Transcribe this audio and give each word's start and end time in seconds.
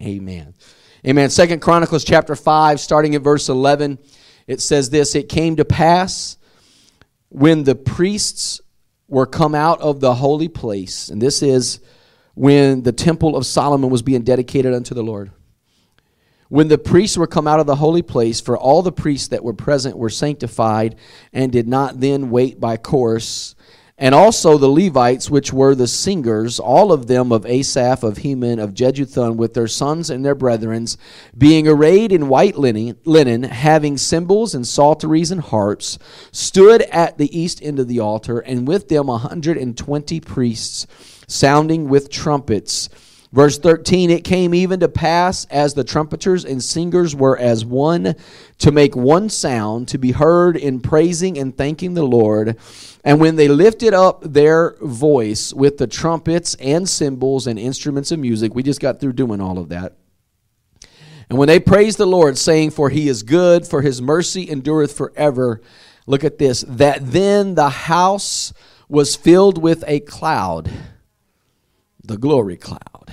Amen. 0.00 0.54
Amen. 1.06 1.30
Second 1.30 1.60
Chronicles 1.60 2.04
chapter 2.04 2.34
5, 2.34 2.80
starting 2.80 3.14
at 3.14 3.22
verse 3.22 3.48
11, 3.48 3.98
it 4.46 4.60
says 4.60 4.90
this 4.90 5.14
It 5.14 5.28
came 5.28 5.56
to 5.56 5.64
pass 5.64 6.36
when 7.28 7.64
the 7.64 7.74
priests 7.74 8.60
were 9.08 9.26
come 9.26 9.54
out 9.54 9.80
of 9.80 10.00
the 10.00 10.14
holy 10.14 10.48
place, 10.48 11.08
and 11.08 11.22
this 11.22 11.42
is 11.42 11.80
when 12.34 12.82
the 12.82 12.92
temple 12.92 13.36
of 13.36 13.46
Solomon 13.46 13.88
was 13.88 14.02
being 14.02 14.22
dedicated 14.22 14.74
unto 14.74 14.94
the 14.94 15.02
Lord. 15.02 15.30
When 16.48 16.68
the 16.68 16.78
priests 16.78 17.16
were 17.16 17.26
come 17.26 17.48
out 17.48 17.58
of 17.58 17.66
the 17.66 17.76
holy 17.76 18.02
place, 18.02 18.40
for 18.40 18.56
all 18.56 18.82
the 18.82 18.92
priests 18.92 19.28
that 19.28 19.42
were 19.42 19.54
present 19.54 19.96
were 19.96 20.10
sanctified 20.10 20.96
and 21.32 21.50
did 21.50 21.66
not 21.66 22.00
then 22.00 22.30
wait 22.30 22.60
by 22.60 22.76
course 22.76 23.54
and 23.98 24.14
also 24.14 24.58
the 24.58 24.68
Levites, 24.68 25.30
which 25.30 25.52
were 25.52 25.74
the 25.74 25.86
singers, 25.86 26.60
all 26.60 26.92
of 26.92 27.06
them 27.06 27.32
of 27.32 27.46
Asaph, 27.46 28.02
of 28.02 28.18
Heman, 28.18 28.58
of 28.58 28.74
Jeduthun, 28.74 29.36
with 29.36 29.54
their 29.54 29.68
sons 29.68 30.10
and 30.10 30.24
their 30.24 30.34
brethren, 30.34 30.86
being 31.36 31.66
arrayed 31.66 32.12
in 32.12 32.28
white 32.28 32.56
linen, 32.58 33.42
having 33.44 33.96
cymbals 33.96 34.54
and 34.54 34.66
psalteries 34.66 35.30
and 35.30 35.40
harps, 35.40 35.98
stood 36.30 36.82
at 36.82 37.16
the 37.16 37.38
east 37.38 37.62
end 37.62 37.78
of 37.78 37.88
the 37.88 38.00
altar, 38.00 38.40
and 38.40 38.68
with 38.68 38.88
them 38.88 39.08
a 39.08 39.16
hundred 39.16 39.56
and 39.56 39.78
twenty 39.78 40.20
priests, 40.20 40.86
sounding 41.26 41.88
with 41.88 42.10
trumpets. 42.10 42.90
Verse 43.32 43.58
13 43.58 44.10
It 44.10 44.24
came 44.24 44.54
even 44.54 44.80
to 44.80 44.88
pass 44.88 45.44
as 45.46 45.74
the 45.74 45.84
trumpeters 45.84 46.44
and 46.44 46.62
singers 46.62 47.14
were 47.14 47.36
as 47.36 47.64
one 47.64 48.14
to 48.58 48.70
make 48.70 48.96
one 48.96 49.28
sound, 49.28 49.88
to 49.88 49.98
be 49.98 50.12
heard 50.12 50.56
in 50.56 50.80
praising 50.80 51.38
and 51.38 51.56
thanking 51.56 51.94
the 51.94 52.04
Lord. 52.04 52.56
And 53.04 53.20
when 53.20 53.36
they 53.36 53.48
lifted 53.48 53.94
up 53.94 54.22
their 54.22 54.76
voice 54.80 55.52
with 55.52 55.78
the 55.78 55.86
trumpets 55.86 56.54
and 56.56 56.88
cymbals 56.88 57.46
and 57.46 57.58
instruments 57.58 58.10
of 58.10 58.18
music, 58.18 58.54
we 58.54 58.62
just 58.62 58.80
got 58.80 59.00
through 59.00 59.12
doing 59.12 59.40
all 59.40 59.58
of 59.58 59.68
that. 59.68 59.96
And 61.28 61.38
when 61.38 61.48
they 61.48 61.58
praised 61.58 61.98
the 61.98 62.06
Lord, 62.06 62.38
saying, 62.38 62.70
For 62.70 62.88
he 62.88 63.08
is 63.08 63.22
good, 63.22 63.66
for 63.66 63.82
his 63.82 64.00
mercy 64.00 64.48
endureth 64.48 64.96
forever, 64.96 65.60
look 66.06 66.22
at 66.22 66.38
this, 66.38 66.64
that 66.68 67.10
then 67.10 67.54
the 67.56 67.68
house 67.68 68.52
was 68.88 69.16
filled 69.16 69.58
with 69.58 69.82
a 69.88 70.00
cloud, 70.00 70.70
the 72.06 72.16
glory 72.16 72.56
cloud. 72.56 73.12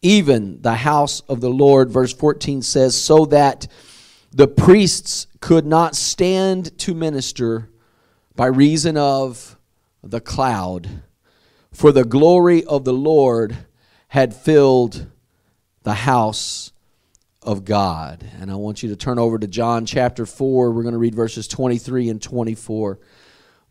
Even 0.00 0.62
the 0.62 0.74
house 0.74 1.20
of 1.28 1.40
the 1.40 1.50
Lord, 1.50 1.90
verse 1.90 2.12
14 2.12 2.62
says, 2.62 3.00
so 3.00 3.24
that 3.26 3.66
the 4.30 4.46
priests 4.46 5.26
could 5.40 5.66
not 5.66 5.96
stand 5.96 6.76
to 6.78 6.94
minister 6.94 7.70
by 8.36 8.46
reason 8.46 8.96
of 8.96 9.58
the 10.02 10.20
cloud. 10.20 11.02
For 11.72 11.92
the 11.92 12.04
glory 12.04 12.64
of 12.64 12.84
the 12.84 12.92
Lord 12.92 13.56
had 14.08 14.34
filled 14.34 15.06
the 15.82 15.94
house 15.94 16.72
of 17.42 17.64
God. 17.64 18.28
And 18.40 18.50
I 18.50 18.54
want 18.54 18.82
you 18.82 18.88
to 18.90 18.96
turn 18.96 19.18
over 19.18 19.38
to 19.38 19.46
John 19.46 19.86
chapter 19.86 20.26
4. 20.26 20.70
We're 20.70 20.82
going 20.82 20.92
to 20.92 20.98
read 20.98 21.14
verses 21.14 21.48
23 21.48 22.08
and 22.08 22.22
24. 22.22 22.98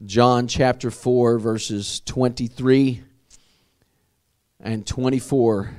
John 0.06 0.48
chapter 0.48 0.92
4, 0.92 1.39
verses 1.39 2.02
23 2.02 3.04
and 4.59 4.86
24 4.86 5.75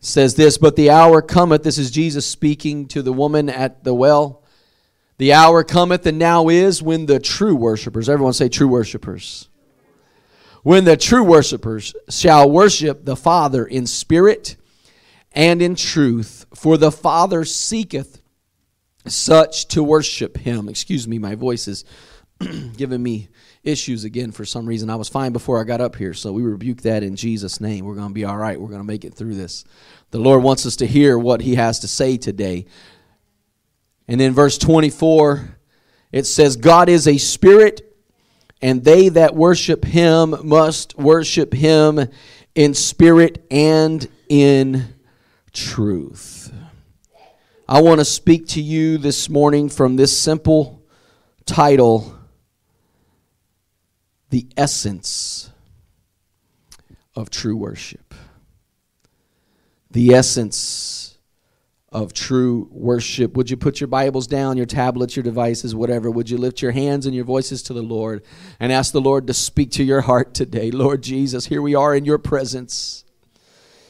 says 0.00 0.34
this 0.34 0.58
But 0.58 0.76
the 0.76 0.90
hour 0.90 1.22
cometh, 1.22 1.62
this 1.62 1.78
is 1.78 1.90
Jesus 1.90 2.26
speaking 2.26 2.86
to 2.88 3.02
the 3.02 3.12
woman 3.12 3.48
at 3.48 3.84
the 3.84 3.94
well 3.94 4.42
the 5.18 5.32
hour 5.32 5.64
cometh 5.64 6.06
and 6.06 6.18
now 6.18 6.48
is 6.48 6.82
when 6.82 7.06
the 7.06 7.18
true 7.18 7.56
worshipers, 7.56 8.08
everyone 8.08 8.34
say 8.34 8.48
true 8.48 8.68
worshipers, 8.68 9.48
when 10.62 10.84
the 10.84 10.96
true 10.96 11.24
worshipers 11.24 11.94
shall 12.10 12.50
worship 12.50 13.04
the 13.04 13.16
Father 13.16 13.64
in 13.64 13.86
spirit 13.86 14.56
and 15.32 15.62
in 15.62 15.74
truth, 15.74 16.44
for 16.54 16.76
the 16.76 16.92
Father 16.92 17.44
seeketh 17.44 18.20
such 19.06 19.68
to 19.68 19.82
worship 19.82 20.38
him. 20.38 20.68
Excuse 20.68 21.08
me, 21.08 21.18
my 21.18 21.34
voice 21.34 21.66
is 21.66 21.84
giving 22.76 23.02
me 23.02 23.28
issues 23.64 24.04
again 24.04 24.30
for 24.30 24.44
some 24.44 24.66
reason. 24.66 24.90
I 24.90 24.96
was 24.96 25.08
fine 25.08 25.32
before 25.32 25.60
I 25.60 25.64
got 25.64 25.80
up 25.80 25.96
here, 25.96 26.14
so 26.14 26.32
we 26.32 26.42
rebuke 26.42 26.82
that 26.82 27.02
in 27.02 27.16
Jesus' 27.16 27.60
name. 27.60 27.84
We're 27.84 27.94
going 27.94 28.08
to 28.08 28.14
be 28.14 28.24
all 28.24 28.36
right. 28.36 28.60
We're 28.60 28.68
going 28.68 28.80
to 28.80 28.86
make 28.86 29.04
it 29.04 29.14
through 29.14 29.34
this. 29.34 29.64
The 30.10 30.18
Lord 30.18 30.42
wants 30.42 30.66
us 30.66 30.76
to 30.76 30.86
hear 30.86 31.18
what 31.18 31.40
He 31.40 31.54
has 31.54 31.80
to 31.80 31.88
say 31.88 32.16
today. 32.16 32.66
And 34.08 34.20
then 34.20 34.32
verse 34.32 34.58
24, 34.58 35.56
it 36.12 36.26
says, 36.26 36.56
God 36.56 36.88
is 36.88 37.08
a 37.08 37.18
spirit, 37.18 37.96
and 38.62 38.84
they 38.84 39.08
that 39.10 39.34
worship 39.34 39.84
him 39.84 40.34
must 40.44 40.96
worship 40.96 41.52
him 41.52 42.08
in 42.54 42.74
spirit 42.74 43.44
and 43.50 44.08
in 44.28 44.94
truth. 45.52 46.52
I 47.68 47.82
want 47.82 47.98
to 47.98 48.04
speak 48.04 48.46
to 48.48 48.62
you 48.62 48.96
this 48.98 49.28
morning 49.28 49.68
from 49.68 49.96
this 49.96 50.16
simple 50.16 50.82
title 51.46 52.15
The 54.36 54.48
Essence 54.54 55.50
of 57.14 57.30
True 57.30 57.56
Worship. 57.56 58.12
The 59.90 60.12
Essence 60.12 61.16
of 61.90 62.12
true 62.12 62.68
worship. 62.70 63.34
Would 63.34 63.48
you 63.48 63.56
put 63.56 63.80
your 63.80 63.88
Bibles 63.88 64.26
down, 64.26 64.58
your 64.58 64.66
tablets, 64.66 65.16
your 65.16 65.22
devices, 65.22 65.74
whatever? 65.74 66.10
Would 66.10 66.28
you 66.28 66.36
lift 66.36 66.60
your 66.60 66.72
hands 66.72 67.06
and 67.06 67.14
your 67.14 67.24
voices 67.24 67.62
to 67.62 67.72
the 67.72 67.80
Lord 67.80 68.26
and 68.60 68.70
ask 68.70 68.92
the 68.92 69.00
Lord 69.00 69.26
to 69.28 69.32
speak 69.32 69.70
to 69.70 69.82
your 69.82 70.02
heart 70.02 70.34
today? 70.34 70.70
Lord 70.70 71.02
Jesus, 71.02 71.46
here 71.46 71.62
we 71.62 71.74
are 71.74 71.94
in 71.94 72.04
your 72.04 72.18
presence. 72.18 73.05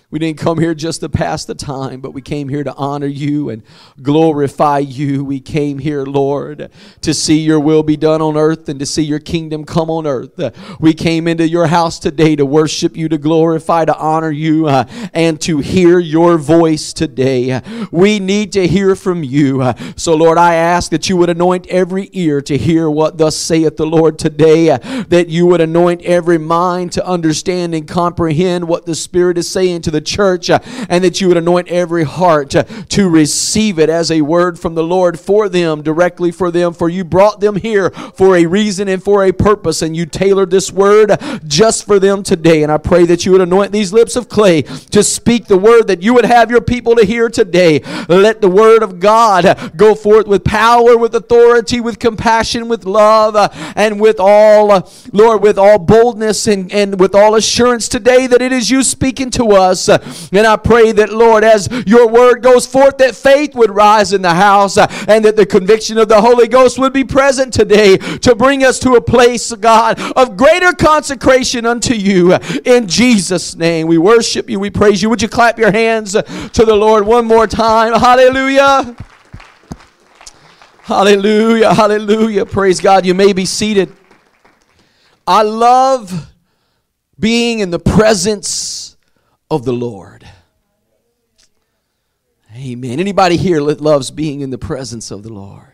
We 0.08 0.20
didn't 0.20 0.38
come 0.38 0.60
here 0.60 0.72
just 0.72 1.00
to 1.00 1.08
pass 1.08 1.44
the 1.44 1.56
time, 1.56 2.00
but 2.00 2.12
we 2.12 2.22
came 2.22 2.48
here 2.48 2.62
to 2.62 2.72
honor 2.74 3.08
you 3.08 3.50
and 3.50 3.64
glorify 4.00 4.78
you. 4.78 5.24
We 5.24 5.40
came 5.40 5.80
here, 5.80 6.04
Lord, 6.04 6.70
to 7.00 7.12
see 7.12 7.40
your 7.40 7.58
will 7.58 7.82
be 7.82 7.96
done 7.96 8.22
on 8.22 8.36
earth 8.36 8.68
and 8.68 8.78
to 8.78 8.86
see 8.86 9.02
your 9.02 9.18
kingdom 9.18 9.64
come 9.64 9.90
on 9.90 10.06
earth. 10.06 10.38
we 10.78 10.94
came 10.94 11.26
into 11.26 11.48
your 11.48 11.66
house 11.66 11.98
today 11.98 12.36
to 12.36 12.46
worship 12.46 12.96
you, 12.96 13.08
to 13.08 13.18
glorify, 13.18 13.84
to 13.84 13.96
honor 13.96 14.30
you, 14.30 14.68
uh, 14.68 14.84
and 15.12 15.40
to 15.40 15.58
hear 15.58 15.98
your 15.98 16.38
voice 16.38 16.92
today. 16.92 17.60
We 17.90 18.20
need 18.20 18.52
to 18.52 18.68
hear 18.68 18.94
from 18.94 19.24
you. 19.24 19.72
So, 19.96 20.14
Lord, 20.14 20.38
I 20.38 20.54
ask 20.54 20.92
that 20.92 21.08
you 21.08 21.16
would 21.16 21.30
anoint 21.30 21.66
every 21.66 22.10
ear 22.12 22.40
to 22.42 22.56
hear 22.56 22.88
what 22.88 23.18
thus 23.18 23.36
saith 23.36 23.76
the 23.76 23.86
Lord 23.86 24.20
today, 24.20 24.70
uh, 24.70 24.78
that 25.08 25.28
you 25.28 25.46
would 25.46 25.60
anoint 25.60 26.02
every 26.02 26.38
mind 26.38 26.92
to 26.92 27.04
understand 27.04 27.74
and 27.74 27.88
comprehend 27.88 28.68
what 28.68 28.86
the 28.86 28.94
Spirit 28.94 29.36
is 29.36 29.50
saying 29.50 29.82
to 29.82 29.90
the 29.90 29.95
church, 30.00 30.50
uh, 30.50 30.58
and 30.88 31.02
that 31.04 31.20
you 31.20 31.28
would 31.28 31.36
anoint 31.36 31.68
every 31.68 32.04
heart 32.04 32.54
uh, 32.54 32.64
to 32.64 33.08
receive 33.08 33.78
it 33.78 33.88
as 33.88 34.10
a 34.10 34.22
word 34.22 34.58
from 34.58 34.74
the 34.74 34.82
Lord 34.82 35.18
for 35.18 35.48
them, 35.48 35.82
directly 35.82 36.30
for 36.30 36.50
them. 36.50 36.72
For 36.72 36.88
you 36.88 37.04
brought 37.04 37.40
them 37.40 37.56
here 37.56 37.90
for 37.90 38.36
a 38.36 38.46
reason 38.46 38.88
and 38.88 39.02
for 39.02 39.24
a 39.24 39.32
purpose, 39.32 39.82
and 39.82 39.96
you 39.96 40.06
tailored 40.06 40.50
this 40.50 40.72
word 40.72 41.12
just 41.46 41.86
for 41.86 41.98
them 41.98 42.22
today. 42.22 42.62
And 42.62 42.72
I 42.72 42.78
pray 42.78 43.04
that 43.06 43.24
you 43.24 43.32
would 43.32 43.40
anoint 43.40 43.72
these 43.72 43.92
lips 43.92 44.16
of 44.16 44.28
clay 44.28 44.62
to 44.62 45.02
speak 45.02 45.46
the 45.46 45.58
word 45.58 45.86
that 45.88 46.02
you 46.02 46.14
would 46.14 46.24
have 46.24 46.50
your 46.50 46.60
people 46.60 46.96
to 46.96 47.04
hear 47.04 47.28
today. 47.28 47.80
Let 48.08 48.40
the 48.40 48.48
word 48.48 48.82
of 48.82 49.00
God 49.00 49.72
go 49.76 49.94
forth 49.94 50.26
with 50.26 50.44
power, 50.44 50.96
with 50.96 51.14
authority, 51.14 51.80
with 51.80 51.98
compassion, 51.98 52.68
with 52.68 52.84
love, 52.84 53.36
uh, 53.36 53.48
and 53.74 54.00
with 54.00 54.18
all, 54.18 54.90
Lord, 55.12 55.42
with 55.42 55.58
all 55.58 55.78
boldness 55.78 56.46
and, 56.46 56.70
and 56.72 56.98
with 57.00 57.14
all 57.14 57.34
assurance 57.34 57.88
today 57.88 58.26
that 58.26 58.42
it 58.42 58.52
is 58.52 58.70
you 58.70 58.82
speaking 58.82 59.30
to 59.30 59.52
us. 59.52 59.85
And 59.88 60.46
I 60.46 60.56
pray 60.56 60.92
that, 60.92 61.12
Lord, 61.12 61.44
as 61.44 61.68
your 61.86 62.08
word 62.08 62.42
goes 62.42 62.66
forth, 62.66 62.98
that 62.98 63.14
faith 63.14 63.54
would 63.54 63.70
rise 63.70 64.12
in 64.12 64.22
the 64.22 64.34
house 64.34 64.76
and 64.78 65.24
that 65.24 65.36
the 65.36 65.46
conviction 65.46 65.98
of 65.98 66.08
the 66.08 66.20
Holy 66.20 66.48
Ghost 66.48 66.78
would 66.78 66.92
be 66.92 67.04
present 67.04 67.52
today 67.52 67.96
to 67.96 68.34
bring 68.34 68.64
us 68.64 68.78
to 68.80 68.92
a 68.92 69.00
place, 69.00 69.52
God, 69.52 70.00
of 70.16 70.36
greater 70.36 70.72
consecration 70.72 71.66
unto 71.66 71.94
you. 71.94 72.34
In 72.64 72.86
Jesus' 72.88 73.56
name, 73.56 73.86
we 73.86 73.98
worship 73.98 74.48
you, 74.50 74.60
we 74.60 74.70
praise 74.70 75.02
you. 75.02 75.10
Would 75.10 75.22
you 75.22 75.28
clap 75.28 75.58
your 75.58 75.72
hands 75.72 76.12
to 76.12 76.64
the 76.64 76.74
Lord 76.74 77.06
one 77.06 77.26
more 77.26 77.46
time? 77.46 77.98
Hallelujah. 77.98 78.96
Hallelujah. 80.82 81.74
Hallelujah. 81.74 82.46
Praise 82.46 82.80
God. 82.80 83.04
You 83.04 83.14
may 83.14 83.32
be 83.32 83.44
seated. 83.44 83.92
I 85.26 85.42
love 85.42 86.32
being 87.18 87.58
in 87.58 87.70
the 87.70 87.80
presence 87.80 88.85
of 89.50 89.64
the 89.64 89.72
Lord. 89.72 90.26
Amen. 92.54 93.00
Anybody 93.00 93.36
here 93.36 93.60
loves 93.60 94.10
being 94.10 94.40
in 94.40 94.50
the 94.50 94.58
presence 94.58 95.10
of 95.10 95.22
the 95.22 95.32
Lord? 95.32 95.72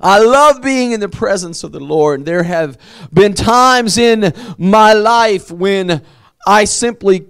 I 0.00 0.20
love 0.20 0.62
being 0.62 0.92
in 0.92 1.00
the 1.00 1.08
presence 1.08 1.62
of 1.62 1.72
the 1.72 1.80
Lord. 1.80 2.24
There 2.24 2.42
have 2.42 2.78
been 3.12 3.34
times 3.34 3.98
in 3.98 4.32
my 4.56 4.94
life 4.94 5.50
when 5.50 6.02
I 6.46 6.64
simply 6.64 7.26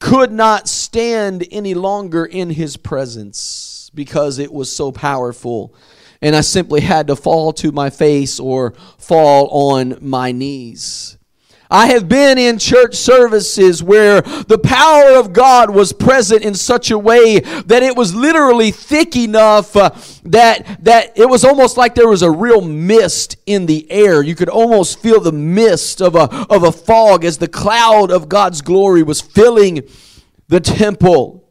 could 0.00 0.32
not 0.32 0.68
stand 0.68 1.46
any 1.52 1.74
longer 1.74 2.24
in 2.24 2.50
His 2.50 2.76
presence 2.76 3.90
because 3.94 4.38
it 4.38 4.52
was 4.52 4.74
so 4.74 4.90
powerful. 4.90 5.74
And 6.20 6.34
I 6.34 6.40
simply 6.40 6.80
had 6.80 7.06
to 7.06 7.16
fall 7.16 7.52
to 7.54 7.70
my 7.70 7.90
face 7.90 8.40
or 8.40 8.72
fall 8.98 9.48
on 9.72 9.98
my 10.00 10.32
knees. 10.32 11.16
I 11.70 11.86
have 11.88 12.08
been 12.08 12.36
in 12.36 12.58
church 12.58 12.96
services 12.96 13.82
where 13.82 14.22
the 14.22 14.58
power 14.58 15.12
of 15.18 15.32
God 15.32 15.70
was 15.70 15.92
present 15.92 16.42
in 16.42 16.54
such 16.54 16.90
a 16.90 16.98
way 16.98 17.38
that 17.40 17.82
it 17.82 17.96
was 17.96 18.14
literally 18.14 18.72
thick 18.72 19.14
enough 19.16 19.76
uh, 19.76 19.90
that 20.24 20.84
that 20.84 21.16
it 21.16 21.28
was 21.28 21.44
almost 21.44 21.76
like 21.76 21.94
there 21.94 22.08
was 22.08 22.22
a 22.22 22.30
real 22.30 22.60
mist 22.60 23.36
in 23.46 23.66
the 23.66 23.90
air. 23.90 24.22
You 24.22 24.34
could 24.34 24.48
almost 24.48 24.98
feel 24.98 25.20
the 25.20 25.32
mist 25.32 26.02
of 26.02 26.16
a 26.16 26.46
of 26.50 26.64
a 26.64 26.72
fog 26.72 27.24
as 27.24 27.38
the 27.38 27.48
cloud 27.48 28.10
of 28.10 28.28
God's 28.28 28.62
glory 28.62 29.02
was 29.02 29.20
filling 29.20 29.82
the 30.48 30.60
temple. 30.60 31.49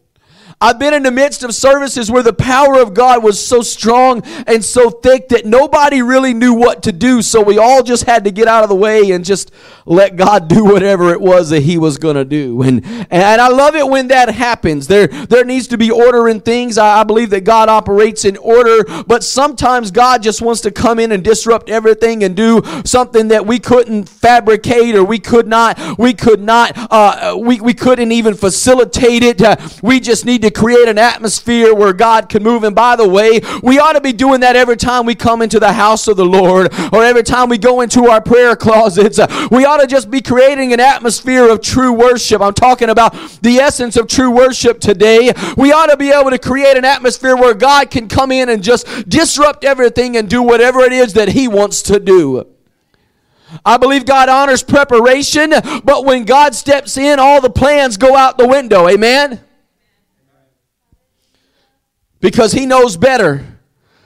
I've 0.62 0.78
been 0.78 0.94
in 0.94 1.04
the 1.04 1.12
midst 1.12 1.44
of 1.44 1.56
services 1.56 2.12
where 2.12 2.22
the 2.22 2.34
power 2.34 2.82
of 2.82 2.94
God 2.94 3.24
was 3.24 3.44
so 3.44 3.62
strong 3.62 4.24
and 4.46 4.64
so 4.64 4.90
thick 4.90 5.30
that 5.30 5.46
nobody 5.46 6.02
really 6.02 6.34
knew 6.34 6.54
what 6.54 6.84
to 6.84 6.92
do. 6.92 7.22
So 7.22 7.42
we 7.42 7.58
all 7.58 7.82
just 7.82 8.04
had 8.04 8.26
to 8.26 8.32
get 8.32 8.50
out 8.50 8.64
of 8.64 8.70
the 8.70 8.76
way 8.76 9.12
and 9.12 9.24
just 9.24 9.52
let 9.86 10.18
God 10.18 10.50
do 10.50 10.66
whatever 10.66 11.14
it 11.14 11.22
was 11.22 11.52
that 11.52 11.62
He 11.62 11.78
was 11.78 11.98
going 11.98 12.18
to 12.18 12.26
do. 12.26 12.62
And, 12.70 12.86
and 13.10 13.42
I 13.42 13.48
love 13.48 13.76
it 13.76 13.88
when 13.88 14.10
that 14.10 14.30
happens. 14.30 14.88
There, 14.88 15.08
there 15.08 15.46
needs 15.46 15.68
to 15.68 15.78
be 15.78 15.92
order 15.92 16.28
in 16.28 16.42
things. 16.42 16.78
I, 16.78 17.00
I 17.00 17.04
believe 17.06 17.30
that 17.30 17.46
God 17.46 17.70
operates 17.70 18.26
in 18.26 18.36
order, 18.36 18.84
but 19.08 19.24
sometimes 19.24 19.92
God 19.92 20.22
just 20.22 20.42
wants 20.42 20.60
to 20.62 20.72
come 20.72 21.00
in 21.00 21.14
and 21.14 21.24
disrupt 21.24 21.70
everything 21.70 22.24
and 22.24 22.36
do 22.36 22.62
something 22.84 23.30
that 23.30 23.46
we 23.46 23.60
couldn't 23.60 24.10
fabricate 24.10 24.94
or 24.94 25.06
we 25.06 25.20
could 25.20 25.48
not, 25.48 25.98
we 25.98 26.14
could 26.14 26.42
not, 26.42 26.74
uh, 26.92 27.38
we, 27.40 27.62
we 27.62 27.74
couldn't 27.74 28.12
even 28.12 28.36
facilitate 28.36 29.24
it. 29.24 29.42
Uh, 29.42 29.56
we 29.82 30.02
just 30.02 30.26
need 30.26 30.42
to 30.42 30.49
to 30.50 30.60
create 30.60 30.88
an 30.88 30.98
atmosphere 30.98 31.74
where 31.74 31.94
God 31.94 32.30
can 32.30 32.44
move. 32.44 32.64
And 32.64 32.76
by 32.76 32.96
the 32.96 33.08
way, 33.08 33.42
we 33.62 33.80
ought 33.80 33.94
to 33.94 34.02
be 34.02 34.14
doing 34.14 34.42
that 34.42 34.56
every 34.56 34.78
time 34.78 35.06
we 35.06 35.16
come 35.16 35.42
into 35.42 35.60
the 35.60 35.74
house 35.74 36.08
of 36.08 36.18
the 36.18 36.26
Lord 36.26 36.74
or 36.92 37.04
every 37.04 37.24
time 37.24 37.50
we 37.50 37.58
go 37.58 37.82
into 37.82 38.08
our 38.08 38.22
prayer 38.22 38.56
closets. 38.56 39.20
Uh, 39.20 39.48
we 39.52 39.66
ought 39.66 39.78
to 39.78 39.88
just 39.88 40.10
be 40.10 40.22
creating 40.22 40.74
an 40.74 40.80
atmosphere 40.80 41.50
of 41.50 41.62
true 41.62 41.94
worship. 41.94 42.42
I'm 42.42 42.54
talking 42.54 42.90
about 42.90 43.14
the 43.42 43.58
essence 43.58 43.96
of 43.98 44.08
true 44.08 44.32
worship 44.32 44.80
today. 44.80 45.32
We 45.58 45.72
ought 45.72 45.88
to 45.88 45.98
be 45.98 46.12
able 46.12 46.32
to 46.32 46.40
create 46.40 46.78
an 46.78 46.86
atmosphere 46.86 47.36
where 47.36 47.54
God 47.54 47.92
can 47.92 48.08
come 48.08 48.32
in 48.32 48.50
and 48.50 48.64
just 48.64 49.08
disrupt 49.08 49.64
everything 49.64 50.18
and 50.18 50.30
do 50.30 50.42
whatever 50.42 50.82
it 50.82 50.94
is 50.94 51.14
that 51.14 51.30
He 51.30 51.48
wants 51.48 51.82
to 51.84 52.00
do. 52.00 52.48
I 53.66 53.78
believe 53.78 54.06
God 54.06 54.30
honors 54.30 54.62
preparation, 54.62 55.52
but 55.84 56.06
when 56.06 56.26
God 56.26 56.54
steps 56.54 56.98
in, 56.98 57.18
all 57.20 57.42
the 57.42 57.50
plans 57.50 57.98
go 57.98 58.16
out 58.16 58.38
the 58.38 58.48
window. 58.48 58.88
Amen? 58.88 59.44
Because 62.20 62.52
he 62.52 62.66
knows 62.66 62.98
better 62.98 63.46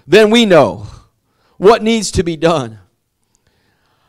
than 0.07 0.29
we 0.29 0.45
know 0.45 0.87
what 1.57 1.81
needs 1.81 2.11
to 2.11 2.23
be 2.23 2.35
done. 2.35 2.79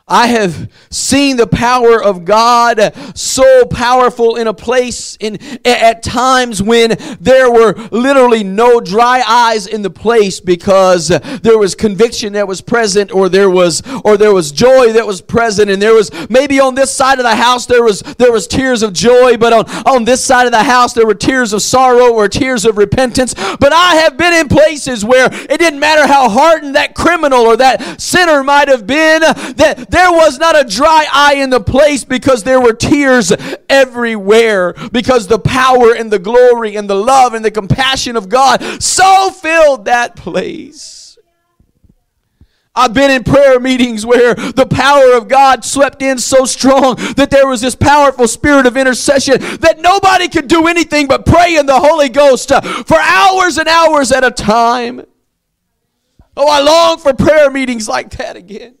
I 0.07 0.27
have 0.27 0.71
seen 0.91 1.37
the 1.37 1.47
power 1.47 2.01
of 2.01 2.25
God 2.25 2.93
so 3.15 3.65
powerful 3.65 4.35
in 4.35 4.45
a 4.45 4.53
place 4.53 5.17
in 5.19 5.39
at 5.65 6.03
times 6.03 6.61
when 6.61 6.95
there 7.19 7.51
were 7.51 7.73
literally 7.89 8.43
no 8.43 8.79
dry 8.79 9.23
eyes 9.27 9.65
in 9.65 9.81
the 9.81 9.89
place 9.89 10.39
because 10.39 11.07
there 11.07 11.57
was 11.57 11.73
conviction 11.73 12.33
that 12.33 12.47
was 12.47 12.61
present 12.61 13.11
or 13.11 13.29
there 13.29 13.49
was 13.49 13.81
or 14.03 14.15
there 14.15 14.31
was 14.31 14.51
joy 14.51 14.93
that 14.93 15.07
was 15.07 15.21
present. 15.21 15.71
And 15.71 15.81
there 15.81 15.95
was 15.95 16.11
maybe 16.29 16.59
on 16.59 16.75
this 16.75 16.91
side 16.91 17.17
of 17.17 17.23
the 17.23 17.35
house 17.35 17.65
there 17.65 17.81
was 17.81 18.01
there 18.19 18.31
was 18.31 18.45
tears 18.45 18.83
of 18.83 18.93
joy 18.93 19.37
but 19.37 19.53
on 19.53 19.65
on 19.87 20.03
this 20.05 20.23
side 20.23 20.45
of 20.45 20.51
the 20.51 20.63
house 20.63 20.93
there 20.93 21.07
were 21.07 21.15
tears 21.15 21.51
of 21.51 21.63
sorrow 21.63 22.13
or 22.13 22.27
tears 22.27 22.63
of 22.63 22.77
repentance. 22.77 23.33
But 23.33 23.73
I 23.73 23.95
have 23.95 24.17
been 24.17 24.33
in 24.33 24.49
places 24.49 25.03
where 25.03 25.29
it 25.33 25.57
didn't 25.57 25.79
matter 25.79 26.05
how 26.05 26.29
hardened 26.29 26.75
that 26.75 26.93
criminal 26.93 27.39
or 27.39 27.57
that 27.57 27.99
sinner 27.99 28.43
might 28.43 28.67
have 28.67 28.85
been 28.85 29.21
that 29.21 29.89
there 29.95 30.11
was 30.11 30.37
not 30.37 30.59
a 30.59 30.67
dry 30.67 31.05
eye 31.11 31.35
in 31.35 31.49
the 31.49 31.61
place 31.61 32.03
because 32.03 32.43
there 32.43 32.59
were 32.59 32.73
tears 32.73 33.31
everywhere 33.69 34.73
because 34.91 35.27
the 35.27 35.39
power 35.39 35.93
and 35.95 36.11
the 36.11 36.19
glory 36.19 36.75
and 36.75 36.89
the 36.89 36.95
love 36.95 37.33
and 37.33 37.45
the 37.45 37.51
compassion 37.51 38.17
of 38.17 38.27
God 38.27 38.61
so 38.83 39.31
filled 39.31 39.85
that 39.85 40.17
place. 40.17 41.17
I've 42.75 42.93
been 42.93 43.09
in 43.09 43.23
prayer 43.23 43.57
meetings 43.57 44.05
where 44.05 44.35
the 44.35 44.67
power 44.69 45.15
of 45.15 45.29
God 45.29 45.63
swept 45.63 46.01
in 46.01 46.17
so 46.17 46.43
strong 46.43 46.95
that 47.15 47.29
there 47.31 47.47
was 47.47 47.61
this 47.61 47.73
powerful 47.73 48.27
spirit 48.27 48.65
of 48.65 48.75
intercession 48.75 49.39
that 49.59 49.79
nobody 49.79 50.27
could 50.27 50.49
do 50.49 50.67
anything 50.67 51.07
but 51.07 51.25
pray 51.25 51.55
in 51.55 51.65
the 51.65 51.79
Holy 51.79 52.09
Ghost 52.09 52.51
uh, 52.51 52.59
for 52.59 52.97
hours 52.97 53.57
and 53.57 53.69
hours 53.69 54.11
at 54.11 54.25
a 54.25 54.31
time. 54.31 55.05
Oh, 56.35 56.49
I 56.49 56.59
long 56.59 56.97
for 56.97 57.13
prayer 57.13 57.49
meetings 57.49 57.87
like 57.87 58.09
that 58.17 58.35
again. 58.35 58.75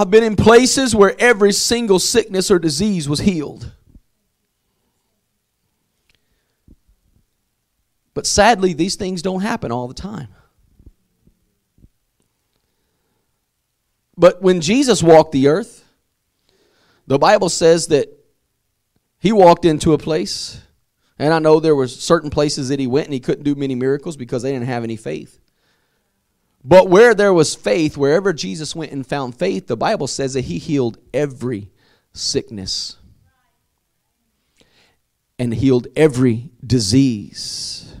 I've 0.00 0.10
been 0.10 0.24
in 0.24 0.34
places 0.34 0.94
where 0.94 1.14
every 1.18 1.52
single 1.52 1.98
sickness 1.98 2.50
or 2.50 2.58
disease 2.58 3.06
was 3.06 3.20
healed. 3.20 3.70
But 8.14 8.26
sadly, 8.26 8.72
these 8.72 8.94
things 8.94 9.20
don't 9.20 9.42
happen 9.42 9.70
all 9.70 9.88
the 9.88 9.94
time. 9.94 10.28
But 14.16 14.40
when 14.40 14.62
Jesus 14.62 15.02
walked 15.02 15.32
the 15.32 15.48
earth, 15.48 15.84
the 17.06 17.18
Bible 17.18 17.50
says 17.50 17.88
that 17.88 18.08
he 19.18 19.32
walked 19.32 19.66
into 19.66 19.92
a 19.92 19.98
place, 19.98 20.62
and 21.18 21.34
I 21.34 21.40
know 21.40 21.60
there 21.60 21.76
were 21.76 21.88
certain 21.88 22.30
places 22.30 22.70
that 22.70 22.80
he 22.80 22.86
went 22.86 23.08
and 23.08 23.12
he 23.12 23.20
couldn't 23.20 23.44
do 23.44 23.54
many 23.54 23.74
miracles 23.74 24.16
because 24.16 24.42
they 24.42 24.52
didn't 24.52 24.66
have 24.66 24.82
any 24.82 24.96
faith. 24.96 25.39
But 26.62 26.88
where 26.88 27.14
there 27.14 27.32
was 27.32 27.54
faith, 27.54 27.96
wherever 27.96 28.32
Jesus 28.32 28.76
went 28.76 28.92
and 28.92 29.06
found 29.06 29.38
faith, 29.38 29.66
the 29.66 29.76
Bible 29.76 30.06
says 30.06 30.34
that 30.34 30.42
he 30.42 30.58
healed 30.58 30.98
every 31.14 31.70
sickness 32.12 32.96
and 35.38 35.54
healed 35.54 35.86
every 35.96 36.50
disease 36.64 37.94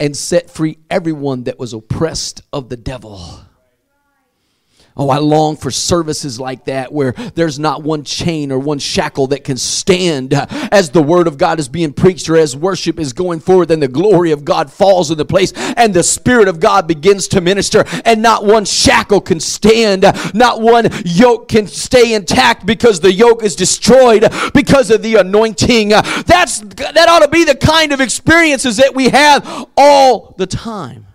and 0.00 0.16
set 0.16 0.50
free 0.50 0.78
everyone 0.90 1.44
that 1.44 1.58
was 1.58 1.72
oppressed 1.72 2.42
of 2.52 2.68
the 2.68 2.76
devil. 2.76 3.40
Oh, 4.98 5.10
I 5.10 5.18
long 5.18 5.56
for 5.56 5.70
services 5.70 6.40
like 6.40 6.64
that 6.64 6.90
where 6.90 7.12
there's 7.12 7.58
not 7.58 7.82
one 7.82 8.02
chain 8.02 8.50
or 8.50 8.58
one 8.58 8.78
shackle 8.78 9.26
that 9.26 9.44
can 9.44 9.58
stand 9.58 10.32
uh, 10.32 10.46
as 10.72 10.88
the 10.88 11.02
word 11.02 11.26
of 11.26 11.36
God 11.36 11.58
is 11.60 11.68
being 11.68 11.92
preached 11.92 12.30
or 12.30 12.36
as 12.36 12.56
worship 12.56 12.98
is 12.98 13.12
going 13.12 13.40
forward. 13.40 13.68
Then 13.68 13.80
the 13.80 13.88
glory 13.88 14.30
of 14.30 14.44
God 14.44 14.72
falls 14.72 15.10
in 15.10 15.18
the 15.18 15.26
place 15.26 15.52
and 15.76 15.92
the 15.92 16.02
spirit 16.02 16.48
of 16.48 16.60
God 16.60 16.88
begins 16.88 17.28
to 17.28 17.42
minister, 17.42 17.84
and 18.06 18.22
not 18.22 18.46
one 18.46 18.64
shackle 18.64 19.20
can 19.20 19.38
stand, 19.38 20.04
uh, 20.04 20.12
not 20.32 20.62
one 20.62 20.88
yoke 21.04 21.48
can 21.48 21.66
stay 21.66 22.14
intact 22.14 22.64
because 22.64 23.00
the 23.00 23.12
yoke 23.12 23.42
is 23.42 23.54
destroyed 23.54 24.24
uh, 24.24 24.50
because 24.54 24.90
of 24.90 25.02
the 25.02 25.16
anointing. 25.16 25.88
That's 25.90 26.60
that 26.60 27.06
ought 27.08 27.20
to 27.20 27.28
be 27.28 27.44
the 27.44 27.54
kind 27.54 27.92
of 27.92 28.00
experiences 28.00 28.78
that 28.78 28.94
we 28.94 29.10
have 29.10 29.68
all 29.76 30.34
the 30.38 30.46
time. 30.46 31.05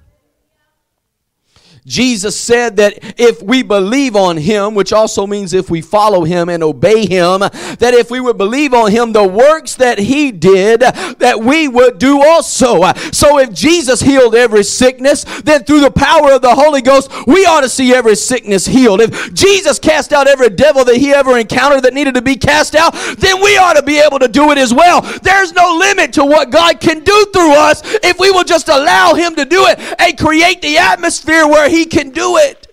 Jesus 1.86 2.40
said 2.40 2.78
that 2.78 3.00
if 3.20 3.42
we 3.42 3.64
believe 3.64 4.16
on 4.16 4.38
him, 4.38 4.76
which 4.76 4.94
also 4.94 5.26
means 5.26 5.52
if 5.52 5.70
we 5.72 5.82
follow 5.82 6.24
him 6.24 6.48
and 6.48 6.62
obey 6.62 7.08
him, 7.08 7.40
that 7.40 7.94
if 7.96 8.12
we 8.12 8.20
would 8.20 8.38
believe 8.38 8.74
on 8.74 8.92
him, 8.92 9.14
the 9.14 9.28
works 9.28 9.76
that 9.76 9.98
he 9.98 10.32
did, 10.32 10.82
that 10.82 11.40
we 11.40 11.68
would 11.68 11.98
do 11.98 12.22
also. 12.22 12.84
So 13.12 13.40
if 13.40 13.52
Jesus 13.52 14.00
healed 14.00 14.36
every 14.36 14.64
sickness, 14.64 15.24
then 15.42 15.64
through 15.64 15.80
the 15.80 15.90
power 15.90 16.34
of 16.34 16.44
the 16.44 16.54
Holy 16.54 16.84
Ghost, 16.84 17.12
we 17.26 17.46
ought 17.46 17.62
to 17.62 17.70
see 17.70 17.96
every 17.96 18.16
sickness 18.16 18.68
healed. 18.68 19.02
If 19.02 19.34
Jesus 19.34 19.80
cast 19.80 20.14
out 20.14 20.28
every 20.28 20.50
devil 20.50 20.86
that 20.86 20.98
he 20.98 21.12
ever 21.12 21.40
encountered 21.40 21.82
that 21.82 21.96
needed 21.96 22.14
to 22.14 22.22
be 22.22 22.36
cast 22.36 22.76
out, 22.76 22.94
then 23.18 23.42
we 23.42 23.58
ought 23.58 23.74
to 23.74 23.84
be 23.84 24.00
able 24.00 24.20
to 24.20 24.28
do 24.28 24.52
it 24.52 24.60
as 24.60 24.72
well. 24.72 25.02
There's 25.24 25.52
no 25.54 25.78
limit 25.78 26.14
to 26.14 26.26
what 26.26 26.52
God 26.52 26.80
can 26.80 27.00
do 27.04 27.26
through 27.34 27.54
us 27.54 27.82
if 28.04 28.20
we 28.20 28.30
will 28.30 28.44
just 28.44 28.70
allow 28.70 29.16
him 29.16 29.36
to 29.36 29.46
do 29.46 29.66
it 29.66 29.80
and 30.00 30.18
create 30.18 30.62
the 30.62 30.78
atmosphere 30.78 31.48
where 31.48 31.71
he 31.72 31.86
can 31.86 32.12
do 32.12 32.38
it. 32.38 32.68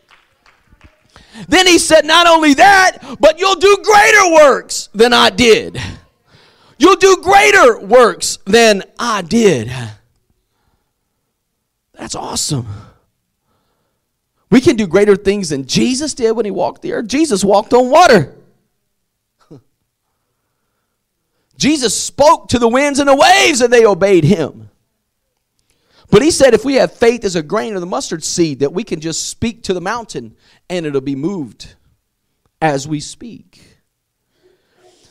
Then 1.47 1.67
he 1.67 1.79
said, 1.79 2.05
Not 2.05 2.27
only 2.27 2.55
that, 2.55 2.99
but 3.21 3.39
you'll 3.39 3.55
do 3.55 3.79
greater 3.83 4.35
works 4.35 4.89
than 4.93 5.13
I 5.13 5.31
did. 5.31 5.81
You'll 6.79 6.97
do 6.97 7.17
greater 7.23 7.79
works 7.81 8.39
than 8.45 8.83
I 8.99 9.23
did. 9.23 9.71
That's 11.95 12.15
awesome. 12.15 12.67
We 14.51 14.61
can 14.61 14.77
do 14.77 14.87
greater 14.87 15.17
things 15.17 15.51
than 15.51 15.67
Jesus 15.67 16.15
did 16.15 16.33
when 16.33 16.45
he 16.45 16.51
walked 16.51 16.83
the 16.83 16.93
earth. 16.93 17.07
Jesus 17.07 17.45
walked 17.45 17.73
on 17.75 17.91
water. 17.91 18.35
Jesus 21.57 22.01
spoke 22.01 22.49
to 22.51 22.59
the 22.59 22.69
winds 22.69 23.01
and 23.01 23.09
the 23.09 23.17
waves 23.17 23.61
and 23.61 23.73
they 23.73 23.85
obeyed 23.85 24.25
him. 24.25 24.71
But 26.11 26.23
he 26.23 26.31
said 26.31 26.55
if 26.55 26.65
we 26.65 26.75
have 26.75 26.93
faith 26.93 27.25
as 27.25 27.37
a 27.37 27.43
grain 27.43 27.75
of 27.75 27.81
the 27.81 27.87
mustard 27.87 28.25
seed, 28.25 28.61
that 28.61 28.73
we 28.73 28.85
can 28.85 29.01
just 29.01 29.29
speak 29.29 29.63
to 29.65 29.75
the 29.75 29.81
mountain 29.81 30.37
and 30.71 30.87
it'll 30.87 31.01
be 31.01 31.17
moved 31.17 31.75
as 32.63 32.89
we 32.89 33.01
speak. 33.01 33.79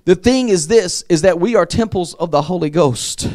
The 0.05 0.15
thing 0.15 0.49
is 0.49 0.67
this 0.67 1.03
is 1.09 1.21
that 1.21 1.39
we 1.39 1.55
are 1.55 1.65
temples 1.65 2.13
of 2.15 2.31
the 2.31 2.41
Holy 2.41 2.69
Ghost. 2.69 3.29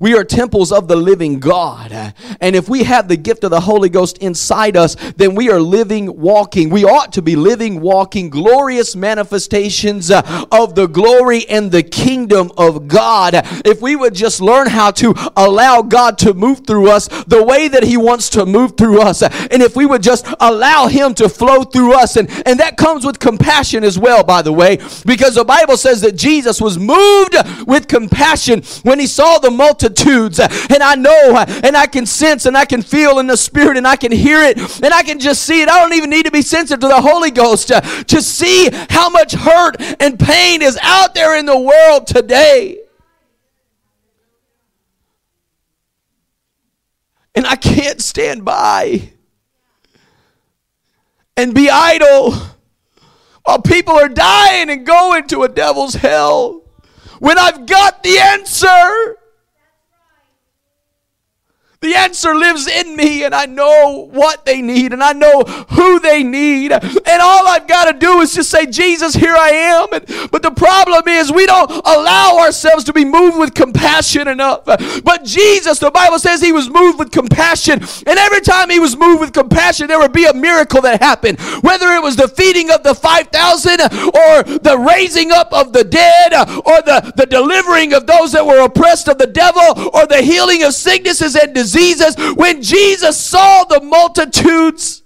We 0.00 0.16
are 0.16 0.24
temples 0.24 0.70
of 0.70 0.86
the 0.86 0.96
living 0.96 1.40
God. 1.40 2.14
And 2.40 2.54
if 2.54 2.68
we 2.68 2.84
have 2.84 3.08
the 3.08 3.16
gift 3.16 3.42
of 3.44 3.50
the 3.50 3.60
Holy 3.60 3.88
Ghost 3.88 4.18
inside 4.18 4.76
us, 4.76 4.94
then 5.16 5.34
we 5.34 5.50
are 5.50 5.60
living, 5.60 6.20
walking. 6.20 6.70
We 6.70 6.84
ought 6.84 7.12
to 7.14 7.22
be 7.22 7.34
living, 7.34 7.80
walking, 7.80 8.30
glorious 8.30 8.94
manifestations 8.94 10.10
uh, 10.10 10.46
of 10.52 10.74
the 10.74 10.86
glory 10.86 11.48
and 11.48 11.72
the 11.72 11.82
kingdom 11.82 12.52
of 12.56 12.86
God. 12.86 13.32
If 13.64 13.82
we 13.82 13.96
would 13.96 14.14
just 14.14 14.40
learn 14.40 14.68
how 14.68 14.92
to 14.92 15.14
allow 15.36 15.82
God 15.82 16.18
to 16.18 16.34
move 16.34 16.66
through 16.66 16.90
us 16.90 17.08
the 17.24 17.42
way 17.42 17.68
that 17.68 17.82
He 17.82 17.96
wants 17.96 18.28
to 18.30 18.46
move 18.46 18.76
through 18.76 19.00
us, 19.00 19.22
and 19.22 19.62
if 19.62 19.74
we 19.74 19.86
would 19.86 20.02
just 20.02 20.26
allow 20.40 20.86
Him 20.86 21.14
to 21.14 21.28
flow 21.28 21.64
through 21.64 21.94
us, 21.94 22.16
and, 22.16 22.30
and 22.46 22.60
that 22.60 22.76
comes 22.76 23.04
with 23.04 23.18
compassion 23.18 23.82
as 23.82 23.98
well, 23.98 24.22
by 24.22 24.42
the 24.42 24.52
way, 24.52 24.76
because 25.04 25.34
the 25.34 25.44
Bible 25.44 25.76
says 25.76 26.00
that 26.02 26.16
Jesus 26.16 26.60
was 26.60 26.78
moved 26.78 27.34
with 27.66 27.88
compassion 27.88 28.62
when 28.82 29.00
He 29.00 29.06
saw 29.06 29.38
the 29.38 29.50
multitudes. 29.88 30.38
And 30.38 30.82
I 30.82 30.94
know, 30.94 31.44
and 31.64 31.76
I 31.76 31.86
can 31.86 32.06
sense, 32.06 32.46
and 32.46 32.56
I 32.56 32.64
can 32.64 32.82
feel 32.82 33.18
in 33.18 33.26
the 33.26 33.36
Spirit, 33.36 33.76
and 33.76 33.86
I 33.86 33.96
can 33.96 34.12
hear 34.12 34.42
it, 34.42 34.58
and 34.82 34.92
I 34.92 35.02
can 35.02 35.18
just 35.18 35.42
see 35.42 35.62
it. 35.62 35.68
I 35.68 35.80
don't 35.80 35.94
even 35.94 36.10
need 36.10 36.26
to 36.26 36.30
be 36.30 36.42
sensitive 36.42 36.80
to 36.80 36.88
the 36.88 37.00
Holy 37.00 37.30
Ghost 37.30 37.68
to, 37.68 37.80
to 37.80 38.22
see 38.22 38.68
how 38.90 39.08
much 39.10 39.32
hurt 39.32 39.76
and 40.00 40.18
pain 40.18 40.62
is 40.62 40.78
out 40.82 41.14
there 41.14 41.38
in 41.38 41.46
the 41.46 41.58
world 41.58 42.06
today. 42.06 42.80
And 47.34 47.46
I 47.46 47.56
can't 47.56 48.00
stand 48.00 48.44
by 48.44 49.12
and 51.36 51.54
be 51.54 51.70
idle 51.70 52.32
while 53.44 53.62
people 53.62 53.94
are 53.94 54.08
dying 54.08 54.70
and 54.70 54.84
going 54.84 55.28
to 55.28 55.44
a 55.44 55.48
devil's 55.48 55.94
hell 55.94 56.64
when 57.20 57.38
I've 57.38 57.64
got 57.66 58.02
the 58.02 58.18
answer. 58.18 59.18
The 61.80 61.94
answer 61.94 62.34
lives 62.34 62.66
in 62.66 62.96
me, 62.96 63.22
and 63.22 63.32
I 63.32 63.46
know 63.46 64.08
what 64.10 64.44
they 64.44 64.60
need, 64.60 64.92
and 64.92 65.00
I 65.00 65.12
know 65.12 65.44
who 65.44 66.00
they 66.00 66.24
need. 66.24 66.72
And 66.72 67.22
all 67.22 67.46
I've 67.46 67.68
got 67.68 67.84
to 67.84 67.96
do 67.96 68.18
is 68.18 68.34
just 68.34 68.50
say, 68.50 68.66
Jesus, 68.66 69.14
here 69.14 69.36
I 69.36 69.50
am. 69.50 69.92
And, 69.92 70.30
but 70.32 70.42
the 70.42 70.50
problem 70.50 71.06
is, 71.06 71.30
we 71.30 71.46
don't 71.46 71.70
allow 71.70 72.38
ourselves 72.40 72.82
to 72.84 72.92
be 72.92 73.04
moved 73.04 73.38
with 73.38 73.54
compassion 73.54 74.26
enough. 74.26 74.64
But 74.64 75.22
Jesus, 75.22 75.78
the 75.78 75.92
Bible 75.92 76.18
says 76.18 76.40
he 76.40 76.50
was 76.50 76.68
moved 76.68 76.98
with 76.98 77.12
compassion. 77.12 77.74
And 77.74 78.18
every 78.18 78.40
time 78.40 78.70
he 78.70 78.80
was 78.80 78.96
moved 78.96 79.20
with 79.20 79.32
compassion, 79.32 79.86
there 79.86 80.00
would 80.00 80.12
be 80.12 80.24
a 80.24 80.34
miracle 80.34 80.80
that 80.80 81.00
happened. 81.00 81.38
Whether 81.60 81.92
it 81.92 82.02
was 82.02 82.16
the 82.16 82.26
feeding 82.26 82.72
of 82.72 82.82
the 82.82 82.94
5,000, 82.96 83.80
or 83.82 84.42
the 84.58 84.84
raising 84.84 85.30
up 85.30 85.52
of 85.52 85.72
the 85.72 85.84
dead, 85.84 86.32
or 86.32 86.82
the, 86.82 87.12
the 87.14 87.26
delivering 87.26 87.92
of 87.92 88.08
those 88.08 88.32
that 88.32 88.44
were 88.44 88.64
oppressed 88.64 89.06
of 89.06 89.18
the 89.18 89.28
devil, 89.28 89.62
or 89.94 90.08
the 90.08 90.22
healing 90.22 90.64
of 90.64 90.74
sicknesses 90.74 91.36
and 91.36 91.54
diseases 91.54 91.67
diseases, 91.68 92.16
when 92.34 92.62
Jesus 92.62 93.18
saw 93.18 93.64
the 93.64 93.80
multitudes, 93.80 95.02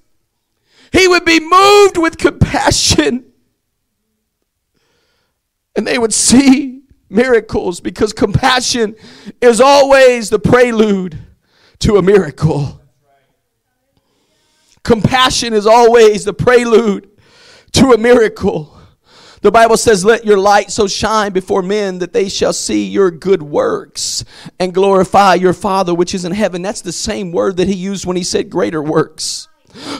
he 0.92 1.08
would 1.08 1.24
be 1.24 1.40
moved 1.40 1.96
with 1.96 2.18
compassion. 2.18 3.24
And 5.74 5.86
they 5.86 5.98
would 5.98 6.12
see 6.12 6.82
miracles 7.08 7.80
because 7.80 8.12
compassion 8.12 8.94
is 9.40 9.60
always 9.60 10.30
the 10.30 10.38
prelude 10.38 11.18
to 11.80 11.96
a 11.96 12.02
miracle. 12.02 12.80
Compassion 14.82 15.52
is 15.52 15.66
always 15.66 16.24
the 16.24 16.34
prelude 16.34 17.08
to 17.72 17.92
a 17.92 17.98
miracle. 17.98 18.78
The 19.42 19.50
Bible 19.50 19.76
says, 19.76 20.04
Let 20.04 20.24
your 20.24 20.38
light 20.38 20.70
so 20.70 20.86
shine 20.86 21.32
before 21.32 21.62
men 21.62 21.98
that 21.98 22.12
they 22.12 22.28
shall 22.28 22.52
see 22.52 22.86
your 22.86 23.10
good 23.10 23.42
works 23.42 24.24
and 24.60 24.72
glorify 24.72 25.34
your 25.34 25.52
Father 25.52 25.92
which 25.92 26.14
is 26.14 26.24
in 26.24 26.30
heaven. 26.30 26.62
That's 26.62 26.80
the 26.80 26.92
same 26.92 27.32
word 27.32 27.56
that 27.56 27.66
he 27.66 27.74
used 27.74 28.06
when 28.06 28.16
he 28.16 28.22
said 28.22 28.50
greater 28.50 28.80
works. 28.80 29.48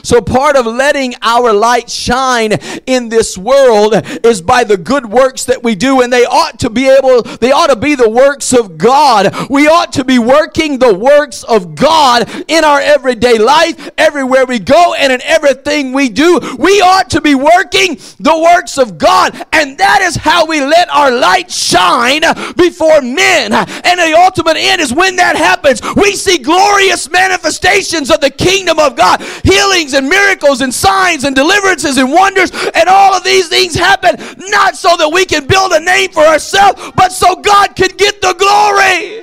So 0.03 0.21
part 0.21 0.55
of 0.55 0.65
letting 0.65 1.15
our 1.21 1.53
light 1.53 1.89
shine 1.89 2.53
in 2.85 3.09
this 3.09 3.37
world 3.37 3.93
is 4.23 4.41
by 4.41 4.63
the 4.63 4.77
good 4.77 5.05
works 5.05 5.45
that 5.45 5.63
we 5.63 5.75
do 5.75 6.01
and 6.01 6.11
they 6.11 6.25
ought 6.25 6.59
to 6.59 6.69
be 6.69 6.89
able 6.89 7.23
they 7.23 7.51
ought 7.51 7.67
to 7.67 7.75
be 7.75 7.95
the 7.95 8.09
works 8.09 8.53
of 8.53 8.77
God. 8.77 9.33
We 9.49 9.67
ought 9.67 9.93
to 9.93 10.03
be 10.03 10.19
working 10.19 10.79
the 10.79 10.93
works 10.93 11.43
of 11.43 11.75
God 11.75 12.29
in 12.47 12.63
our 12.63 12.79
everyday 12.79 13.37
life, 13.37 13.89
everywhere 13.97 14.45
we 14.45 14.59
go 14.59 14.93
and 14.93 15.11
in 15.11 15.21
everything 15.23 15.93
we 15.93 16.09
do. 16.09 16.39
We 16.59 16.81
ought 16.81 17.09
to 17.11 17.21
be 17.21 17.35
working 17.35 17.95
the 18.19 18.39
works 18.43 18.77
of 18.77 18.97
God 18.97 19.35
and 19.53 19.77
that 19.77 20.01
is 20.01 20.15
how 20.15 20.45
we 20.45 20.61
let 20.61 20.89
our 20.89 21.11
light 21.11 21.51
shine 21.51 22.21
before 22.55 23.01
men. 23.01 23.53
And 23.53 23.99
the 23.99 24.15
ultimate 24.17 24.57
end 24.57 24.81
is 24.81 24.93
when 24.93 25.15
that 25.17 25.35
happens, 25.35 25.81
we 25.95 26.15
see 26.15 26.37
glorious 26.37 27.09
manifestations 27.09 28.11
of 28.11 28.21
the 28.21 28.29
kingdom 28.29 28.79
of 28.79 28.95
God. 28.95 29.21
He 29.43 29.62
healings 29.63 29.93
and 29.93 30.07
miracles 30.07 30.61
and 30.61 30.73
signs 30.73 31.23
and 31.23 31.35
deliverances 31.35 31.97
and 31.97 32.11
wonders. 32.11 32.51
And 32.73 32.89
all 32.89 33.13
of 33.13 33.23
these 33.23 33.47
things 33.47 33.75
happen 33.75 34.15
not 34.49 34.75
so 34.75 34.95
that 34.97 35.09
we 35.09 35.25
can 35.25 35.47
build 35.47 35.71
a 35.71 35.79
name 35.79 36.11
for 36.11 36.23
ourselves, 36.23 36.91
but 36.95 37.11
so 37.11 37.35
God 37.35 37.75
can 37.75 37.89
get 37.97 38.21
the 38.21 38.33
glory. 38.33 39.21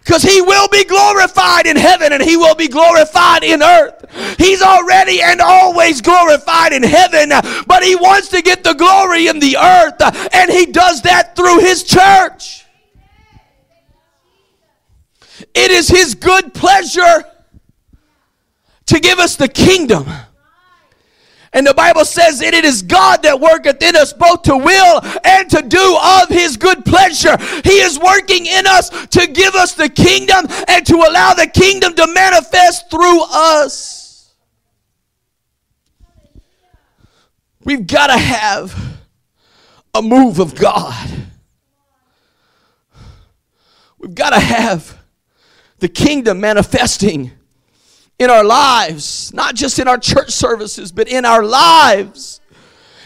Because 0.00 0.22
he 0.22 0.40
will 0.42 0.66
be 0.68 0.84
glorified 0.84 1.66
in 1.66 1.76
heaven 1.76 2.12
and 2.12 2.20
he 2.20 2.36
will 2.36 2.56
be 2.56 2.66
glorified 2.66 3.44
in 3.44 3.62
earth. 3.62 4.04
He's 4.36 4.60
already 4.60 5.22
and 5.22 5.40
always 5.40 6.00
glorified 6.00 6.72
in 6.72 6.82
heaven, 6.82 7.28
but 7.68 7.84
he 7.84 7.94
wants 7.94 8.28
to 8.28 8.42
get 8.42 8.64
the 8.64 8.74
glory 8.74 9.28
in 9.28 9.38
the 9.38 9.56
earth, 9.56 10.34
and 10.34 10.50
he 10.50 10.66
does 10.66 11.02
that 11.02 11.36
through 11.36 11.60
his 11.60 11.84
church. 11.84 12.64
It 15.54 15.70
is 15.70 15.88
his 15.88 16.16
good 16.16 16.52
pleasure 16.52 17.24
to 18.86 19.00
give 19.00 19.18
us 19.18 19.36
the 19.36 19.48
kingdom. 19.48 20.06
And 21.54 21.66
the 21.66 21.74
Bible 21.74 22.06
says 22.06 22.38
that 22.38 22.54
it 22.54 22.64
is 22.64 22.82
God 22.82 23.22
that 23.24 23.38
worketh 23.38 23.82
in 23.82 23.94
us 23.94 24.14
both 24.14 24.42
to 24.42 24.56
will 24.56 25.00
and 25.22 25.50
to 25.50 25.60
do 25.60 25.98
of 26.02 26.28
his 26.30 26.56
good 26.56 26.82
pleasure. 26.84 27.36
He 27.62 27.80
is 27.80 27.98
working 27.98 28.46
in 28.46 28.66
us 28.66 28.88
to 29.08 29.26
give 29.26 29.54
us 29.54 29.74
the 29.74 29.90
kingdom 29.90 30.46
and 30.66 30.86
to 30.86 30.96
allow 30.96 31.34
the 31.34 31.46
kingdom 31.46 31.94
to 31.94 32.06
manifest 32.14 32.90
through 32.90 33.22
us. 33.30 34.32
We've 37.64 37.86
got 37.86 38.06
to 38.06 38.18
have 38.18 38.74
a 39.94 40.00
move 40.00 40.38
of 40.38 40.54
God. 40.54 41.10
We've 43.98 44.14
got 44.14 44.30
to 44.30 44.40
have 44.40 44.98
the 45.78 45.88
kingdom 45.88 46.40
manifesting 46.40 47.30
in 48.22 48.30
our 48.30 48.44
lives, 48.44 49.32
not 49.34 49.54
just 49.54 49.78
in 49.78 49.88
our 49.88 49.98
church 49.98 50.30
services, 50.30 50.92
but 50.92 51.08
in 51.08 51.24
our 51.24 51.44
lives 51.44 52.40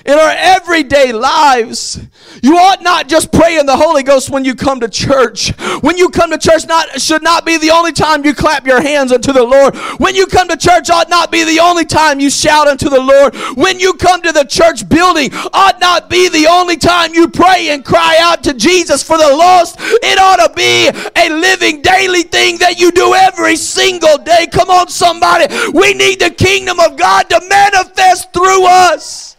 in 0.07 0.19
our 0.19 0.35
everyday 0.37 1.13
lives. 1.13 1.99
You 2.43 2.57
ought 2.57 2.83
not 2.83 3.09
just 3.09 3.33
pray 3.33 3.59
in 3.59 3.67
the 3.67 3.77
Holy 3.77 4.03
Ghost 4.03 4.31
when 4.31 4.45
you 4.45 4.55
come 4.55 4.81
to 4.81 4.89
church. 4.89 5.51
When 5.81 5.97
you 5.97 6.09
come 6.11 6.31
to 6.31 6.39
church, 6.39 6.67
not 6.67 7.01
should 7.01 7.23
not 7.23 7.45
be 7.45 7.59
the 7.59 7.71
only 7.71 7.93
time 7.93 8.25
you 8.25 8.35
clap 8.35 8.67
your 8.67 8.81
hands 8.81 9.11
unto 9.11 9.33
the 9.33 9.43
Lord. 9.43 9.75
When 9.99 10.15
you 10.15 10.27
come 10.27 10.49
to 10.49 10.57
church, 10.57 10.91
ought 10.91 11.09
not 11.09 11.33
be 11.33 11.45
the 11.45 11.61
only 11.61 11.85
time 11.85 12.21
you 12.21 12.31
shout 12.31 12.69
unto 12.69 12.89
the 12.89 13.01
Lord. 13.01 13.35
When 13.57 13.81
you 13.81 13.95
come 13.95 14.23
to 14.23 14.33
the 14.33 14.45
church 14.45 14.89
building, 14.89 15.31
ought 15.53 15.81
not 15.81 16.09
be 16.09 16.29
the 16.29 16.47
only 16.47 16.77
time 16.77 17.15
you 17.15 17.29
pray 17.29 17.71
and 17.71 17.85
cry 17.85 18.19
out 18.21 18.45
to 18.45 18.55
Jesus 18.55 19.03
for 19.03 19.17
the 19.17 19.29
lost. 19.37 19.77
It 19.79 20.19
ought 20.19 20.47
to 20.47 20.53
be 20.55 20.89
a 20.89 21.29
living 21.31 21.83
daily 21.83 22.23
thing 22.23 22.59
that 22.59 22.79
you 22.79 22.93
do 22.93 23.15
every 23.15 23.57
single 23.57 24.19
day. 24.19 24.47
Come 24.53 24.71
on, 24.71 24.89
somebody. 24.89 25.47
We 25.73 25.95
need 25.95 26.21
the 26.21 26.31
kingdom 26.31 26.79
of 26.81 26.97
God 26.97 27.29
to 27.31 27.41
manifest 27.49 28.33
through 28.33 28.67
us. 28.67 29.36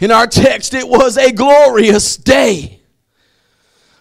In 0.00 0.10
our 0.10 0.26
text, 0.26 0.72
it 0.72 0.88
was 0.88 1.18
a 1.18 1.30
glorious 1.30 2.16
day. 2.16 2.80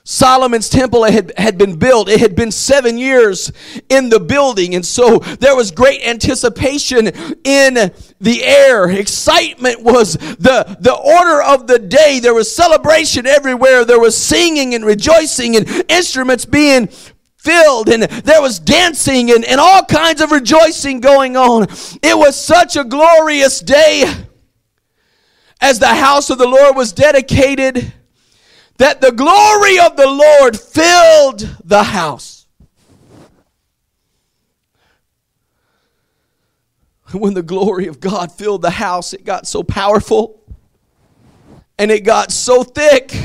Solomon's 0.06 0.70
temple 0.70 1.04
had, 1.04 1.34
had 1.38 1.58
been 1.58 1.76
built. 1.76 2.10
It 2.10 2.20
had 2.20 2.36
been 2.36 2.52
seven 2.52 2.98
years 2.98 3.52
in 3.90 4.10
the 4.10 4.20
building. 4.20 4.74
And 4.74 4.84
so 4.84 5.20
there 5.20 5.56
was 5.56 5.70
great 5.70 6.02
anticipation 6.02 7.08
in 7.44 7.92
the 8.20 8.44
air. 8.44 8.90
Excitement 8.90 9.84
was 9.84 10.14
the, 10.14 10.78
the 10.80 10.96
order 10.96 11.44
of 11.44 11.68
the 11.68 11.78
day. 11.78 12.20
There 12.20 12.34
was 12.34 12.54
celebration 12.54 13.28
everywhere. 13.28 13.86
There 13.86 14.00
was 14.00 14.18
singing 14.18 14.74
and 14.74 14.84
rejoicing 14.84 15.58
and 15.58 15.68
instruments 15.90 16.46
being 16.46 16.88
filled 17.38 17.88
and 17.88 18.04
there 18.04 18.42
was 18.42 18.60
dancing 18.60 19.32
and, 19.32 19.46
and 19.46 19.62
all 19.62 19.86
kinds 19.86 20.22
of 20.22 20.32
rejoicing 20.32 21.00
going 21.00 21.38
on. 21.38 21.64
It 22.02 22.18
was 22.18 22.36
such 22.36 22.76
a 22.76 22.84
glorious 22.84 23.60
day 23.62 24.04
as 25.62 25.80
the 25.80 25.88
house 25.88 26.30
of 26.30 26.38
the 26.38 26.48
Lord 26.48 26.76
was 26.76 26.92
dedicated, 26.94 27.94
that 28.78 29.02
the 29.02 29.12
glory 29.12 29.80
of 29.80 29.98
the 29.98 30.08
Lord 30.08 30.60
filled 30.60 31.58
the 31.64 31.84
house. 31.84 32.48
When 37.12 37.34
the 37.34 37.44
glory 37.44 37.88
of 37.88 38.00
God 38.00 38.32
filled 38.32 38.62
the 38.62 38.70
house, 38.70 39.14
it 39.14 39.26
got 39.26 39.48
so 39.48 39.64
powerful 39.64 40.40
And 41.80 41.92
it 41.92 42.02
got 42.02 42.32
so 42.32 42.64
thick 42.64 43.16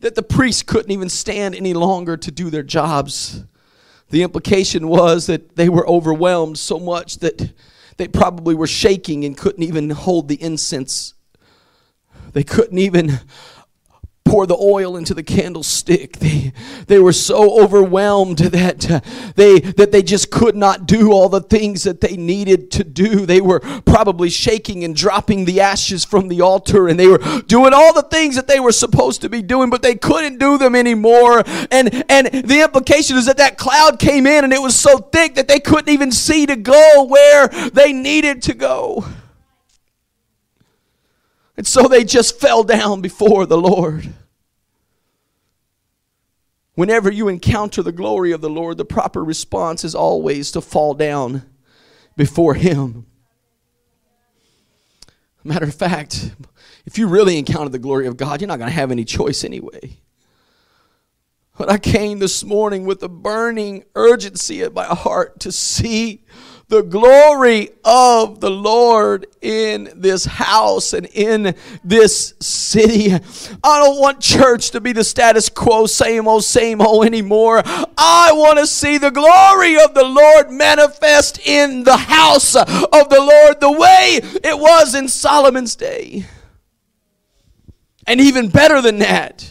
that 0.00 0.14
the 0.14 0.22
priests 0.22 0.62
couldn't 0.62 0.92
even 0.92 1.08
stand 1.08 1.54
any 1.54 1.74
longer 1.74 2.16
to 2.16 2.30
do 2.30 2.48
their 2.48 2.62
jobs. 2.62 3.44
The 4.10 4.22
implication 4.22 4.88
was 4.88 5.26
that 5.26 5.56
they 5.56 5.68
were 5.68 5.86
overwhelmed 5.88 6.58
so 6.58 6.78
much 6.78 7.18
that 7.18 7.52
they 8.00 8.08
probably 8.08 8.54
were 8.54 8.66
shaking 8.66 9.26
and 9.26 9.36
couldn't 9.36 9.62
even 9.62 9.90
hold 9.90 10.28
the 10.28 10.42
incense. 10.42 11.12
They 12.32 12.42
couldn't 12.42 12.78
even 12.78 13.20
pour 14.30 14.46
the 14.46 14.56
oil 14.56 14.96
into 14.96 15.12
the 15.12 15.24
candlestick. 15.24 16.18
They, 16.20 16.52
they 16.86 17.00
were 17.00 17.12
so 17.12 17.60
overwhelmed 17.60 18.38
that 18.38 18.88
uh, 18.88 19.00
they 19.34 19.58
that 19.58 19.90
they 19.90 20.02
just 20.02 20.30
could 20.30 20.54
not 20.54 20.86
do 20.86 21.10
all 21.10 21.28
the 21.28 21.40
things 21.40 21.82
that 21.82 22.00
they 22.00 22.16
needed 22.16 22.70
to 22.72 22.84
do. 22.84 23.26
They 23.26 23.40
were 23.40 23.58
probably 23.58 24.30
shaking 24.30 24.84
and 24.84 24.94
dropping 24.94 25.46
the 25.46 25.60
ashes 25.60 26.04
from 26.04 26.28
the 26.28 26.42
altar 26.42 26.86
and 26.86 26.98
they 26.98 27.08
were 27.08 27.18
doing 27.48 27.72
all 27.74 27.92
the 27.92 28.02
things 28.02 28.36
that 28.36 28.46
they 28.46 28.60
were 28.60 28.70
supposed 28.70 29.22
to 29.22 29.28
be 29.28 29.42
doing, 29.42 29.68
but 29.68 29.82
they 29.82 29.96
couldn't 29.96 30.38
do 30.38 30.58
them 30.58 30.76
anymore. 30.76 31.42
And 31.72 32.04
and 32.08 32.28
the 32.28 32.62
implication 32.62 33.16
is 33.16 33.26
that 33.26 33.38
that 33.38 33.58
cloud 33.58 33.98
came 33.98 34.28
in 34.28 34.44
and 34.44 34.52
it 34.52 34.62
was 34.62 34.78
so 34.78 34.98
thick 34.98 35.34
that 35.34 35.48
they 35.48 35.58
couldn't 35.58 35.92
even 35.92 36.12
see 36.12 36.46
to 36.46 36.54
go 36.54 37.04
where 37.08 37.48
they 37.48 37.92
needed 37.92 38.42
to 38.42 38.54
go. 38.54 39.04
And 41.56 41.66
so 41.66 41.88
they 41.88 42.04
just 42.04 42.38
fell 42.38 42.62
down 42.62 43.00
before 43.00 43.44
the 43.44 43.58
Lord. 43.58 44.14
Whenever 46.74 47.10
you 47.10 47.28
encounter 47.28 47.82
the 47.82 47.92
glory 47.92 48.32
of 48.32 48.40
the 48.40 48.50
Lord, 48.50 48.78
the 48.78 48.84
proper 48.84 49.22
response 49.24 49.84
is 49.84 49.94
always 49.94 50.50
to 50.52 50.60
fall 50.60 50.94
down 50.94 51.42
before 52.16 52.54
Him. 52.54 53.06
Matter 55.42 55.66
of 55.66 55.74
fact, 55.74 56.34
if 56.84 56.98
you 56.98 57.06
really 57.06 57.38
encounter 57.38 57.70
the 57.70 57.78
glory 57.78 58.06
of 58.06 58.16
God, 58.16 58.40
you're 58.40 58.48
not 58.48 58.58
going 58.58 58.70
to 58.70 58.74
have 58.74 58.90
any 58.90 59.04
choice 59.04 59.42
anyway. 59.42 59.98
But 61.56 61.70
I 61.70 61.78
came 61.78 62.18
this 62.18 62.44
morning 62.44 62.84
with 62.84 63.02
a 63.02 63.08
burning 63.08 63.84
urgency 63.94 64.62
in 64.62 64.72
my 64.72 64.84
heart 64.84 65.40
to 65.40 65.52
see 65.52 66.24
the 66.70 66.82
glory 66.82 67.70
of 67.84 68.38
the 68.38 68.48
Lord 68.48 69.26
in 69.42 69.90
this 69.96 70.24
house 70.24 70.92
and 70.92 71.06
in 71.06 71.56
this 71.82 72.32
city. 72.38 73.12
I 73.12 73.80
don't 73.80 74.00
want 74.00 74.20
church 74.20 74.70
to 74.70 74.80
be 74.80 74.92
the 74.92 75.02
status 75.02 75.48
quo, 75.48 75.86
same 75.86 76.28
old, 76.28 76.44
same 76.44 76.80
old 76.80 77.06
anymore. 77.06 77.62
I 77.66 78.30
want 78.32 78.60
to 78.60 78.68
see 78.68 78.98
the 78.98 79.10
glory 79.10 79.80
of 79.82 79.94
the 79.94 80.04
Lord 80.04 80.50
manifest 80.52 81.40
in 81.44 81.82
the 81.82 81.96
house 81.96 82.54
of 82.54 82.64
the 82.64 83.20
Lord 83.20 83.60
the 83.60 83.72
way 83.72 84.20
it 84.22 84.56
was 84.56 84.94
in 84.94 85.08
Solomon's 85.08 85.74
day. 85.74 86.24
And 88.06 88.20
even 88.20 88.48
better 88.48 88.80
than 88.80 89.00
that. 89.00 89.50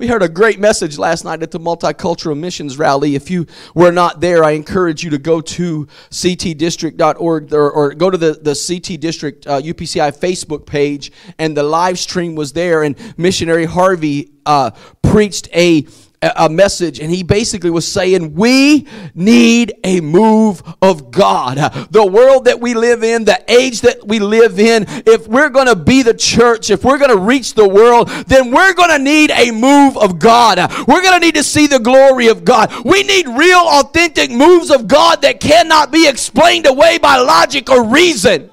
We 0.00 0.06
heard 0.06 0.22
a 0.22 0.30
great 0.30 0.58
message 0.58 0.96
last 0.96 1.26
night 1.26 1.42
at 1.42 1.50
the 1.50 1.60
Multicultural 1.60 2.34
Missions 2.34 2.78
Rally. 2.78 3.16
If 3.16 3.30
you 3.30 3.46
were 3.74 3.92
not 3.92 4.22
there, 4.22 4.42
I 4.42 4.52
encourage 4.52 5.04
you 5.04 5.10
to 5.10 5.18
go 5.18 5.42
to 5.42 5.86
ctdistrict.org 6.08 7.52
or, 7.52 7.70
or 7.70 7.92
go 7.92 8.08
to 8.08 8.16
the, 8.16 8.32
the 8.32 8.54
CT 8.54 8.98
District 8.98 9.46
uh, 9.46 9.60
UPCI 9.60 10.16
Facebook 10.16 10.64
page, 10.64 11.12
and 11.38 11.54
the 11.54 11.62
live 11.62 11.98
stream 11.98 12.34
was 12.34 12.54
there. 12.54 12.82
And 12.82 12.96
missionary 13.18 13.66
Harvey 13.66 14.30
uh, 14.46 14.70
preached 15.02 15.50
a 15.52 15.86
a 16.22 16.50
message 16.50 17.00
and 17.00 17.10
he 17.10 17.22
basically 17.22 17.70
was 17.70 17.88
saying 17.88 18.34
we 18.34 18.86
need 19.14 19.72
a 19.84 20.02
move 20.02 20.62
of 20.82 21.10
God. 21.10 21.56
The 21.90 22.04
world 22.04 22.44
that 22.44 22.60
we 22.60 22.74
live 22.74 23.02
in, 23.02 23.24
the 23.24 23.42
age 23.50 23.80
that 23.80 24.06
we 24.06 24.18
live 24.18 24.58
in, 24.58 24.84
if 25.06 25.26
we're 25.26 25.48
going 25.48 25.68
to 25.68 25.76
be 25.76 26.02
the 26.02 26.12
church, 26.12 26.68
if 26.68 26.84
we're 26.84 26.98
going 26.98 27.10
to 27.10 27.16
reach 27.16 27.54
the 27.54 27.66
world, 27.66 28.08
then 28.26 28.50
we're 28.50 28.74
going 28.74 28.90
to 28.90 28.98
need 28.98 29.30
a 29.30 29.50
move 29.50 29.96
of 29.96 30.18
God. 30.18 30.58
We're 30.86 31.00
going 31.00 31.18
to 31.18 31.24
need 31.24 31.36
to 31.36 31.42
see 31.42 31.66
the 31.66 31.78
glory 31.78 32.28
of 32.28 32.44
God. 32.44 32.70
We 32.84 33.02
need 33.02 33.26
real 33.26 33.64
authentic 33.66 34.30
moves 34.30 34.70
of 34.70 34.88
God 34.88 35.22
that 35.22 35.40
cannot 35.40 35.90
be 35.90 36.06
explained 36.06 36.66
away 36.66 36.98
by 36.98 37.16
logic 37.16 37.70
or 37.70 37.88
reason. 37.88 38.50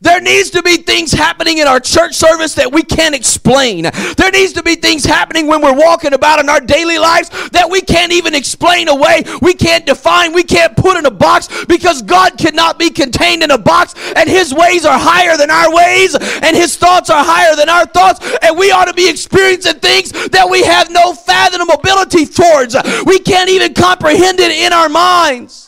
There 0.00 0.20
needs 0.20 0.50
to 0.50 0.62
be 0.62 0.76
things 0.76 1.12
happening 1.12 1.58
in 1.58 1.66
our 1.66 1.80
church 1.80 2.14
service 2.14 2.54
that 2.54 2.72
we 2.72 2.82
can't 2.82 3.14
explain. 3.14 3.82
There 4.16 4.30
needs 4.30 4.52
to 4.54 4.62
be 4.62 4.76
things 4.76 5.04
happening 5.04 5.46
when 5.46 5.62
we're 5.62 5.76
walking 5.76 6.12
about 6.12 6.40
in 6.40 6.48
our 6.48 6.60
daily 6.60 6.98
lives 6.98 7.30
that 7.50 7.68
we 7.68 7.80
can't 7.80 8.12
even 8.12 8.34
explain 8.34 8.88
away. 8.88 9.24
We 9.42 9.54
can't 9.54 9.86
define. 9.86 10.32
We 10.32 10.44
can't 10.44 10.76
put 10.76 10.96
in 10.96 11.06
a 11.06 11.10
box 11.10 11.48
because 11.66 12.02
God 12.02 12.38
cannot 12.38 12.78
be 12.78 12.90
contained 12.90 13.42
in 13.42 13.50
a 13.50 13.58
box 13.58 13.94
and 14.14 14.28
His 14.28 14.54
ways 14.54 14.84
are 14.84 14.98
higher 14.98 15.36
than 15.36 15.50
our 15.50 15.74
ways 15.74 16.14
and 16.14 16.56
His 16.56 16.76
thoughts 16.76 17.10
are 17.10 17.24
higher 17.24 17.56
than 17.56 17.68
our 17.68 17.86
thoughts. 17.86 18.20
And 18.42 18.56
we 18.56 18.70
ought 18.70 18.86
to 18.86 18.94
be 18.94 19.08
experiencing 19.08 19.80
things 19.80 20.12
that 20.30 20.48
we 20.48 20.62
have 20.62 20.90
no 20.90 21.12
fathomability 21.12 22.34
towards. 22.34 22.76
We 23.04 23.18
can't 23.18 23.50
even 23.50 23.74
comprehend 23.74 24.40
it 24.40 24.52
in 24.52 24.72
our 24.72 24.88
minds. 24.88 25.67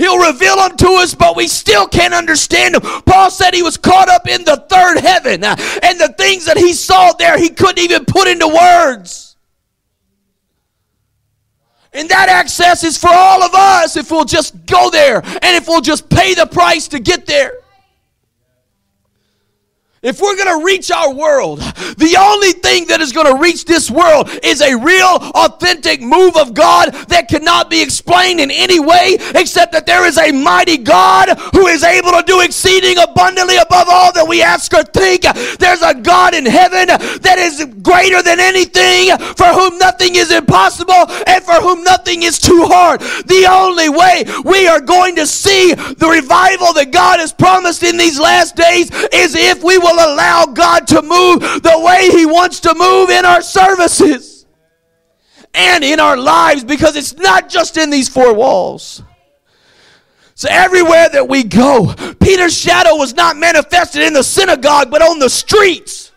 He'll 0.00 0.16
reveal 0.18 0.56
them 0.56 0.78
to 0.78 0.88
us, 0.94 1.14
but 1.14 1.36
we 1.36 1.46
still 1.46 1.86
can't 1.86 2.14
understand 2.14 2.74
them. 2.74 3.02
Paul 3.02 3.30
said 3.30 3.52
he 3.52 3.62
was 3.62 3.76
caught 3.76 4.08
up 4.08 4.26
in 4.26 4.44
the 4.44 4.56
third 4.70 4.98
heaven, 4.98 5.44
uh, 5.44 5.54
and 5.82 6.00
the 6.00 6.14
things 6.16 6.46
that 6.46 6.56
he 6.56 6.72
saw 6.72 7.12
there, 7.12 7.38
he 7.38 7.50
couldn't 7.50 7.84
even 7.84 8.06
put 8.06 8.26
into 8.26 8.48
words. 8.48 9.36
And 11.92 12.08
that 12.08 12.30
access 12.30 12.82
is 12.82 12.96
for 12.96 13.10
all 13.12 13.42
of 13.42 13.52
us 13.52 13.98
if 13.98 14.10
we'll 14.10 14.24
just 14.24 14.64
go 14.64 14.88
there 14.88 15.16
and 15.16 15.56
if 15.56 15.68
we'll 15.68 15.82
just 15.82 16.08
pay 16.08 16.32
the 16.32 16.46
price 16.46 16.88
to 16.88 16.98
get 16.98 17.26
there. 17.26 17.52
If 20.02 20.18
we're 20.18 20.34
going 20.34 20.58
to 20.58 20.64
reach 20.64 20.90
our 20.90 21.12
world, 21.12 21.58
the 21.60 22.16
only 22.18 22.52
thing 22.52 22.86
that 22.86 23.02
is 23.02 23.12
going 23.12 23.26
to 23.26 23.38
reach 23.38 23.66
this 23.66 23.90
world 23.90 24.30
is 24.42 24.62
a 24.62 24.74
real, 24.74 25.20
authentic 25.36 26.00
move 26.00 26.38
of 26.38 26.54
God 26.54 26.94
that 27.12 27.28
cannot 27.28 27.68
be 27.68 27.82
explained 27.82 28.40
in 28.40 28.50
any 28.50 28.80
way 28.80 29.18
except 29.34 29.72
that 29.72 29.84
there 29.84 30.06
is 30.06 30.16
a 30.16 30.32
mighty 30.32 30.78
God 30.78 31.36
who 31.52 31.66
is 31.66 31.84
able 31.84 32.12
to 32.12 32.24
do 32.26 32.40
exceeding 32.40 32.96
abundantly 32.96 33.58
above 33.58 33.88
all 33.90 34.10
that 34.14 34.26
we 34.26 34.40
ask 34.40 34.72
or 34.72 34.84
think. 34.84 35.28
There's 35.58 35.82
a 35.82 35.92
God 35.92 36.32
in 36.32 36.46
heaven 36.46 36.88
that 37.20 37.36
is 37.36 37.66
greater 37.82 38.22
than 38.22 38.40
anything, 38.40 39.12
for 39.36 39.52
whom 39.52 39.76
nothing 39.76 40.16
is 40.16 40.32
impossible 40.32 41.12
and 41.28 41.44
for 41.44 41.60
whom 41.60 41.84
nothing 41.84 42.22
is 42.22 42.38
too 42.38 42.64
hard. 42.64 43.02
The 43.28 43.44
only 43.52 43.90
way 43.90 44.24
we 44.48 44.66
are 44.66 44.80
going 44.80 45.16
to 45.16 45.26
see 45.26 45.74
the 45.74 46.08
revival 46.08 46.72
that 46.72 46.88
God 46.90 47.20
has 47.20 47.34
promised 47.34 47.82
in 47.82 47.98
these 47.98 48.18
last 48.18 48.56
days 48.56 48.88
is 49.12 49.34
if 49.36 49.62
we 49.62 49.76
will 49.76 49.89
will 49.90 50.14
allow 50.14 50.46
God 50.46 50.86
to 50.88 51.02
move 51.02 51.40
the 51.62 51.82
way 51.84 52.10
He 52.10 52.26
wants 52.26 52.60
to 52.60 52.74
move 52.74 53.10
in 53.10 53.24
our 53.24 53.42
services 53.42 54.46
and 55.54 55.82
in 55.82 56.00
our 56.00 56.16
lives 56.16 56.64
because 56.64 56.96
it's 56.96 57.16
not 57.16 57.48
just 57.48 57.76
in 57.76 57.90
these 57.90 58.08
four 58.08 58.34
walls. 58.34 59.02
So 60.34 60.48
everywhere 60.50 61.08
that 61.10 61.28
we 61.28 61.44
go, 61.44 61.94
Peter's 62.20 62.56
shadow 62.56 62.96
was 62.96 63.14
not 63.14 63.36
manifested 63.36 64.02
in 64.02 64.14
the 64.14 64.22
synagogue, 64.22 64.90
but 64.90 65.02
on 65.02 65.18
the 65.18 65.28
streets. 65.28 66.09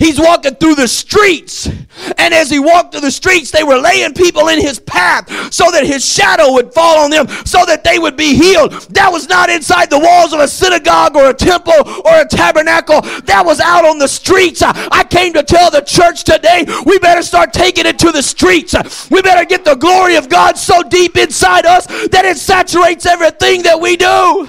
He's 0.00 0.18
walking 0.18 0.54
through 0.54 0.76
the 0.76 0.88
streets. 0.88 1.68
And 2.16 2.32
as 2.32 2.48
he 2.48 2.58
walked 2.58 2.92
through 2.92 3.02
the 3.02 3.10
streets, 3.10 3.50
they 3.50 3.62
were 3.62 3.76
laying 3.76 4.14
people 4.14 4.48
in 4.48 4.58
his 4.58 4.78
path 4.80 5.52
so 5.52 5.70
that 5.70 5.84
his 5.84 6.02
shadow 6.02 6.52
would 6.54 6.72
fall 6.72 6.98
on 6.98 7.10
them, 7.10 7.28
so 7.44 7.66
that 7.66 7.84
they 7.84 7.98
would 7.98 8.16
be 8.16 8.34
healed. 8.34 8.72
That 8.94 9.12
was 9.12 9.28
not 9.28 9.50
inside 9.50 9.90
the 9.90 9.98
walls 9.98 10.32
of 10.32 10.40
a 10.40 10.48
synagogue 10.48 11.16
or 11.16 11.28
a 11.28 11.34
temple 11.34 11.74
or 12.06 12.20
a 12.22 12.26
tabernacle. 12.26 13.02
That 13.26 13.42
was 13.44 13.60
out 13.60 13.84
on 13.84 13.98
the 13.98 14.08
streets. 14.08 14.62
I 14.62 15.04
came 15.04 15.34
to 15.34 15.42
tell 15.42 15.70
the 15.70 15.82
church 15.82 16.24
today 16.24 16.64
we 16.86 16.98
better 16.98 17.22
start 17.22 17.52
taking 17.52 17.84
it 17.84 17.98
to 17.98 18.10
the 18.10 18.22
streets. 18.22 18.74
We 19.10 19.20
better 19.20 19.44
get 19.44 19.66
the 19.66 19.74
glory 19.74 20.16
of 20.16 20.30
God 20.30 20.56
so 20.56 20.82
deep 20.82 21.18
inside 21.18 21.66
us 21.66 21.86
that 22.08 22.24
it 22.24 22.38
saturates 22.38 23.04
everything 23.04 23.64
that 23.64 23.78
we 23.78 23.98
do. 23.98 24.48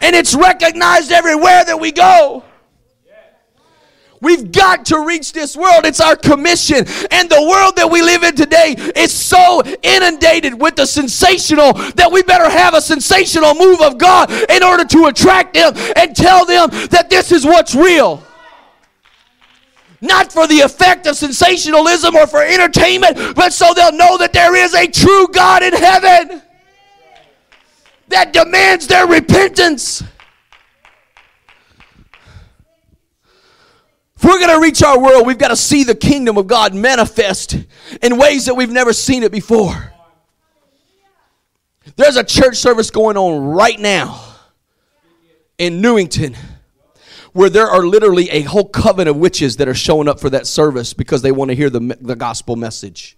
And 0.00 0.16
it's 0.16 0.34
recognized 0.34 1.12
everywhere 1.12 1.62
that 1.66 1.78
we 1.78 1.92
go. 1.92 2.42
We've 4.26 4.50
got 4.50 4.86
to 4.86 5.06
reach 5.06 5.32
this 5.32 5.56
world. 5.56 5.86
It's 5.86 6.00
our 6.00 6.16
commission. 6.16 6.78
And 7.12 7.30
the 7.30 7.46
world 7.48 7.76
that 7.76 7.88
we 7.88 8.02
live 8.02 8.24
in 8.24 8.34
today 8.34 8.74
is 8.96 9.12
so 9.12 9.62
inundated 9.84 10.60
with 10.60 10.74
the 10.74 10.84
sensational 10.84 11.74
that 11.94 12.10
we 12.10 12.24
better 12.24 12.50
have 12.50 12.74
a 12.74 12.80
sensational 12.80 13.54
move 13.54 13.80
of 13.80 13.98
God 13.98 14.32
in 14.50 14.64
order 14.64 14.84
to 14.84 15.04
attract 15.04 15.54
them 15.54 15.74
and 15.94 16.16
tell 16.16 16.44
them 16.44 16.70
that 16.90 17.06
this 17.08 17.30
is 17.30 17.44
what's 17.44 17.76
real. 17.76 18.20
Not 20.00 20.32
for 20.32 20.48
the 20.48 20.58
effect 20.58 21.06
of 21.06 21.14
sensationalism 21.14 22.16
or 22.16 22.26
for 22.26 22.42
entertainment, 22.42 23.36
but 23.36 23.52
so 23.52 23.74
they'll 23.74 23.92
know 23.92 24.18
that 24.18 24.32
there 24.32 24.56
is 24.56 24.74
a 24.74 24.88
true 24.88 25.28
God 25.28 25.62
in 25.62 25.72
heaven 25.72 26.42
that 28.08 28.32
demands 28.32 28.88
their 28.88 29.06
repentance. 29.06 30.02
We're 34.26 34.38
going 34.38 34.54
to 34.54 34.60
reach 34.60 34.82
our 34.82 35.00
world, 35.00 35.26
we've 35.26 35.38
got 35.38 35.48
to 35.48 35.56
see 35.56 35.84
the 35.84 35.94
kingdom 35.94 36.36
of 36.36 36.46
God 36.46 36.74
manifest 36.74 37.56
in 38.02 38.18
ways 38.18 38.46
that 38.46 38.54
we've 38.54 38.70
never 38.70 38.92
seen 38.92 39.22
it 39.22 39.30
before. 39.30 39.92
There's 41.94 42.16
a 42.16 42.24
church 42.24 42.56
service 42.56 42.90
going 42.90 43.16
on 43.16 43.46
right 43.46 43.78
now 43.78 44.20
in 45.58 45.80
Newington 45.80 46.36
where 47.32 47.50
there 47.50 47.68
are 47.68 47.86
literally 47.86 48.28
a 48.30 48.42
whole 48.42 48.68
coven 48.68 49.06
of 49.06 49.16
witches 49.16 49.58
that 49.58 49.68
are 49.68 49.74
showing 49.74 50.08
up 50.08 50.18
for 50.18 50.30
that 50.30 50.46
service 50.46 50.92
because 50.92 51.22
they 51.22 51.30
want 51.32 51.50
to 51.50 51.54
hear 51.54 51.70
the, 51.70 51.96
the 52.00 52.16
gospel 52.16 52.56
message. 52.56 53.16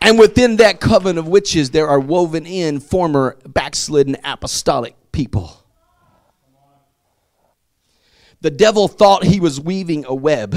And 0.00 0.18
within 0.18 0.56
that 0.56 0.80
coven 0.80 1.18
of 1.18 1.26
witches, 1.26 1.70
there 1.70 1.88
are 1.88 2.00
woven 2.00 2.46
in 2.46 2.80
former 2.80 3.36
backslidden 3.46 4.16
apostolic 4.24 4.94
people. 5.12 5.57
The 8.40 8.50
devil 8.50 8.86
thought 8.88 9.24
he 9.24 9.40
was 9.40 9.60
weaving 9.60 10.04
a 10.04 10.14
web 10.14 10.56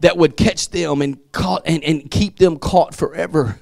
that 0.00 0.16
would 0.16 0.36
catch 0.36 0.70
them 0.70 1.00
and 1.00 1.18
caught 1.32 1.62
and, 1.64 1.82
and 1.82 2.10
keep 2.10 2.38
them 2.38 2.58
caught 2.58 2.94
forever. 2.94 3.58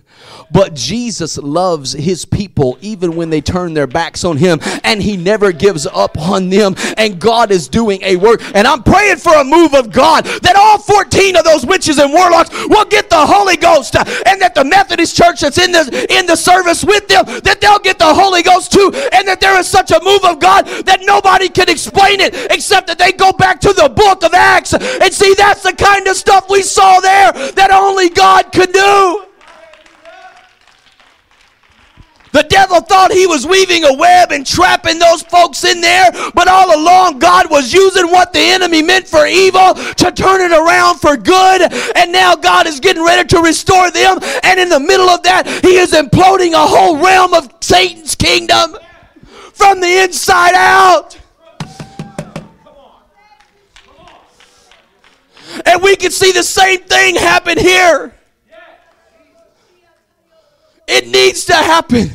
But 0.51 0.75
Jesus 0.75 1.39
loves 1.39 1.93
his 1.93 2.25
people 2.25 2.79
even 2.81 3.17
when 3.17 3.31
they 3.31 3.41
turn 3.41 3.75
their 3.75 3.87
backs 3.87 4.25
on 4.25 4.37
him, 4.37 4.61
and 4.85 5.03
he 5.03 5.17
never 5.17 5.53
gives 5.53 5.87
up 5.87 6.19
on 6.19 6.51
them. 6.51 6.75
And 6.97 7.19
God 7.21 7.51
is 7.51 7.69
doing 7.69 8.03
a 8.03 8.17
work. 8.17 8.43
And 8.55 8.67
I'm 8.67 8.83
praying 8.83 9.17
for 9.17 9.35
a 9.35 9.45
move 9.45 9.75
of 9.75 9.91
God 9.93 10.25
that 10.25 10.57
all 10.57 10.79
14 10.79 11.37
of 11.37 11.45
those 11.45 11.65
witches 11.65 11.99
and 11.99 12.13
warlocks 12.13 12.51
will 12.69 12.85
get 12.85 13.09
the 13.09 13.27
Holy 13.27 13.57
Ghost, 13.57 13.97
and 13.97 14.41
that 14.41 14.55
the 14.55 14.65
Methodist 14.65 15.17
church 15.17 15.41
that's 15.41 15.59
in 15.59 15.73
the 15.73 16.07
in 16.11 16.27
the 16.27 16.37
service 16.37 16.85
with 16.85 17.09
them, 17.09 17.25
that 17.43 17.61
they'll 17.61 17.79
get 17.79 17.99
the 17.99 18.15
Holy 18.15 18.43
Ghost 18.43 18.73
too, 18.73 18.91
and 19.13 19.27
that 19.29 19.41
there 19.41 19.59
is 19.59 19.67
such 19.67 19.91
a 19.91 20.01
move 20.03 20.25
of 20.25 20.41
God 20.41 20.67
that 20.87 21.01
nobody 21.03 21.49
can 21.49 21.69
explain 21.69 22.21
it 22.21 22.35
except 22.51 22.87
that 22.89 22.99
they 22.99 23.13
go 23.13 23.33
back 23.33 23.61
to 23.61 23.73
the 23.73 23.89
book 23.89 24.23
of 24.25 24.35
Acts 24.35 24.75
and 24.75 25.13
see 25.13 25.35
that's 25.35 25.63
the 25.63 25.73
kind 25.73 26.07
of 26.07 26.17
stuff 26.17 26.49
we 26.51 26.63
saw 26.63 27.01
there 27.01 27.33
that 27.53 27.71
only 27.71 28.09
God 28.09 28.53
could 28.53 28.73
do. 28.73 29.27
The 32.33 32.42
devil 32.45 32.81
thought 32.81 33.12
he 33.12 33.27
was 33.27 33.47
weaving 33.47 33.85
a 33.85 33.92
web 33.92 34.33
and 34.33 34.47
trapping 34.47 34.99
those 34.99 35.23
folks 35.23 35.64
in 35.64 35.83
there, 35.83 36.11
but 36.35 36.49
all 36.49 36.75
along 36.75 37.18
God 37.18 37.51
was 37.51 37.73
using 37.73 38.11
what 38.11 38.33
the 38.33 38.40
enemy 38.40 38.83
meant 38.83 39.07
for 39.07 39.27
evil 39.27 39.75
to 39.75 40.11
turn 40.11 40.40
it 40.40 40.51
around 40.51 40.99
for 40.99 41.16
good. 41.16 41.71
And 41.95 42.11
now 42.11 42.35
God 42.35 42.66
is 42.66 42.81
getting 42.81 43.05
ready 43.05 43.29
to 43.29 43.40
restore 43.40 43.90
them. 43.90 44.18
And 44.42 44.59
in 44.59 44.71
the 44.71 44.81
middle 44.81 45.11
of 45.11 45.23
that, 45.25 45.47
he 45.47 45.77
is 45.77 45.92
imploding 45.92 46.55
a 46.55 46.66
whole 46.66 46.97
realm 47.03 47.35
of 47.35 47.53
Satan's 47.61 48.14
kingdom 48.14 48.77
from 49.53 49.81
the 49.81 50.03
inside 50.03 50.55
out. 50.55 51.18
And 55.66 55.83
we 55.83 55.97
can 55.97 56.11
see 56.11 56.33
the 56.33 56.42
same 56.42 56.81
thing 56.81 57.14
happen 57.16 57.59
here. 57.59 58.14
It 60.88 61.07
needs 61.09 61.45
to 61.47 61.55
happen. 61.55 62.11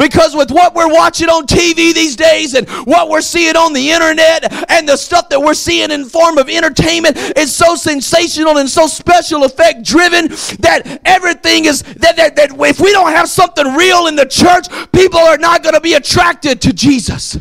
Because 0.00 0.34
with 0.34 0.50
what 0.50 0.74
we're 0.74 0.92
watching 0.92 1.28
on 1.28 1.46
TV 1.46 1.92
these 1.92 2.16
days 2.16 2.54
and 2.54 2.66
what 2.86 3.10
we're 3.10 3.20
seeing 3.20 3.54
on 3.54 3.74
the 3.74 3.90
internet 3.90 4.70
and 4.70 4.88
the 4.88 4.96
stuff 4.96 5.28
that 5.28 5.38
we're 5.38 5.52
seeing 5.52 5.90
in 5.90 6.06
form 6.06 6.38
of 6.38 6.48
entertainment 6.48 7.18
is 7.36 7.54
so 7.54 7.74
sensational 7.74 8.56
and 8.56 8.68
so 8.68 8.86
special 8.86 9.44
effect 9.44 9.82
driven 9.84 10.28
that 10.60 11.00
everything 11.04 11.66
is 11.66 11.82
that, 11.82 12.16
that, 12.16 12.34
that 12.36 12.52
if 12.52 12.80
we 12.80 12.92
don't 12.92 13.12
have 13.12 13.28
something 13.28 13.74
real 13.74 14.06
in 14.06 14.16
the 14.16 14.24
church, 14.24 14.68
people 14.92 15.20
are 15.20 15.36
not 15.36 15.62
going 15.62 15.74
to 15.74 15.82
be 15.82 15.92
attracted 15.92 16.62
to 16.62 16.72
Jesus. 16.72 17.36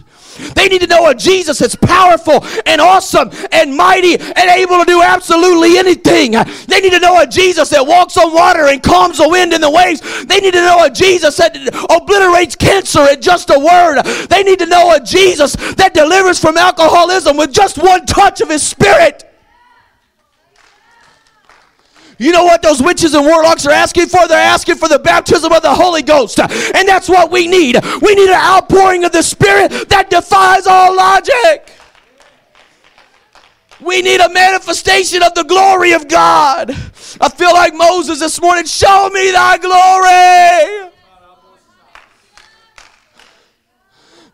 They 0.56 0.67
need 0.67 0.82
to 0.82 0.88
know 0.88 1.10
a 1.10 1.15
Jesus 1.15 1.60
that's 1.60 1.75
powerful 1.75 2.45
and 2.65 2.82
awesome 2.82 3.32
and 3.52 3.75
mighty 3.75 4.15
and 4.19 4.49
able 4.49 4.80
to 4.80 4.86
do 4.86 5.02
absolutely 5.02 5.78
anything. 5.78 6.32
They 6.67 6.80
need 6.80 6.91
to 6.91 6.99
know 6.99 7.21
a 7.21 7.28
Jesus 7.28 7.69
that 7.69 7.86
walks 7.86 8.17
on 8.17 8.34
water 8.34 8.67
and 8.67 8.82
calms 8.82 9.17
the 9.17 9.30
wind 9.30 9.54
and 9.54 9.63
the 9.63 9.69
waves. 9.69 10.02
They 10.25 10.39
need 10.39 10.54
to 10.54 10.62
know 10.62 10.84
a 10.84 10.89
Jesus 10.89 11.38
that 11.38 11.56
obliterates 11.89 12.56
cancer 12.56 13.02
at 13.02 13.21
just 13.21 13.49
a 13.49 13.60
word. 13.60 14.02
They 14.30 14.43
need 14.43 14.60
to 14.60 14.65
know 14.65 14.95
a 14.95 14.99
Jesus 14.99 15.56
that 15.75 15.93
delivers 15.93 16.39
from 16.39 16.58
alcoholism 16.58 17.38
with 17.38 17.52
just 17.52 17.78
one 17.78 18.06
touch 18.06 18.41
of 18.41 18.49
his 18.49 18.63
spirit. 18.63 19.28
You 22.19 22.34
know 22.34 22.43
what 22.43 22.62
those 22.62 22.82
witches 22.82 23.13
and 23.15 23.25
warlocks 23.25 23.65
are 23.65 23.71
asking 23.71 24.08
for? 24.08 24.27
They're 24.27 24.38
asking 24.38 24.75
for 24.75 24.89
the 24.89 24.99
baptism 24.99 25.53
of 25.53 25.62
the 25.62 25.73
Holy 25.73 26.01
Ghost. 26.01 26.39
And 26.39 26.88
that's 26.88 27.08
what 27.08 27.32
we 27.32 27.47
need. 27.47 27.77
We 28.01 28.13
need 28.13 28.29
an 28.29 28.36
outpouring 28.36 29.05
of 29.05 29.13
the 29.13 29.23
Spirit 29.23 29.89
that 29.89 30.10
defies 30.10 30.67
all 30.67 30.95
logic. 30.95 31.71
We 33.79 34.01
need 34.01 34.19
a 34.19 34.27
manifestation 34.29 35.23
of 35.23 35.34
the 35.34 35.43
glory 35.43 35.93
of 35.93 36.10
God. 36.10 36.71
I 37.21 37.29
feel 37.29 37.53
like 37.53 37.73
Moses 37.73 38.19
this 38.19 38.41
morning, 38.41 38.65
show 38.65 39.10
me 39.13 39.32
thy 39.32 39.58
glory. 39.58 40.91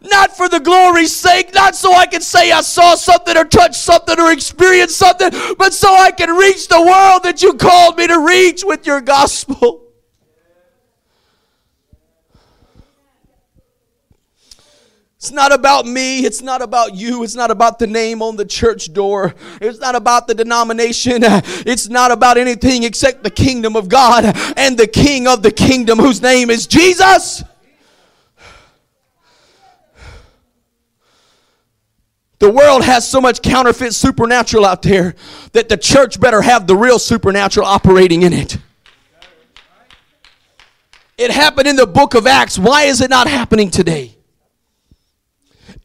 Not 0.06 0.36
for 0.36 0.48
the 0.48 0.60
glory's 0.60 1.16
sake, 1.16 1.54
not 1.54 1.76
so 1.76 1.94
I 1.94 2.06
can 2.06 2.22
say 2.22 2.52
I 2.52 2.62
saw 2.62 2.96
something 2.96 3.36
or 3.36 3.46
touched 3.46 3.76
something 3.76 4.20
or 4.20 4.32
experienced 4.32 4.98
something, 4.98 5.32
but 5.58 5.74
so 5.74 5.94
I 5.94 6.12
can 6.12 6.30
reach 6.30 6.68
the 6.68 6.82
world 6.82 7.24
that 7.24 7.42
you 7.42 7.54
called 7.54 7.98
me 7.98 8.08
to 8.08 8.20
reach 8.20 8.64
with 8.64 8.86
your 8.86 9.02
gospel. 9.02 9.82
It's 15.26 15.32
not 15.32 15.52
about 15.52 15.88
me. 15.88 16.20
It's 16.20 16.44
not 16.44 16.62
about 16.62 16.94
you. 16.94 17.24
It's 17.24 17.34
not 17.34 17.50
about 17.50 17.80
the 17.80 17.88
name 17.88 18.22
on 18.22 18.36
the 18.36 18.46
church 18.46 18.94
door. 18.94 19.34
It's 19.60 19.80
not 19.80 19.96
about 19.96 20.28
the 20.28 20.36
denomination. 20.36 21.22
It's 21.24 21.90
not 21.90 22.12
about 22.12 22.38
anything 22.38 22.84
except 22.84 23.24
the 23.24 23.32
kingdom 23.32 23.76
of 23.76 23.90
God 23.90 24.24
and 24.56 24.78
the 24.78 24.86
king 24.86 25.28
of 25.28 25.42
the 25.42 25.50
kingdom 25.50 25.98
whose 25.98 26.22
name 26.22 26.52
is 26.52 26.68
Jesus. 26.68 27.44
The 32.40 32.50
world 32.50 32.84
has 32.84 33.08
so 33.08 33.22
much 33.22 33.42
counterfeit 33.42 33.94
supernatural 33.94 34.66
out 34.66 34.82
there 34.82 35.16
that 35.54 35.70
the 35.70 35.78
church 35.78 36.20
better 36.20 36.42
have 36.42 36.68
the 36.68 36.76
real 36.76 37.00
supernatural 37.00 37.66
operating 37.66 38.24
in 38.24 38.34
it. 38.34 38.58
It 41.18 41.32
happened 41.32 41.68
in 41.68 41.78
the 41.78 41.88
book 41.88 42.14
of 42.14 42.28
Acts. 42.28 42.60
Why 42.60 42.84
is 42.84 43.00
it 43.00 43.10
not 43.10 43.28
happening 43.28 43.72
today? 43.72 44.16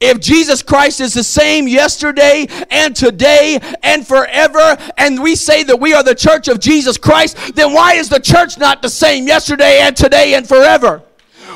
If 0.00 0.18
Jesus 0.18 0.62
Christ 0.62 1.00
is 1.00 1.12
the 1.12 1.22
same 1.22 1.68
yesterday 1.68 2.46
and 2.70 2.96
today 2.96 3.60
and 3.82 4.04
forever, 4.06 4.78
and 4.96 5.22
we 5.22 5.36
say 5.36 5.62
that 5.64 5.78
we 5.78 5.92
are 5.92 6.02
the 6.02 6.14
church 6.14 6.48
of 6.48 6.58
Jesus 6.58 6.96
Christ, 6.96 7.54
then 7.54 7.74
why 7.74 7.94
is 7.94 8.08
the 8.08 8.18
church 8.18 8.56
not 8.56 8.80
the 8.80 8.88
same 8.88 9.26
yesterday 9.26 9.80
and 9.82 9.94
today 9.94 10.34
and 10.34 10.48
forever? 10.48 11.02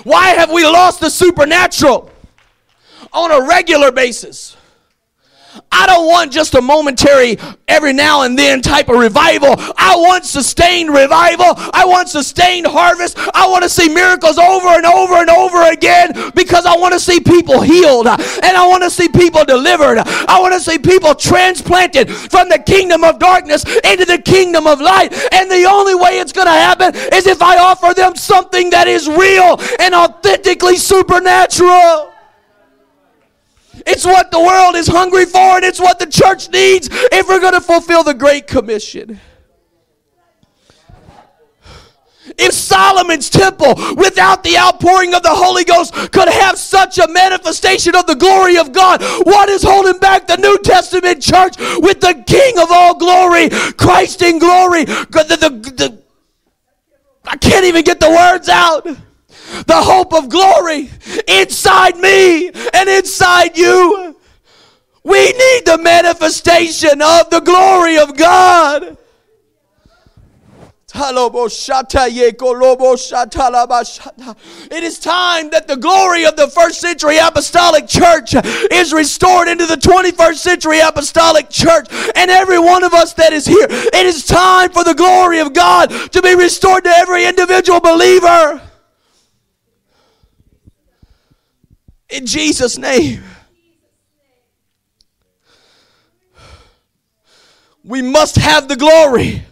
Why 0.04 0.28
have 0.28 0.52
we 0.52 0.62
lost 0.64 1.00
the 1.00 1.08
supernatural 1.08 2.10
on 3.14 3.32
a 3.32 3.48
regular 3.48 3.90
basis? 3.90 4.56
I 5.70 5.86
don't 5.86 6.06
want 6.06 6.32
just 6.32 6.54
a 6.54 6.60
momentary, 6.60 7.38
every 7.68 7.92
now 7.92 8.22
and 8.22 8.38
then 8.38 8.62
type 8.62 8.88
of 8.88 8.96
revival. 8.96 9.54
I 9.76 9.96
want 9.96 10.24
sustained 10.24 10.90
revival. 10.90 11.52
I 11.72 11.84
want 11.86 12.08
sustained 12.08 12.66
harvest. 12.66 13.18
I 13.34 13.48
want 13.48 13.62
to 13.64 13.68
see 13.68 13.88
miracles 13.88 14.38
over 14.38 14.68
and 14.68 14.86
over 14.86 15.14
and 15.14 15.30
over 15.30 15.70
again 15.70 16.12
because 16.34 16.66
I 16.66 16.76
want 16.76 16.94
to 16.94 17.00
see 17.00 17.20
people 17.20 17.60
healed 17.60 18.06
and 18.06 18.20
I 18.56 18.66
want 18.66 18.82
to 18.84 18.90
see 18.90 19.08
people 19.08 19.44
delivered. 19.44 19.98
I 19.98 20.40
want 20.40 20.54
to 20.54 20.60
see 20.60 20.78
people 20.78 21.14
transplanted 21.14 22.10
from 22.10 22.48
the 22.48 22.58
kingdom 22.58 23.04
of 23.04 23.18
darkness 23.18 23.64
into 23.84 24.04
the 24.04 24.22
kingdom 24.24 24.66
of 24.66 24.80
light. 24.80 25.12
And 25.32 25.50
the 25.50 25.64
only 25.64 25.94
way 25.94 26.18
it's 26.20 26.32
going 26.32 26.46
to 26.46 26.52
happen 26.52 26.94
is 27.12 27.26
if 27.26 27.42
I 27.42 27.58
offer 27.58 27.94
them 27.94 28.16
something 28.16 28.70
that 28.70 28.88
is 28.88 29.08
real 29.08 29.60
and 29.80 29.94
authentically 29.94 30.76
supernatural. 30.76 32.13
It's 33.86 34.04
what 34.04 34.30
the 34.30 34.40
world 34.40 34.76
is 34.76 34.86
hungry 34.86 35.26
for, 35.26 35.56
and 35.56 35.64
it's 35.64 35.80
what 35.80 35.98
the 35.98 36.06
church 36.06 36.50
needs 36.50 36.88
if 36.90 37.28
we're 37.28 37.40
going 37.40 37.54
to 37.54 37.60
fulfill 37.60 38.02
the 38.02 38.14
Great 38.14 38.46
Commission. 38.46 39.20
If 42.38 42.52
Solomon's 42.54 43.28
temple, 43.28 43.74
without 43.96 44.42
the 44.42 44.56
outpouring 44.56 45.14
of 45.14 45.22
the 45.22 45.30
Holy 45.30 45.64
Ghost, 45.64 45.92
could 46.10 46.28
have 46.28 46.56
such 46.56 46.98
a 46.98 47.06
manifestation 47.08 47.94
of 47.94 48.06
the 48.06 48.14
glory 48.14 48.56
of 48.56 48.72
God, 48.72 49.02
what 49.24 49.48
is 49.48 49.62
holding 49.62 49.98
back 49.98 50.26
the 50.26 50.38
New 50.38 50.58
Testament 50.58 51.22
church 51.22 51.56
with 51.58 52.00
the 52.00 52.24
King 52.26 52.58
of 52.58 52.68
all 52.70 52.96
glory, 52.96 53.50
Christ 53.76 54.22
in 54.22 54.38
glory? 54.38 54.84
The, 54.84 55.36
the, 55.38 55.70
the, 55.70 56.02
I 57.26 57.36
can't 57.36 57.66
even 57.66 57.84
get 57.84 58.00
the 58.00 58.10
words 58.10 58.48
out 58.48 58.86
the 59.66 59.76
hope 59.76 60.12
of 60.12 60.28
glory 60.28 60.90
inside 61.28 61.96
me 61.96 62.48
and 62.48 62.88
inside 62.88 63.56
you. 63.56 64.16
We 65.02 65.32
need 65.32 65.66
the 65.66 65.78
manifestation 65.82 67.02
of 67.02 67.30
the 67.30 67.40
glory 67.40 67.98
of 67.98 68.16
God. 68.16 68.96
It 70.96 71.18
is 74.84 74.98
time 75.00 75.50
that 75.50 75.66
the 75.66 75.76
glory 75.76 76.24
of 76.24 76.36
the 76.36 76.46
first 76.46 76.80
century 76.80 77.18
apostolic 77.18 77.88
church 77.88 78.34
is 78.70 78.92
restored 78.92 79.48
into 79.48 79.66
the 79.66 79.74
21st 79.74 80.36
century 80.36 80.78
apostolic 80.78 81.50
church. 81.50 81.88
And 82.14 82.30
every 82.30 82.60
one 82.60 82.84
of 82.84 82.94
us 82.94 83.12
that 83.14 83.32
is 83.32 83.44
here, 83.44 83.66
it 83.68 84.06
is 84.06 84.24
time 84.24 84.70
for 84.70 84.84
the 84.84 84.94
glory 84.94 85.40
of 85.40 85.52
God 85.52 85.90
to 86.12 86.22
be 86.22 86.36
restored 86.36 86.84
to 86.84 86.90
every 86.90 87.26
individual 87.26 87.80
believer. 87.80 88.62
In 92.08 92.26
Jesus' 92.26 92.78
name. 92.78 93.22
We 97.82 98.00
must 98.00 98.36
have 98.36 98.68
the 98.68 98.76
glory. 98.76 99.44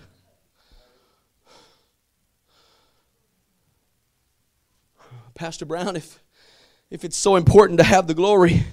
Pastor 5.35 5.65
Brown, 5.65 5.97
if, 5.97 6.21
if 6.91 7.05
it's 7.05 7.17
so 7.17 7.37
important 7.37 7.79
to 7.79 7.85
have 7.85 8.07
the 8.07 8.15
glory, 8.15 8.65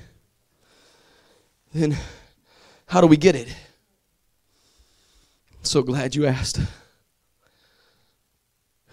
then 1.74 1.98
how 2.86 3.02
do 3.02 3.08
we 3.08 3.18
get 3.18 3.36
it? 3.36 3.48
I'm 3.48 5.64
so 5.64 5.82
glad 5.82 6.16
you 6.16 6.26
asked. 6.26 6.60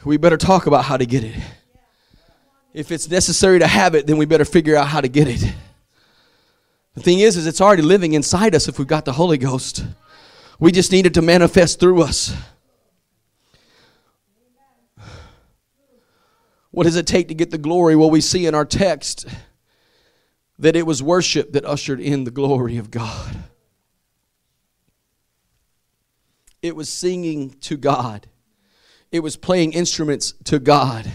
We 0.04 0.16
better 0.16 0.36
talk 0.36 0.66
about 0.66 0.84
how 0.84 0.96
to 0.96 1.04
get 1.04 1.24
it. 1.24 1.34
If 2.76 2.92
it's 2.92 3.08
necessary 3.08 3.60
to 3.60 3.66
have 3.66 3.94
it, 3.94 4.06
then 4.06 4.18
we 4.18 4.26
better 4.26 4.44
figure 4.44 4.76
out 4.76 4.88
how 4.88 5.00
to 5.00 5.08
get 5.08 5.28
it. 5.28 5.40
The 6.92 7.00
thing 7.00 7.20
is, 7.20 7.38
is 7.38 7.46
it's 7.46 7.62
already 7.62 7.80
living 7.80 8.12
inside 8.12 8.54
us 8.54 8.68
if 8.68 8.78
we've 8.78 8.86
got 8.86 9.06
the 9.06 9.14
Holy 9.14 9.38
Ghost. 9.38 9.82
We 10.60 10.72
just 10.72 10.92
need 10.92 11.06
it 11.06 11.14
to 11.14 11.22
manifest 11.22 11.80
through 11.80 12.02
us. 12.02 12.36
What 16.70 16.84
does 16.84 16.96
it 16.96 17.06
take 17.06 17.28
to 17.28 17.34
get 17.34 17.50
the 17.50 17.56
glory? 17.56 17.96
Well, 17.96 18.10
we 18.10 18.20
see 18.20 18.44
in 18.44 18.54
our 18.54 18.66
text 18.66 19.24
that 20.58 20.76
it 20.76 20.86
was 20.86 21.02
worship 21.02 21.52
that 21.52 21.64
ushered 21.64 21.98
in 21.98 22.24
the 22.24 22.30
glory 22.30 22.76
of 22.76 22.90
God. 22.90 23.38
It 26.60 26.76
was 26.76 26.90
singing 26.90 27.52
to 27.60 27.78
God, 27.78 28.26
it 29.10 29.20
was 29.20 29.38
playing 29.38 29.72
instruments 29.72 30.34
to 30.44 30.58
God, 30.58 31.10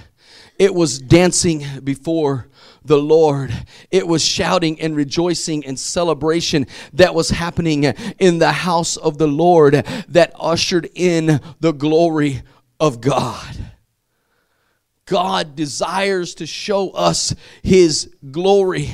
it 0.62 0.76
was 0.76 1.00
dancing 1.00 1.66
before 1.84 2.48
the 2.86 3.00
Lord. 3.00 3.52
It 3.90 4.06
was 4.06 4.24
shouting 4.24 4.80
and 4.80 4.96
rejoicing 4.96 5.66
and 5.66 5.80
celebration 5.80 6.68
that 6.94 7.16
was 7.16 7.32
happening 7.32 7.86
in 8.20 8.38
the 8.38 8.52
house 8.52 8.96
of 8.96 9.18
the 9.18 9.28
Lord 9.28 9.74
that 9.74 10.34
ushered 10.40 10.88
in 10.94 11.40
the 11.62 11.72
glory 11.72 12.44
of 12.80 13.02
God. 13.02 13.58
God 15.06 15.56
desires 15.56 16.36
to 16.36 16.46
show 16.46 16.92
us 16.92 17.34
His 17.64 18.14
glory. 18.30 18.92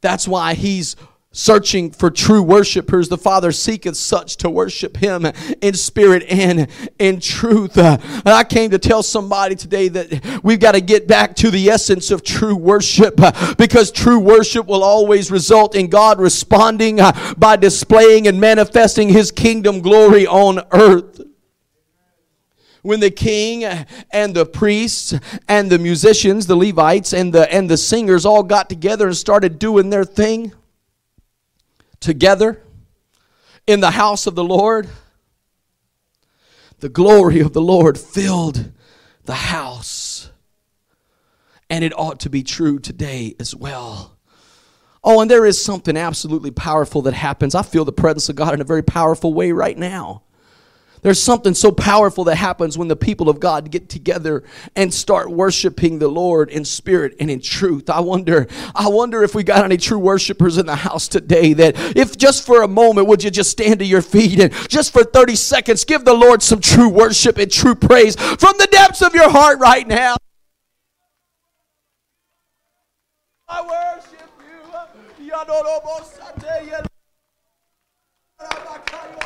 That's 0.00 0.26
why 0.26 0.54
He's 0.54 0.96
searching 1.34 1.90
for 1.90 2.10
true 2.10 2.42
worshipers. 2.42 3.08
The 3.08 3.18
Father 3.18 3.52
seeketh 3.52 3.96
such 3.96 4.36
to 4.38 4.48
worship 4.48 4.96
Him 4.96 5.26
in 5.60 5.74
spirit 5.74 6.24
and 6.30 6.68
in 6.98 7.20
truth. 7.20 7.76
Uh, 7.76 7.98
and 8.00 8.28
I 8.28 8.44
came 8.44 8.70
to 8.70 8.78
tell 8.78 9.02
somebody 9.02 9.56
today 9.56 9.88
that 9.88 10.40
we've 10.42 10.60
got 10.60 10.72
to 10.72 10.80
get 10.80 11.06
back 11.06 11.34
to 11.36 11.50
the 11.50 11.68
essence 11.68 12.10
of 12.10 12.22
true 12.22 12.56
worship 12.56 13.14
uh, 13.18 13.54
because 13.56 13.90
true 13.90 14.20
worship 14.20 14.66
will 14.66 14.84
always 14.84 15.30
result 15.30 15.74
in 15.74 15.88
God 15.88 16.20
responding 16.20 17.00
uh, 17.00 17.34
by 17.36 17.56
displaying 17.56 18.28
and 18.28 18.40
manifesting 18.40 19.08
His 19.08 19.30
kingdom 19.30 19.80
glory 19.80 20.26
on 20.26 20.60
earth 20.70 21.20
when 22.82 23.00
the 23.00 23.10
king 23.10 23.64
and 23.64 24.34
the 24.36 24.44
priests 24.44 25.14
and 25.48 25.70
the 25.70 25.78
musicians, 25.78 26.46
the 26.46 26.54
Levites 26.54 27.14
and 27.14 27.32
the 27.32 27.52
and 27.52 27.68
the 27.68 27.78
singers 27.78 28.26
all 28.26 28.42
got 28.42 28.68
together 28.68 29.06
and 29.06 29.16
started 29.16 29.58
doing 29.58 29.88
their 29.88 30.04
thing 30.04 30.52
together 32.04 32.60
in 33.66 33.80
the 33.80 33.92
house 33.92 34.26
of 34.26 34.34
the 34.34 34.44
Lord, 34.44 34.88
the 36.80 36.90
glory 36.90 37.40
of 37.40 37.54
the 37.54 37.62
Lord 37.62 37.98
filled 37.98 38.70
the 39.24 39.34
house. 39.34 40.30
And 41.70 41.82
it 41.82 41.98
ought 41.98 42.20
to 42.20 42.30
be 42.30 42.42
true 42.42 42.78
today 42.78 43.34
as 43.40 43.54
well. 43.54 44.18
Oh, 45.02 45.20
and 45.22 45.30
there 45.30 45.46
is 45.46 45.62
something 45.62 45.96
absolutely 45.96 46.50
powerful 46.50 47.00
that 47.02 47.14
happens. 47.14 47.54
I 47.54 47.62
feel 47.62 47.86
the 47.86 47.92
presence 47.92 48.28
of 48.28 48.36
God 48.36 48.52
in 48.52 48.60
a 48.60 48.64
very 48.64 48.82
powerful 48.82 49.32
way 49.32 49.52
right 49.52 49.76
now. 49.76 50.24
There's 51.04 51.22
something 51.22 51.52
so 51.52 51.70
powerful 51.70 52.24
that 52.24 52.36
happens 52.36 52.78
when 52.78 52.88
the 52.88 52.96
people 52.96 53.28
of 53.28 53.38
God 53.38 53.70
get 53.70 53.90
together 53.90 54.42
and 54.74 54.92
start 54.92 55.30
worshiping 55.30 55.98
the 55.98 56.08
Lord 56.08 56.48
in 56.48 56.64
spirit 56.64 57.14
and 57.20 57.30
in 57.30 57.42
truth. 57.42 57.90
I 57.90 58.00
wonder, 58.00 58.46
I 58.74 58.88
wonder 58.88 59.22
if 59.22 59.34
we 59.34 59.42
got 59.42 59.66
any 59.66 59.76
true 59.76 59.98
worshipers 59.98 60.56
in 60.56 60.64
the 60.64 60.76
house 60.76 61.06
today 61.06 61.52
that 61.52 61.74
if 61.94 62.16
just 62.16 62.46
for 62.46 62.62
a 62.62 62.68
moment 62.68 63.06
would 63.06 63.22
you 63.22 63.30
just 63.30 63.50
stand 63.50 63.80
to 63.80 63.84
your 63.84 64.00
feet 64.00 64.40
and 64.40 64.50
just 64.70 64.94
for 64.94 65.04
30 65.04 65.36
seconds 65.36 65.84
give 65.84 66.06
the 66.06 66.14
Lord 66.14 66.42
some 66.42 66.62
true 66.62 66.88
worship 66.88 67.36
and 67.36 67.52
true 67.52 67.74
praise 67.74 68.16
from 68.16 68.56
the 68.56 68.68
depths 68.72 69.02
of 69.02 69.14
your 69.14 69.28
heart 69.28 69.58
right 69.58 69.86
now. 69.86 70.16
I 73.46 73.60
worship 73.60 74.30
you. 79.20 79.23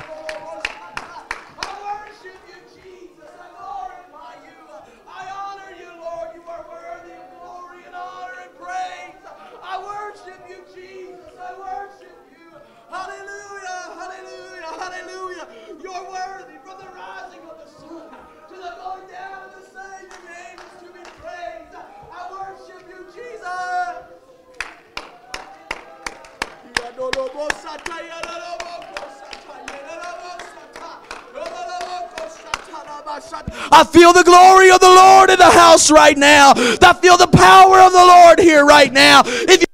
I 33.70 33.84
feel 33.84 34.12
the 34.12 34.24
glory 34.24 34.70
of 34.70 34.80
the 34.80 34.88
Lord 34.88 35.30
in 35.30 35.38
the 35.38 35.50
house 35.50 35.90
right 35.90 36.16
now. 36.16 36.52
I 36.56 36.98
feel 37.00 37.16
the 37.16 37.26
power 37.28 37.80
of 37.80 37.92
the 37.92 37.98
Lord 37.98 38.38
here 38.38 38.64
right 38.64 38.92
now. 38.92 39.22
If 39.24 39.60
you 39.60 39.66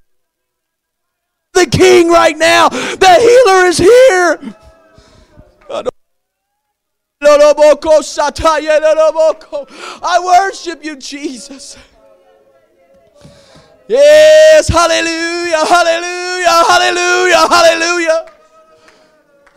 the 1.54 1.66
King 1.66 2.08
right 2.08 2.36
now, 2.36 2.68
the 2.68 3.14
healer 3.20 3.66
is 3.66 3.78
here. 3.78 4.54
I 10.02 10.20
worship 10.22 10.84
you, 10.84 10.96
Jesus. 10.96 11.78
Yes, 13.86 14.68
hallelujah, 14.68 15.64
hallelujah, 15.66 16.64
hallelujah, 16.68 17.48
hallelujah. 17.48 18.33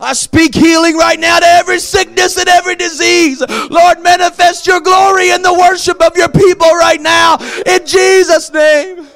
I 0.00 0.12
speak 0.12 0.54
healing 0.54 0.96
right 0.96 1.18
now 1.18 1.40
to 1.40 1.46
every 1.46 1.80
sickness 1.80 2.36
and 2.38 2.48
every 2.48 2.76
disease. 2.76 3.42
Lord, 3.70 4.00
manifest 4.00 4.66
your 4.66 4.80
glory 4.80 5.30
in 5.30 5.42
the 5.42 5.52
worship 5.52 6.00
of 6.00 6.16
your 6.16 6.28
people 6.28 6.70
right 6.70 7.00
now 7.00 7.36
in 7.66 7.84
Jesus' 7.84 8.52
name. 8.52 9.08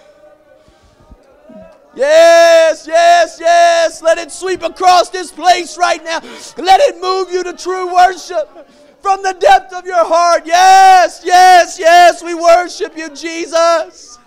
Yes, 1.94 2.86
yes, 2.86 3.38
yes. 3.38 4.02
Let 4.02 4.18
it 4.18 4.32
sweep 4.32 4.62
across 4.62 5.10
this 5.10 5.30
place 5.30 5.76
right 5.76 6.02
now. 6.02 6.20
Let 6.56 6.80
it 6.80 7.00
move 7.00 7.30
you 7.30 7.44
to 7.44 7.52
true 7.52 7.94
worship 7.94 8.48
from 9.00 9.22
the 9.22 9.34
depth 9.34 9.74
of 9.74 9.84
your 9.84 10.04
heart. 10.04 10.46
Yes, 10.46 11.22
yes, 11.24 11.78
yes. 11.78 12.22
We 12.22 12.34
worship 12.34 12.96
you, 12.96 13.10
Jesus. 13.10 14.18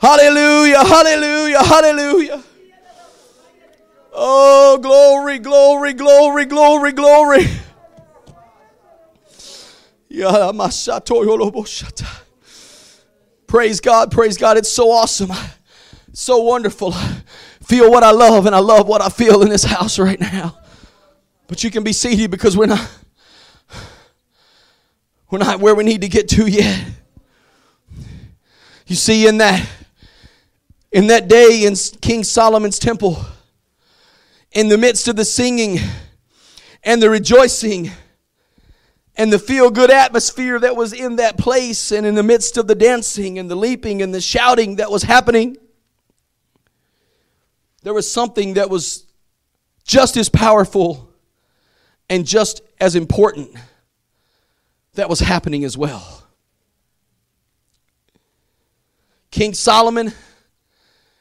Hallelujah, 0.00 0.84
hallelujah, 0.84 1.62
hallelujah. 1.64 2.42
Oh, 4.12 4.78
glory, 4.78 5.38
glory, 5.38 5.92
glory, 5.92 6.46
glory, 6.46 6.92
glory. 6.92 7.46
Praise 13.46 13.80
God, 13.80 14.10
praise 14.10 14.36
God. 14.38 14.56
It's 14.56 14.70
so 14.70 14.90
awesome, 14.90 15.32
so 16.12 16.38
wonderful 16.38 16.94
feel 17.68 17.90
what 17.90 18.02
I 18.02 18.12
love 18.12 18.46
and 18.46 18.54
I 18.54 18.60
love 18.60 18.88
what 18.88 19.02
I 19.02 19.10
feel 19.10 19.42
in 19.42 19.50
this 19.50 19.62
house 19.62 19.98
right 19.98 20.18
now. 20.18 20.56
But 21.48 21.62
you 21.62 21.70
can 21.70 21.84
be 21.84 21.92
seated 21.92 22.30
because 22.30 22.56
we're 22.56 22.66
not 22.66 22.90
we're 25.30 25.38
not 25.38 25.60
where 25.60 25.74
we 25.74 25.84
need 25.84 26.00
to 26.00 26.08
get 26.08 26.28
to 26.30 26.46
yet. 26.46 26.82
You 28.86 28.96
see 28.96 29.26
in 29.26 29.36
that 29.38 29.68
in 30.90 31.08
that 31.08 31.28
day 31.28 31.66
in 31.66 31.74
King 32.00 32.24
Solomon's 32.24 32.78
temple 32.78 33.22
in 34.52 34.68
the 34.68 34.78
midst 34.78 35.06
of 35.08 35.16
the 35.16 35.24
singing 35.26 35.78
and 36.82 37.02
the 37.02 37.10
rejoicing 37.10 37.90
and 39.14 39.30
the 39.30 39.38
feel 39.38 39.68
good 39.70 39.90
atmosphere 39.90 40.58
that 40.58 40.74
was 40.74 40.94
in 40.94 41.16
that 41.16 41.36
place, 41.36 41.90
and 41.90 42.06
in 42.06 42.14
the 42.14 42.22
midst 42.22 42.56
of 42.56 42.68
the 42.68 42.74
dancing 42.76 43.38
and 43.38 43.50
the 43.50 43.56
leaping 43.56 44.00
and 44.00 44.14
the 44.14 44.20
shouting 44.20 44.76
that 44.76 44.90
was 44.90 45.02
happening, 45.02 45.56
there 47.88 47.94
was 47.94 48.12
something 48.12 48.52
that 48.52 48.68
was 48.68 49.06
just 49.82 50.18
as 50.18 50.28
powerful 50.28 51.08
and 52.10 52.26
just 52.26 52.60
as 52.78 52.94
important 52.94 53.50
that 54.92 55.08
was 55.08 55.20
happening 55.20 55.64
as 55.64 55.74
well. 55.74 56.22
King 59.30 59.54
Solomon 59.54 60.12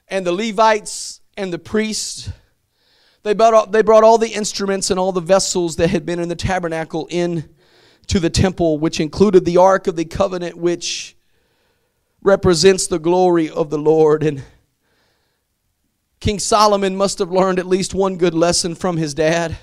and 0.10 0.27
the 0.27 0.34
Levites 0.34 1.21
and 1.38 1.53
the 1.53 1.58
priests 1.58 2.30
they 3.23 3.34
brought, 3.34 3.53
all, 3.53 3.67
they 3.67 3.82
brought 3.82 4.03
all 4.03 4.17
the 4.17 4.27
instruments 4.27 4.91
and 4.91 4.99
all 4.99 5.13
the 5.13 5.21
vessels 5.21 5.77
that 5.77 5.88
had 5.88 6.06
been 6.06 6.19
in 6.19 6.27
the 6.27 6.36
tabernacle 6.36 7.08
in 7.10 7.47
to 8.08 8.19
the 8.19 8.30
temple, 8.30 8.77
which 8.77 8.99
included 8.99 9.45
the 9.45 9.56
Ark 9.56 9.88
of 9.88 9.95
the 9.95 10.03
Covenant, 10.03 10.58
which 10.58 11.15
represents 12.21 12.88
the 12.88 12.99
glory 12.99 13.49
of 13.49 13.69
the 13.69 13.77
Lord. 13.77 14.21
And 14.21 14.43
King 16.19 16.39
Solomon 16.39 16.95
must 16.95 17.19
have 17.19 17.32
learned 17.32 17.60
at 17.60 17.67
least 17.67 17.93
one 17.93 18.17
good 18.17 18.34
lesson 18.34 18.73
from 18.75 18.97
his 18.97 19.13
dad. 19.13 19.58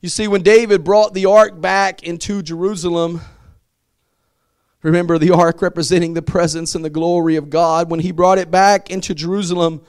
You 0.00 0.08
see, 0.08 0.28
when 0.28 0.42
David 0.42 0.84
brought 0.84 1.14
the 1.14 1.26
ark 1.26 1.60
back 1.60 2.02
into 2.02 2.42
Jerusalem, 2.42 3.20
remember 4.82 5.18
the 5.18 5.30
ark 5.30 5.62
representing 5.62 6.14
the 6.14 6.22
presence 6.22 6.74
and 6.74 6.84
the 6.84 6.90
glory 6.90 7.36
of 7.36 7.50
God, 7.50 7.90
when 7.90 8.00
he 8.00 8.12
brought 8.12 8.38
it 8.38 8.50
back 8.50 8.90
into 8.90 9.14
Jerusalem, 9.14 9.82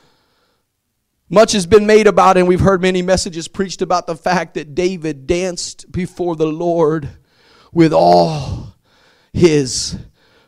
much 1.29 1.53
has 1.53 1.65
been 1.65 1.87
made 1.87 2.05
about, 2.05 2.37
it, 2.37 2.41
and 2.41 2.47
we've 2.47 2.59
heard 2.59 2.81
many 2.81 3.01
messages 3.01 3.47
preached 3.47 3.81
about 3.81 4.05
the 4.05 4.15
fact 4.15 4.53
that 4.53 4.75
David 4.75 5.25
danced 5.25 5.91
before 5.91 6.35
the 6.35 6.45
Lord 6.45 7.09
with 7.71 7.91
all 7.91 8.75
his 9.31 9.97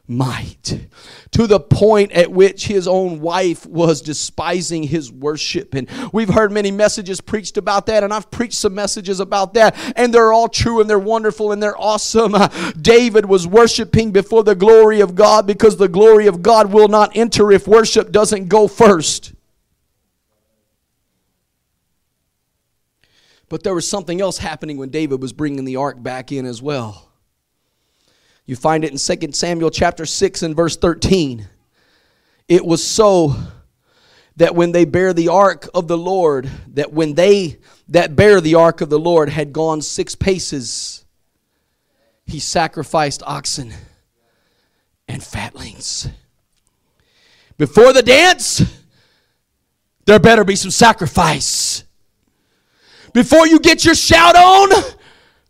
might 0.07 0.87
to 1.31 1.47
the 1.47 1.59
point 1.59 2.11
at 2.11 2.31
which 2.31 2.67
his 2.67 2.87
own 2.87 3.19
wife 3.19 3.65
was 3.65 4.01
despising 4.01 4.83
his 4.83 5.11
worship. 5.11 5.73
And 5.73 5.89
we've 6.13 6.29
heard 6.29 6.51
many 6.51 6.71
messages 6.71 7.21
preached 7.21 7.57
about 7.57 7.87
that 7.87 8.03
and 8.03 8.13
I've 8.13 8.29
preached 8.29 8.53
some 8.55 8.75
messages 8.75 9.19
about 9.19 9.53
that 9.55 9.75
and 9.95 10.13
they're 10.13 10.31
all 10.31 10.47
true 10.47 10.79
and 10.79 10.89
they're 10.89 10.99
wonderful 10.99 11.51
and 11.51 11.61
they're 11.61 11.79
awesome. 11.79 12.35
Uh, 12.35 12.49
David 12.79 13.25
was 13.25 13.47
worshiping 13.47 14.11
before 14.11 14.43
the 14.43 14.55
glory 14.55 15.01
of 15.01 15.15
God 15.15 15.47
because 15.47 15.77
the 15.77 15.89
glory 15.89 16.27
of 16.27 16.41
God 16.41 16.71
will 16.71 16.87
not 16.87 17.15
enter 17.15 17.51
if 17.51 17.67
worship 17.67 18.11
doesn't 18.11 18.47
go 18.47 18.67
first. 18.67 19.33
But 23.49 23.63
there 23.63 23.75
was 23.75 23.87
something 23.87 24.21
else 24.21 24.37
happening 24.37 24.77
when 24.77 24.89
David 24.89 25.21
was 25.21 25.33
bringing 25.33 25.65
the 25.65 25.75
ark 25.75 26.01
back 26.01 26.31
in 26.31 26.45
as 26.45 26.61
well. 26.61 27.04
You 28.45 28.55
find 28.55 28.83
it 28.83 28.91
in 28.91 28.97
2 28.97 29.31
Samuel 29.31 29.71
chapter 29.71 30.05
6 30.05 30.43
and 30.43 30.55
verse 30.55 30.77
13. 30.77 31.47
It 32.47 32.63
was 32.63 32.85
so 32.85 33.35
that 34.35 34.53
when 34.53 34.71
they 34.71 34.85
bear 34.85 35.13
the 35.13 35.29
ark 35.29 35.67
of 35.73 35.87
the 35.87 35.97
Lord, 35.97 36.49
that 36.73 36.93
when 36.93 37.15
they 37.15 37.57
that 37.87 38.15
bear 38.15 38.41
the 38.41 38.55
ark 38.55 38.81
of 38.81 38.89
the 38.89 38.99
Lord 38.99 39.29
had 39.29 39.53
gone 39.53 39.81
six 39.81 40.15
paces, 40.15 41.05
he 42.25 42.39
sacrificed 42.39 43.23
oxen 43.25 43.73
and 45.07 45.23
fatlings. 45.23 46.09
Before 47.57 47.93
the 47.93 48.01
dance, 48.01 48.61
there 50.05 50.19
better 50.19 50.43
be 50.43 50.55
some 50.55 50.71
sacrifice. 50.71 51.83
Before 53.13 53.47
you 53.47 53.59
get 53.59 53.85
your 53.85 53.95
shout 53.95 54.35
on, 54.35 54.69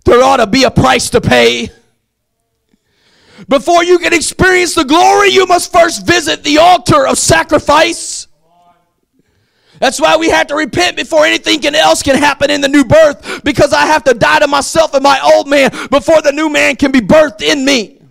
there 0.06 0.22
ought 0.22 0.38
to 0.38 0.48
be 0.48 0.64
a 0.64 0.72
price 0.72 1.10
to 1.12 1.22
pay. 1.22 1.70
Before 3.48 3.84
you 3.84 4.00
can 4.00 4.14
experience 4.14 4.74
the 4.74 4.84
glory, 4.84 5.30
you 5.30 5.46
must 5.46 5.72
first 5.72 6.06
visit 6.06 6.44
the 6.44 6.58
altar 6.58 7.08
of 7.08 7.18
sacrifice. 7.18 8.28
That's 9.80 10.00
why 10.00 10.16
we 10.16 10.30
have 10.30 10.48
to 10.48 10.56
repent 10.56 10.96
before 10.96 11.26
anything 11.26 11.64
else 11.76 12.02
can 12.02 12.16
happen 12.16 12.50
in 12.50 12.62
the 12.62 12.68
new 12.68 12.86
birth 12.86 13.44
because 13.44 13.74
I 13.74 13.86
have 13.86 14.04
to 14.06 14.14
die 14.14 14.40
to 14.40 14.48
myself 14.48 14.94
and 14.94 15.04
my 15.04 15.20
old 15.22 15.48
man 15.48 15.70
before 15.92 16.22
the 16.22 16.32
new 16.32 16.50
man 16.50 16.76
can 16.76 16.92
be 16.92 17.02
birthed 17.02 17.42
in 17.42 17.66
me. 17.66 18.02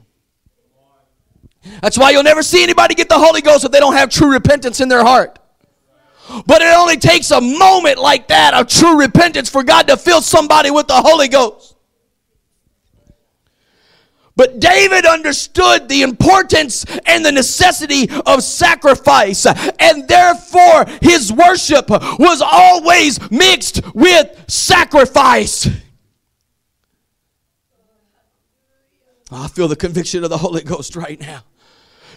That's 1.81 1.99
why 1.99 2.11
you'll 2.11 2.23
never 2.23 2.43
see 2.43 2.63
anybody 2.63 2.95
get 2.95 3.09
the 3.09 3.19
Holy 3.19 3.41
Ghost 3.41 3.65
if 3.65 3.73
they 3.73 3.81
don't 3.81 3.95
have 3.95 4.11
true 4.11 4.31
repentance 4.33 4.81
in 4.81 4.89
their 4.89 5.03
heart. 5.03 5.39
But 6.47 6.63
it 6.63 6.75
only 6.77 6.97
takes 6.97 7.31
a 7.31 7.41
moment 7.41 7.99
like 7.99 8.29
that 8.29 8.55
of 8.55 8.69
true 8.69 8.99
repentance 8.99 9.49
for 9.49 9.63
God 9.63 9.89
to 9.89 9.97
fill 9.97 10.21
somebody 10.21 10.71
with 10.71 10.87
the 10.87 10.97
Holy 10.97 11.29
Ghost. 11.29 11.74
But 14.37 14.59
David 14.59 15.07
understood 15.07 15.89
the 15.89 16.03
importance 16.03 16.85
and 17.07 17.25
the 17.25 17.31
necessity 17.31 18.09
of 18.27 18.43
sacrifice, 18.43 19.47
and 19.47 20.09
therefore 20.09 20.87
his 21.01 21.33
worship 21.33 21.89
was 21.89 22.43
always 22.43 23.31
mixed 23.31 23.81
with 23.95 24.45
sacrifice. 24.49 25.69
I 29.31 29.49
feel 29.49 29.69
the 29.69 29.77
conviction 29.77 30.25
of 30.25 30.31
the 30.31 30.39
Holy 30.39 30.63
Ghost 30.63 30.97
right 30.97 31.21
now. 31.21 31.45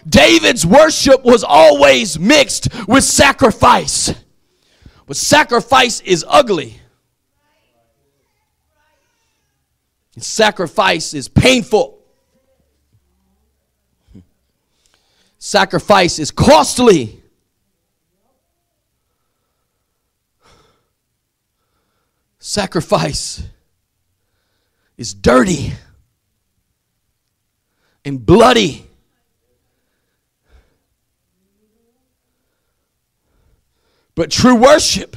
David's 0.08 0.64
worship 0.64 1.24
was 1.24 1.44
always 1.44 2.18
mixed 2.18 2.68
with 2.86 3.04
sacrifice. 3.04 4.12
But 5.06 5.16
sacrifice 5.16 6.00
is 6.00 6.24
ugly. 6.28 6.80
And 10.14 10.22
sacrifice 10.22 11.14
is 11.14 11.28
painful. 11.28 11.97
Sacrifice 15.48 16.18
is 16.18 16.30
costly. 16.30 17.22
Sacrifice 22.38 23.42
is 24.98 25.14
dirty 25.14 25.72
and 28.04 28.26
bloody. 28.26 28.84
But 34.14 34.30
true 34.30 34.54
worship 34.54 35.16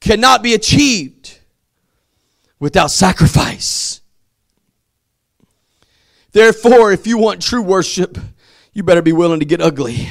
cannot 0.00 0.42
be 0.42 0.54
achieved 0.54 1.38
without 2.58 2.90
sacrifice. 2.90 4.00
Therefore, 6.38 6.92
if 6.92 7.04
you 7.04 7.18
want 7.18 7.42
true 7.42 7.62
worship, 7.62 8.16
you 8.72 8.84
better 8.84 9.02
be 9.02 9.10
willing 9.10 9.40
to 9.40 9.44
get 9.44 9.60
ugly. 9.60 10.08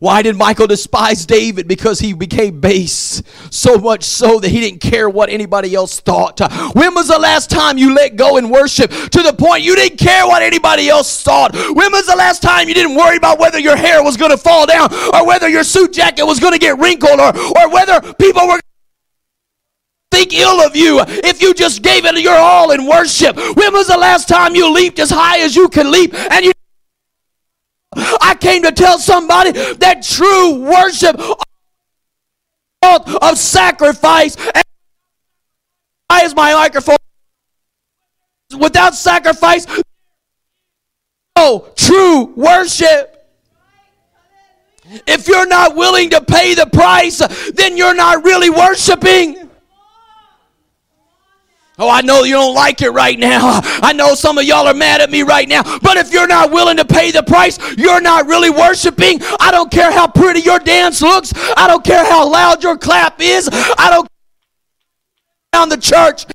Why 0.00 0.22
did 0.22 0.36
Michal 0.36 0.66
despise 0.66 1.24
David? 1.24 1.68
Because 1.68 2.00
he 2.00 2.14
became 2.14 2.58
base. 2.58 3.22
So 3.52 3.78
much 3.78 4.02
so 4.02 4.40
that 4.40 4.48
he 4.48 4.58
didn't 4.58 4.80
care 4.80 5.08
what 5.08 5.30
anybody 5.30 5.72
else 5.76 6.00
thought. 6.00 6.40
When 6.74 6.94
was 6.94 7.06
the 7.06 7.18
last 7.20 7.48
time 7.48 7.78
you 7.78 7.94
let 7.94 8.16
go 8.16 8.36
in 8.36 8.50
worship 8.50 8.90
to 8.90 9.22
the 9.22 9.32
point 9.38 9.62
you 9.62 9.76
didn't 9.76 10.00
care 10.00 10.26
what 10.26 10.42
anybody 10.42 10.88
else 10.88 11.22
thought? 11.22 11.54
When 11.54 11.92
was 11.92 12.06
the 12.08 12.16
last 12.16 12.42
time 12.42 12.66
you 12.66 12.74
didn't 12.74 12.96
worry 12.96 13.18
about 13.18 13.38
whether 13.38 13.60
your 13.60 13.76
hair 13.76 14.02
was 14.02 14.16
going 14.16 14.32
to 14.32 14.36
fall 14.36 14.66
down 14.66 14.92
or 15.14 15.24
whether 15.24 15.48
your 15.48 15.62
suit 15.62 15.92
jacket 15.92 16.24
was 16.24 16.40
going 16.40 16.54
to 16.54 16.58
get 16.58 16.76
wrinkled 16.76 17.20
or, 17.20 17.38
or 17.56 17.70
whether 17.70 18.00
people 18.14 18.48
were 18.48 18.58
think 20.14 20.32
ill 20.32 20.60
of 20.60 20.76
you 20.76 21.00
if 21.24 21.42
you 21.42 21.52
just 21.52 21.82
gave 21.82 22.04
it 22.04 22.16
your 22.20 22.36
all 22.36 22.70
in 22.70 22.86
worship. 22.86 23.36
When 23.36 23.72
was 23.72 23.88
the 23.88 23.98
last 23.98 24.28
time 24.28 24.54
you 24.54 24.72
leaped 24.72 24.98
as 25.00 25.10
high 25.10 25.40
as 25.40 25.56
you 25.56 25.68
can 25.68 25.90
leap 25.90 26.14
and 26.14 26.44
you 26.44 26.52
I 28.20 28.36
came 28.40 28.62
to 28.62 28.72
tell 28.72 28.98
somebody 28.98 29.52
that 29.52 30.02
true 30.02 30.64
worship 30.64 31.20
of 32.82 33.38
sacrifice 33.38 34.36
and 34.36 34.64
why 36.08 36.20
is 36.22 36.34
my 36.34 36.54
microphone. 36.54 36.96
Without 38.60 38.94
sacrifice 38.94 39.66
no 41.36 41.72
true 41.74 42.26
worship. 42.36 43.10
If 45.06 45.26
you're 45.26 45.46
not 45.46 45.74
willing 45.74 46.10
to 46.10 46.20
pay 46.20 46.54
the 46.54 46.66
price 46.66 47.18
then 47.54 47.76
you're 47.76 47.94
not 47.94 48.24
really 48.24 48.50
worshiping 48.50 49.43
Oh, 51.76 51.90
I 51.90 52.02
know 52.02 52.22
you 52.22 52.34
don't 52.34 52.54
like 52.54 52.82
it 52.82 52.90
right 52.90 53.18
now. 53.18 53.60
I 53.64 53.92
know 53.92 54.14
some 54.14 54.38
of 54.38 54.44
y'all 54.44 54.68
are 54.68 54.74
mad 54.74 55.00
at 55.00 55.10
me 55.10 55.22
right 55.22 55.48
now. 55.48 55.62
But 55.80 55.96
if 55.96 56.12
you're 56.12 56.28
not 56.28 56.52
willing 56.52 56.76
to 56.76 56.84
pay 56.84 57.10
the 57.10 57.22
price, 57.22 57.58
you're 57.76 58.00
not 58.00 58.26
really 58.26 58.50
worshiping. 58.50 59.18
I 59.40 59.50
don't 59.50 59.70
care 59.70 59.90
how 59.90 60.06
pretty 60.06 60.40
your 60.40 60.60
dance 60.60 61.02
looks. 61.02 61.32
I 61.56 61.66
don't 61.66 61.84
care 61.84 62.04
how 62.04 62.30
loud 62.30 62.62
your 62.62 62.78
clap 62.78 63.20
is. 63.20 63.48
I 63.52 63.90
don't 63.90 64.08
down 65.52 65.68
the 65.68 65.76
church 65.76 66.26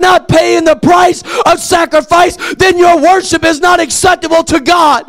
not 0.00 0.28
paying 0.28 0.64
the 0.64 0.76
price 0.76 1.22
of 1.46 1.60
sacrifice, 1.60 2.36
then 2.54 2.78
your 2.78 3.00
worship 3.00 3.44
is 3.44 3.60
not 3.60 3.80
acceptable 3.80 4.42
to 4.44 4.58
God. 4.60 5.06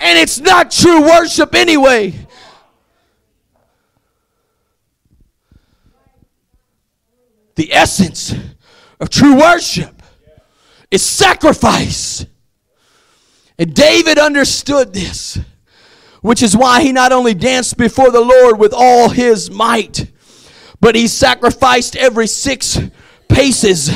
And 0.00 0.18
it's 0.18 0.40
not 0.40 0.70
true 0.70 1.02
worship 1.02 1.54
anyway. 1.54 2.21
The 7.54 7.72
essence 7.72 8.34
of 9.00 9.10
true 9.10 9.36
worship 9.36 10.02
is 10.90 11.04
sacrifice. 11.04 12.24
And 13.58 13.74
David 13.74 14.18
understood 14.18 14.92
this, 14.92 15.38
which 16.20 16.42
is 16.42 16.56
why 16.56 16.82
he 16.82 16.92
not 16.92 17.12
only 17.12 17.34
danced 17.34 17.76
before 17.76 18.10
the 18.10 18.20
Lord 18.20 18.58
with 18.58 18.72
all 18.74 19.08
his 19.08 19.50
might, 19.50 20.10
but 20.80 20.94
he 20.94 21.06
sacrificed 21.06 21.96
every 21.96 22.26
six 22.26 22.80
paces 23.28 23.90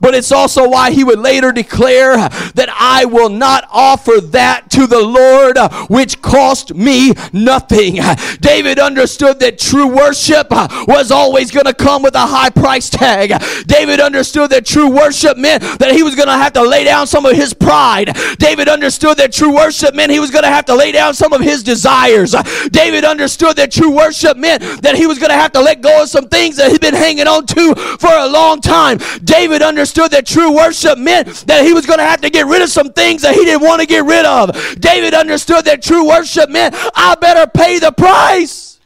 but 0.00 0.14
it's 0.14 0.32
also 0.32 0.68
why 0.68 0.90
he 0.90 1.04
would 1.04 1.18
later 1.18 1.52
declare 1.52 2.16
that 2.16 2.68
I 2.70 3.04
will 3.04 3.28
not 3.28 3.66
offer 3.70 4.20
that 4.20 4.70
to 4.70 4.86
the 4.86 5.00
Lord 5.00 5.58
which 5.88 6.20
cost 6.22 6.74
me 6.74 7.12
nothing. 7.32 7.98
David 8.40 8.78
understood 8.78 9.40
that 9.40 9.58
true 9.58 9.88
worship 9.94 10.48
was 10.50 11.10
always 11.10 11.50
going 11.50 11.66
to 11.66 11.74
come 11.74 12.02
with 12.02 12.14
a 12.14 12.26
high 12.26 12.50
price 12.50 12.90
tag. 12.90 13.32
David 13.66 14.00
understood 14.00 14.50
that 14.50 14.64
true 14.66 14.90
worship 14.90 15.36
meant 15.36 15.62
that 15.78 15.92
he 15.92 16.02
was 16.02 16.14
going 16.14 16.28
to 16.28 16.32
have 16.32 16.52
to 16.54 16.62
lay 16.62 16.84
down 16.84 17.06
some 17.06 17.26
of 17.26 17.36
his 17.36 17.52
pride. 17.52 18.16
David 18.38 18.68
understood 18.68 19.16
that 19.18 19.32
true 19.32 19.54
worship 19.54 19.94
meant 19.94 20.12
he 20.12 20.20
was 20.20 20.30
going 20.30 20.44
to 20.44 20.50
have 20.50 20.64
to 20.66 20.74
lay 20.74 20.92
down 20.92 21.14
some 21.14 21.32
of 21.32 21.40
his 21.40 21.62
desires. 21.62 22.34
David 22.70 23.04
understood 23.04 23.56
that 23.56 23.72
true 23.72 23.94
worship 23.94 24.36
meant 24.36 24.62
that 24.82 24.96
he 24.96 25.06
was 25.06 25.18
going 25.18 25.30
to 25.30 25.36
have 25.36 25.52
to 25.52 25.60
let 25.60 25.80
go 25.80 26.02
of 26.02 26.08
some 26.08 26.28
things 26.28 26.56
that 26.56 26.70
he'd 26.70 26.80
been 26.80 26.94
hanging 26.94 27.26
on 27.26 27.46
to 27.46 27.74
for 27.98 28.12
a 28.12 28.28
long 28.28 28.60
time. 28.60 28.98
David 29.24 29.62
understood 29.62 29.87
understood 29.88 30.10
that 30.10 30.26
true 30.26 30.54
worship 30.54 30.98
meant 30.98 31.28
that 31.46 31.64
he 31.64 31.72
was 31.72 31.86
going 31.86 31.98
to 31.98 32.04
have 32.04 32.20
to 32.20 32.30
get 32.30 32.46
rid 32.46 32.60
of 32.60 32.68
some 32.68 32.92
things 32.92 33.22
that 33.22 33.34
he 33.34 33.44
didn't 33.44 33.62
want 33.62 33.80
to 33.80 33.86
get 33.86 34.04
rid 34.04 34.24
of. 34.26 34.78
David 34.80 35.14
understood 35.14 35.64
that 35.64 35.82
true 35.82 36.06
worship 36.06 36.50
meant 36.50 36.74
I 36.94 37.14
better 37.14 37.50
pay 37.50 37.78
the 37.78 37.92
price. 37.92 38.80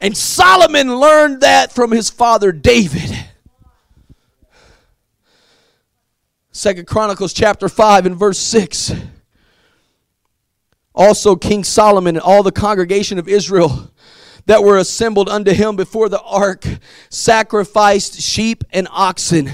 And 0.00 0.14
Solomon 0.14 0.96
learned 0.96 1.40
that 1.40 1.72
from 1.72 1.90
his 1.90 2.10
father 2.10 2.52
David. 2.52 3.16
Second 6.52 6.86
Chronicles 6.86 7.32
chapter 7.32 7.68
5 7.68 8.06
and 8.06 8.16
verse 8.16 8.38
6. 8.38 8.92
Also 10.94 11.36
King 11.36 11.64
Solomon 11.64 12.16
and 12.16 12.22
all 12.22 12.42
the 12.42 12.52
congregation 12.52 13.18
of 13.18 13.28
Israel 13.28 13.90
that 14.46 14.62
were 14.62 14.78
assembled 14.78 15.28
unto 15.28 15.52
him 15.52 15.76
before 15.76 16.08
the 16.08 16.22
ark 16.22 16.64
sacrificed 17.10 18.20
sheep 18.20 18.64
and 18.72 18.88
oxen, 18.90 19.50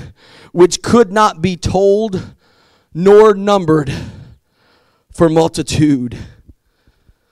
which 0.53 0.83
could 0.83 1.11
not 1.11 1.43
be 1.43 1.57
told 1.57 2.35
nor 2.95 3.35
numbered 3.35 3.93
for 5.11 5.29
multitude. 5.29 6.17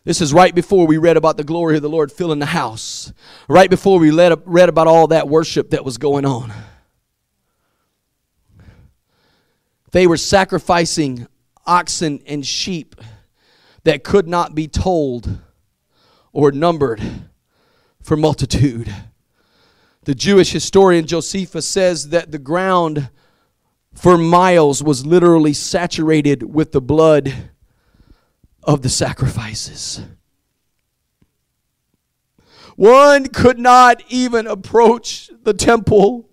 This 0.04 0.22
is 0.22 0.32
right 0.32 0.54
before 0.54 0.86
we 0.86 0.96
read 0.96 1.18
about 1.18 1.36
the 1.36 1.44
glory 1.44 1.76
of 1.76 1.82
the 1.82 1.88
Lord 1.88 2.10
filling 2.10 2.38
the 2.38 2.46
house. 2.46 3.12
Right 3.48 3.68
before 3.68 3.98
we 3.98 4.10
read 4.10 4.68
about 4.68 4.86
all 4.86 5.06
that 5.08 5.28
worship 5.28 5.70
that 5.70 5.84
was 5.84 5.98
going 5.98 6.24
on. 6.24 6.52
They 9.92 10.06
were 10.06 10.16
sacrificing 10.16 11.26
oxen 11.66 12.22
and 12.26 12.46
sheep 12.46 12.96
that 13.84 14.02
could 14.02 14.26
not 14.26 14.54
be 14.54 14.66
told 14.68 15.38
or 16.32 16.52
numbered 16.52 17.02
for 18.02 18.16
multitude. 18.16 18.94
The 20.04 20.14
Jewish 20.14 20.52
historian 20.52 21.06
Josephus 21.06 21.66
says 21.66 22.08
that 22.08 22.32
the 22.32 22.38
ground 22.38 23.10
for 23.94 24.16
miles 24.16 24.82
was 24.82 25.04
literally 25.04 25.52
saturated 25.52 26.42
with 26.54 26.72
the 26.72 26.80
blood 26.80 27.50
of 28.62 28.82
the 28.82 28.88
sacrifices. 28.88 30.02
One 32.76 33.26
could 33.26 33.58
not 33.58 34.02
even 34.08 34.46
approach 34.46 35.30
the 35.42 35.52
temple 35.52 36.30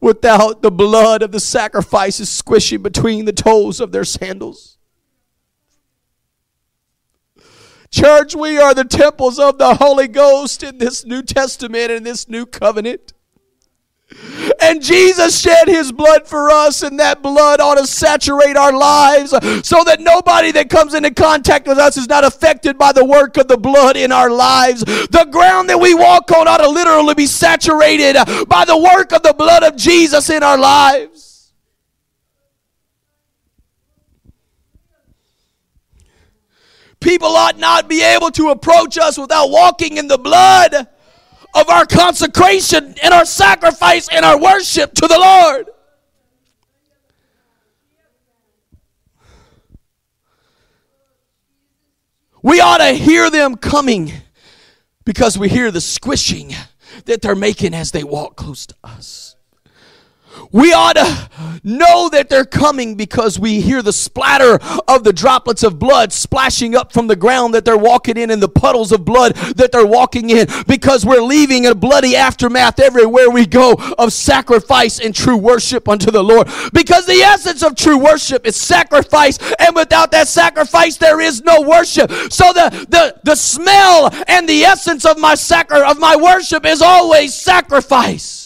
without 0.00 0.62
the 0.62 0.70
blood 0.70 1.22
of 1.22 1.32
the 1.32 1.40
sacrifices 1.40 2.30
squishing 2.30 2.82
between 2.82 3.24
the 3.24 3.32
toes 3.32 3.80
of 3.80 3.92
their 3.92 4.04
sandals. 4.04 4.75
Church, 7.96 8.34
we 8.34 8.58
are 8.58 8.74
the 8.74 8.84
temples 8.84 9.38
of 9.38 9.56
the 9.56 9.76
Holy 9.76 10.06
Ghost 10.06 10.62
in 10.62 10.76
this 10.76 11.06
New 11.06 11.22
Testament 11.22 11.90
and 11.90 12.04
this 12.04 12.28
new 12.28 12.44
covenant. 12.44 13.14
And 14.60 14.82
Jesus 14.82 15.40
shed 15.40 15.66
his 15.66 15.92
blood 15.92 16.28
for 16.28 16.50
us, 16.50 16.82
and 16.82 17.00
that 17.00 17.22
blood 17.22 17.58
ought 17.58 17.76
to 17.76 17.86
saturate 17.86 18.54
our 18.54 18.76
lives 18.76 19.30
so 19.30 19.82
that 19.84 19.96
nobody 20.00 20.52
that 20.52 20.68
comes 20.68 20.92
into 20.92 21.10
contact 21.10 21.66
with 21.66 21.78
us 21.78 21.96
is 21.96 22.06
not 22.06 22.22
affected 22.22 22.76
by 22.76 22.92
the 22.92 23.02
work 23.04 23.38
of 23.38 23.48
the 23.48 23.56
blood 23.56 23.96
in 23.96 24.12
our 24.12 24.28
lives. 24.28 24.84
The 24.84 25.26
ground 25.30 25.70
that 25.70 25.80
we 25.80 25.94
walk 25.94 26.30
on 26.32 26.46
ought 26.46 26.58
to 26.58 26.68
literally 26.68 27.14
be 27.14 27.26
saturated 27.26 28.16
by 28.46 28.66
the 28.66 28.76
work 28.76 29.12
of 29.12 29.22
the 29.22 29.32
blood 29.32 29.62
of 29.62 29.74
Jesus 29.74 30.28
in 30.28 30.42
our 30.42 30.58
lives. 30.58 31.25
People 37.00 37.28
ought 37.28 37.58
not 37.58 37.88
be 37.88 38.02
able 38.02 38.30
to 38.32 38.48
approach 38.48 38.98
us 38.98 39.18
without 39.18 39.50
walking 39.50 39.96
in 39.96 40.08
the 40.08 40.18
blood 40.18 40.74
of 41.54 41.68
our 41.68 41.86
consecration 41.86 42.94
and 43.02 43.14
our 43.14 43.24
sacrifice 43.24 44.08
and 44.10 44.24
our 44.24 44.40
worship 44.40 44.94
to 44.94 45.06
the 45.06 45.18
Lord. 45.18 45.68
We 52.42 52.60
ought 52.60 52.78
to 52.78 52.92
hear 52.92 53.28
them 53.28 53.56
coming 53.56 54.12
because 55.04 55.36
we 55.36 55.48
hear 55.48 55.72
the 55.72 55.80
squishing 55.80 56.54
that 57.06 57.20
they're 57.20 57.34
making 57.34 57.74
as 57.74 57.90
they 57.90 58.04
walk 58.04 58.36
close 58.36 58.66
to 58.66 58.74
us. 58.84 59.25
We 60.52 60.72
ought 60.72 60.96
to 60.96 61.30
know 61.62 62.08
that 62.10 62.28
they're 62.28 62.44
coming 62.44 62.94
because 62.94 63.38
we 63.38 63.60
hear 63.60 63.82
the 63.82 63.92
splatter 63.92 64.58
of 64.86 65.04
the 65.04 65.12
droplets 65.12 65.62
of 65.62 65.78
blood 65.78 66.12
splashing 66.12 66.74
up 66.74 66.92
from 66.92 67.06
the 67.06 67.16
ground 67.16 67.54
that 67.54 67.64
they're 67.64 67.76
walking 67.76 68.16
in 68.16 68.30
and 68.30 68.42
the 68.42 68.48
puddles 68.48 68.92
of 68.92 69.04
blood 69.04 69.34
that 69.56 69.72
they're 69.72 69.86
walking 69.86 70.30
in 70.30 70.46
because 70.66 71.04
we're 71.04 71.20
leaving 71.20 71.66
a 71.66 71.74
bloody 71.74 72.16
aftermath 72.16 72.78
everywhere 72.78 73.30
we 73.30 73.46
go 73.46 73.74
of 73.98 74.12
sacrifice 74.12 75.00
and 75.00 75.14
true 75.14 75.36
worship 75.36 75.88
unto 75.88 76.10
the 76.10 76.22
Lord. 76.22 76.48
Because 76.72 77.06
the 77.06 77.20
essence 77.22 77.62
of 77.62 77.74
true 77.74 77.98
worship 77.98 78.46
is 78.46 78.56
sacrifice, 78.56 79.38
and 79.58 79.74
without 79.74 80.10
that 80.12 80.28
sacrifice, 80.28 80.96
there 80.96 81.20
is 81.20 81.42
no 81.42 81.62
worship. 81.62 82.10
So 82.30 82.52
the, 82.52 82.86
the, 82.88 83.20
the 83.24 83.34
smell 83.34 84.10
and 84.28 84.48
the 84.48 84.64
essence 84.64 85.04
of 85.04 85.18
my 85.18 85.34
sacri- 85.34 85.82
of 85.82 85.98
my 85.98 86.16
worship 86.16 86.64
is 86.64 86.82
always 86.82 87.34
sacrifice. 87.34 88.45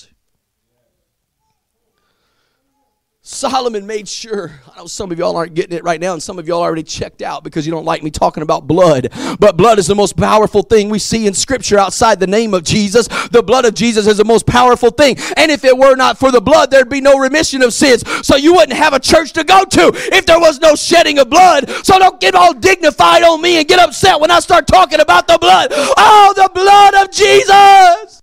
Solomon 3.30 3.86
made 3.86 4.08
sure, 4.08 4.50
I 4.74 4.78
know 4.78 4.86
some 4.86 5.12
of 5.12 5.18
y'all 5.18 5.36
aren't 5.36 5.54
getting 5.54 5.78
it 5.78 5.84
right 5.84 6.00
now, 6.00 6.14
and 6.14 6.22
some 6.22 6.40
of 6.40 6.48
y'all 6.48 6.62
already 6.62 6.82
checked 6.82 7.22
out 7.22 7.44
because 7.44 7.64
you 7.64 7.70
don't 7.70 7.84
like 7.84 8.02
me 8.02 8.10
talking 8.10 8.42
about 8.42 8.66
blood. 8.66 9.08
But 9.38 9.56
blood 9.56 9.78
is 9.78 9.86
the 9.86 9.94
most 9.94 10.16
powerful 10.16 10.62
thing 10.62 10.90
we 10.90 10.98
see 10.98 11.28
in 11.28 11.34
Scripture 11.34 11.78
outside 11.78 12.18
the 12.18 12.26
name 12.26 12.54
of 12.54 12.64
Jesus. 12.64 13.06
The 13.28 13.40
blood 13.40 13.66
of 13.66 13.74
Jesus 13.74 14.08
is 14.08 14.16
the 14.16 14.24
most 14.24 14.46
powerful 14.46 14.90
thing. 14.90 15.16
And 15.36 15.52
if 15.52 15.64
it 15.64 15.78
were 15.78 15.94
not 15.94 16.18
for 16.18 16.32
the 16.32 16.40
blood, 16.40 16.72
there'd 16.72 16.88
be 16.88 17.00
no 17.00 17.18
remission 17.18 17.62
of 17.62 17.72
sins. 17.72 18.02
So 18.26 18.34
you 18.34 18.52
wouldn't 18.52 18.76
have 18.76 18.94
a 18.94 19.00
church 19.00 19.32
to 19.34 19.44
go 19.44 19.64
to 19.64 19.92
if 20.12 20.26
there 20.26 20.40
was 20.40 20.58
no 20.58 20.74
shedding 20.74 21.20
of 21.20 21.30
blood. 21.30 21.70
So 21.86 22.00
don't 22.00 22.20
get 22.20 22.34
all 22.34 22.52
dignified 22.52 23.22
on 23.22 23.40
me 23.40 23.58
and 23.58 23.68
get 23.68 23.78
upset 23.78 24.20
when 24.20 24.32
I 24.32 24.40
start 24.40 24.66
talking 24.66 24.98
about 24.98 25.28
the 25.28 25.38
blood. 25.40 25.68
Oh, 25.72 26.34
the 26.34 26.50
blood 26.52 26.94
of 26.94 27.12
Jesus! 27.12 28.22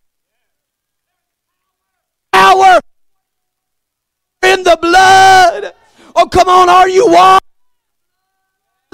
Power 2.34 2.82
in 4.54 4.64
the 4.64 4.78
blood. 4.82 5.74
Oh, 6.16 6.28
come 6.28 6.50
on, 6.50 6.70
are 6.70 6.90
you 6.90 7.08
one? 7.08 7.40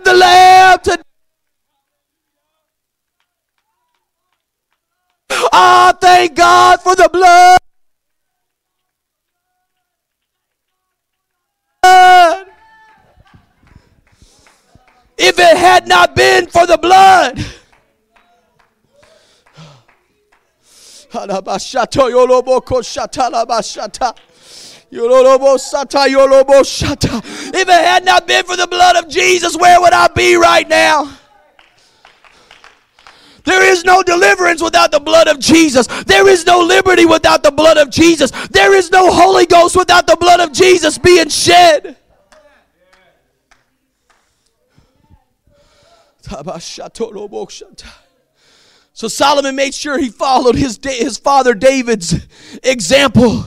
The 0.03 0.13
Lamb 0.13 0.79
to 0.83 1.03
Ah, 5.51 5.91
oh, 5.93 5.97
thank 5.99 6.35
God 6.35 6.81
for 6.81 6.95
the 6.95 7.09
blood. 7.11 7.59
If 15.17 15.39
it 15.39 15.57
had 15.57 15.87
not 15.87 16.15
been 16.15 16.47
for 16.47 16.65
the 16.65 16.77
blood, 16.77 17.37
If 27.11 27.67
it 27.67 27.67
had 27.67 28.05
not 28.05 28.27
been 28.27 28.45
for 28.45 28.55
the 28.55 28.67
blood 28.67 28.95
of 28.95 29.09
Jesus, 29.09 29.57
where 29.57 29.81
would 29.81 29.91
I 29.91 30.07
be 30.07 30.35
right 30.35 30.69
now? 30.69 31.17
There 33.43 33.63
is 33.63 33.83
no 33.83 34.03
deliverance 34.03 34.61
without 34.61 34.91
the 34.91 34.99
blood 34.99 35.27
of 35.27 35.39
Jesus. 35.39 35.87
There 36.03 36.27
is 36.27 36.45
no 36.45 36.59
liberty 36.59 37.05
without 37.05 37.41
the 37.41 37.49
blood 37.51 37.77
of 37.77 37.89
Jesus. 37.89 38.29
There 38.49 38.75
is 38.75 38.91
no 38.91 39.11
Holy 39.11 39.47
Ghost 39.47 39.75
without 39.75 40.05
the 40.05 40.15
blood 40.15 40.39
of 40.39 40.53
Jesus 40.53 40.99
being 40.99 41.29
shed. 41.29 41.97
So 48.93 49.07
Solomon 49.07 49.55
made 49.55 49.73
sure 49.73 49.97
he 49.97 50.09
followed 50.09 50.55
his, 50.55 50.79
his 50.83 51.17
father 51.17 51.55
David's 51.55 52.27
example. 52.61 53.45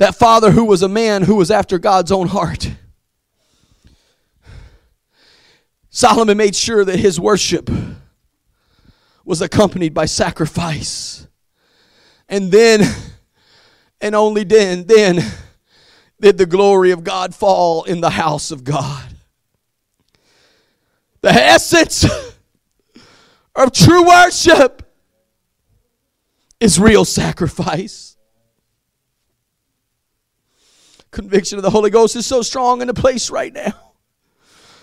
That 0.00 0.14
father 0.14 0.52
who 0.52 0.64
was 0.64 0.80
a 0.80 0.88
man 0.88 1.24
who 1.24 1.36
was 1.36 1.50
after 1.50 1.78
God's 1.78 2.10
own 2.10 2.28
heart. 2.28 2.70
Solomon 5.90 6.38
made 6.38 6.56
sure 6.56 6.86
that 6.86 6.98
his 6.98 7.20
worship 7.20 7.68
was 9.26 9.42
accompanied 9.42 9.92
by 9.92 10.06
sacrifice. 10.06 11.26
And 12.30 12.50
then, 12.50 12.80
and 14.00 14.14
only 14.14 14.42
then, 14.42 14.86
then 14.86 15.22
did 16.18 16.38
the 16.38 16.46
glory 16.46 16.92
of 16.92 17.04
God 17.04 17.34
fall 17.34 17.84
in 17.84 18.00
the 18.00 18.08
house 18.08 18.50
of 18.50 18.64
God. 18.64 19.04
The 21.20 21.28
essence 21.28 22.06
of 23.54 23.70
true 23.72 24.06
worship 24.08 24.82
is 26.58 26.80
real 26.80 27.04
sacrifice. 27.04 28.09
Conviction 31.10 31.58
of 31.58 31.62
the 31.62 31.70
Holy 31.70 31.90
Ghost 31.90 32.16
is 32.16 32.26
so 32.26 32.42
strong 32.42 32.80
in 32.80 32.86
the 32.86 32.94
place 32.94 33.30
right 33.30 33.52
now. 33.52 33.92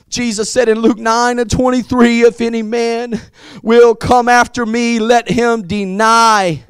Jesus 0.10 0.50
said 0.50 0.70
in 0.70 0.80
Luke 0.80 0.98
9 0.98 1.40
and 1.40 1.50
23 1.50 2.22
If 2.22 2.42
any 2.42 2.62
man 2.62 3.20
will 3.62 3.96
come 3.96 4.30
after 4.30 4.66
me, 4.66 5.00
let 5.00 5.30
him 5.30 5.68
deny 5.68 6.64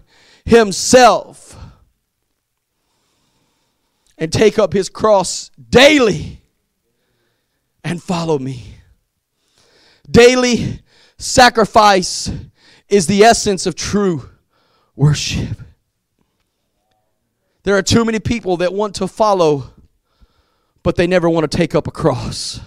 himself 0.46 1.56
and 4.18 4.34
take 4.34 4.58
up 4.58 4.74
his 4.74 4.90
cross 4.90 5.52
daily 5.70 6.42
and 7.84 8.02
follow 8.02 8.40
me. 8.40 8.76
Daily 10.10 10.82
sacrifice 11.18 12.32
is 12.90 13.08
the 13.08 13.24
essence 13.24 13.66
of 13.66 13.76
true 13.76 14.30
worship. 14.96 15.67
There 17.68 17.76
are 17.76 17.84
too 17.84 18.06
many 18.06 18.20
people 18.20 18.56
that 18.58 18.72
want 18.72 18.96
to 18.96 19.10
follow, 19.10 19.74
but 20.84 20.96
they 20.96 21.06
never 21.06 21.30
want 21.30 21.52
to 21.52 21.58
take 21.58 21.76
up 21.76 21.86
a 21.86 21.92
cross. 21.92 22.62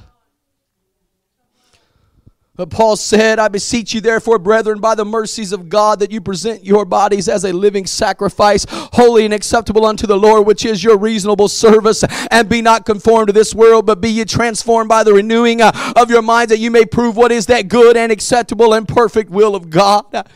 But 2.54 2.68
Paul 2.68 2.96
said, 2.96 3.38
I 3.38 3.48
beseech 3.48 3.94
you, 3.94 4.02
therefore, 4.02 4.38
brethren, 4.38 4.78
by 4.78 4.94
the 4.94 5.06
mercies 5.06 5.52
of 5.52 5.70
God, 5.70 6.00
that 6.00 6.10
you 6.10 6.20
present 6.20 6.66
your 6.66 6.84
bodies 6.84 7.30
as 7.30 7.44
a 7.46 7.52
living 7.54 7.86
sacrifice, 7.86 8.66
holy 8.68 9.24
and 9.24 9.32
acceptable 9.32 9.86
unto 9.86 10.06
the 10.06 10.18
Lord, 10.18 10.46
which 10.46 10.66
is 10.66 10.84
your 10.84 10.98
reasonable 10.98 11.48
service. 11.48 12.04
And 12.30 12.46
be 12.46 12.60
not 12.60 12.84
conformed 12.84 13.28
to 13.28 13.32
this 13.32 13.54
world, 13.54 13.86
but 13.86 14.02
be 14.02 14.10
ye 14.10 14.26
transformed 14.26 14.90
by 14.90 15.02
the 15.02 15.14
renewing 15.14 15.62
uh, 15.62 15.72
of 15.96 16.10
your 16.10 16.20
minds, 16.20 16.50
that 16.50 16.58
you 16.58 16.70
may 16.70 16.84
prove 16.84 17.16
what 17.16 17.32
is 17.32 17.46
that 17.46 17.68
good 17.68 17.96
and 17.96 18.12
acceptable 18.12 18.74
and 18.74 18.86
perfect 18.86 19.30
will 19.30 19.54
of 19.54 19.70
God. 19.70 20.26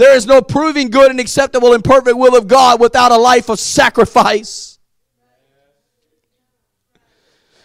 There 0.00 0.16
is 0.16 0.26
no 0.26 0.40
proving 0.40 0.88
good 0.88 1.10
and 1.10 1.20
acceptable 1.20 1.74
and 1.74 1.84
perfect 1.84 2.16
will 2.16 2.34
of 2.34 2.48
God 2.48 2.80
without 2.80 3.12
a 3.12 3.18
life 3.18 3.50
of 3.50 3.60
sacrifice 3.60 4.69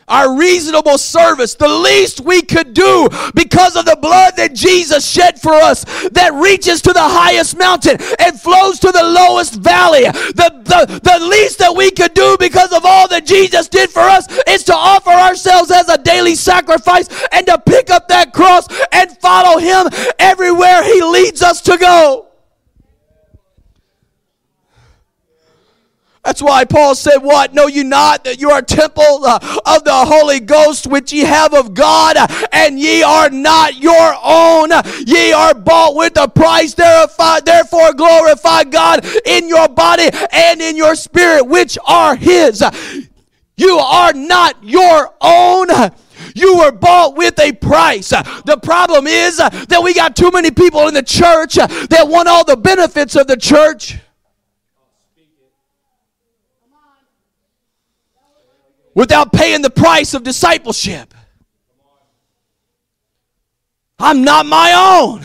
our 0.08 0.38
reasonable 0.38 0.98
service, 0.98 1.56
the 1.56 1.68
least 1.68 2.22
we 2.22 2.42
could 2.42 2.74
do 2.74 3.10
because 3.34 3.76
of 3.76 3.86
the 3.86 3.98
blood 4.02 4.36
that 4.38 4.54
Jesus 4.54 5.08
shed 5.08 5.42
for 5.42 5.54
us 5.54 5.84
that 6.10 6.34
reaches 6.34 6.82
to 6.84 6.94
the 6.94 7.02
highest 7.02 7.58
mountain 7.58 7.98
and 8.20 8.40
flows 8.40 8.80
to 8.80 8.92
the 8.92 9.04
lowest 9.04 9.56
valley. 9.56 10.04
The, 10.04 10.62
the, 10.64 11.00
the 11.00 11.26
least 11.26 11.60
that 11.60 11.76
we 11.76 11.92
could 11.92 12.14
do 12.14 12.38
because 12.40 12.72
of 12.72 12.86
all 12.86 13.08
that 13.08 13.26
Jesus 13.26 13.68
did 13.68 13.90
for 13.90 14.02
us 14.02 14.28
is 14.48 14.64
to 14.66 14.76
offer 14.76 15.10
ourselves 15.10 15.72
as 15.72 15.90
a 15.90 15.98
daily 15.98 16.36
sacrifice 16.36 17.10
and 17.32 17.46
to 17.48 17.58
pick 17.58 17.90
up 17.90 18.08
that 18.10 18.34
cross 18.34 18.68
and 18.92 19.18
follow 19.18 19.60
Him 19.60 19.88
everywhere 20.20 20.84
He 20.84 21.02
leads 21.02 21.42
us 21.42 21.62
to 21.62 21.78
go. 21.78 22.28
That's 26.26 26.42
why 26.42 26.66
Paul 26.66 26.96
said, 26.96 27.20
What? 27.20 27.54
Know 27.54 27.68
you 27.68 27.84
not 27.84 28.24
that 28.24 28.42
you 28.42 28.50
are 28.50 28.64
temple 28.64 29.24
uh, 29.24 29.38
of 29.64 29.84
the 29.84 29.94
Holy 29.94 30.40
Ghost 30.40 30.88
which 30.88 31.14
ye 31.14 31.20
have 31.20 31.54
of 31.54 31.76
God, 31.76 32.18
and 32.52 32.80
ye 32.80 33.04
are 33.04 33.30
not 33.30 33.76
your 33.76 34.16
own. 34.24 34.72
Ye 35.06 35.32
are 35.32 35.54
bought 35.54 35.96
with 35.96 36.18
a 36.18 36.28
price. 36.28 36.74
Therefore, 36.74 37.94
glorify 37.94 38.64
God 38.64 39.06
in 39.24 39.48
your 39.48 39.68
body 39.68 40.10
and 40.32 40.62
in 40.62 40.76
your 40.76 40.96
spirit, 40.96 41.46
which 41.46 41.78
are 41.86 42.16
His. 42.16 42.64
You 43.56 43.78
are 43.78 44.14
not 44.14 44.58
your 44.64 45.14
own. 45.22 45.68
You 46.34 46.58
were 46.58 46.72
bought 46.72 47.16
with 47.16 47.40
a 47.40 47.54
price. 47.54 48.10
The 48.10 48.60
problem 48.64 49.06
is 49.06 49.38
that 49.38 49.82
we 49.84 49.94
got 49.94 50.16
too 50.16 50.32
many 50.32 50.50
people 50.50 50.88
in 50.88 50.96
the 50.96 51.04
church 51.04 51.56
that 51.56 52.08
want 52.08 52.28
all 52.28 52.44
the 52.44 52.58
benefits 52.58 53.16
of 53.16 53.28
the 53.28 53.38
church. 53.38 54.00
Without 58.96 59.32
paying 59.32 59.62
the 59.62 59.70
price 59.70 60.16
of 60.16 60.24
discipleship. 60.24 61.14
I'm 64.00 64.24
not 64.24 64.48
my 64.48 64.74
own. 64.76 65.24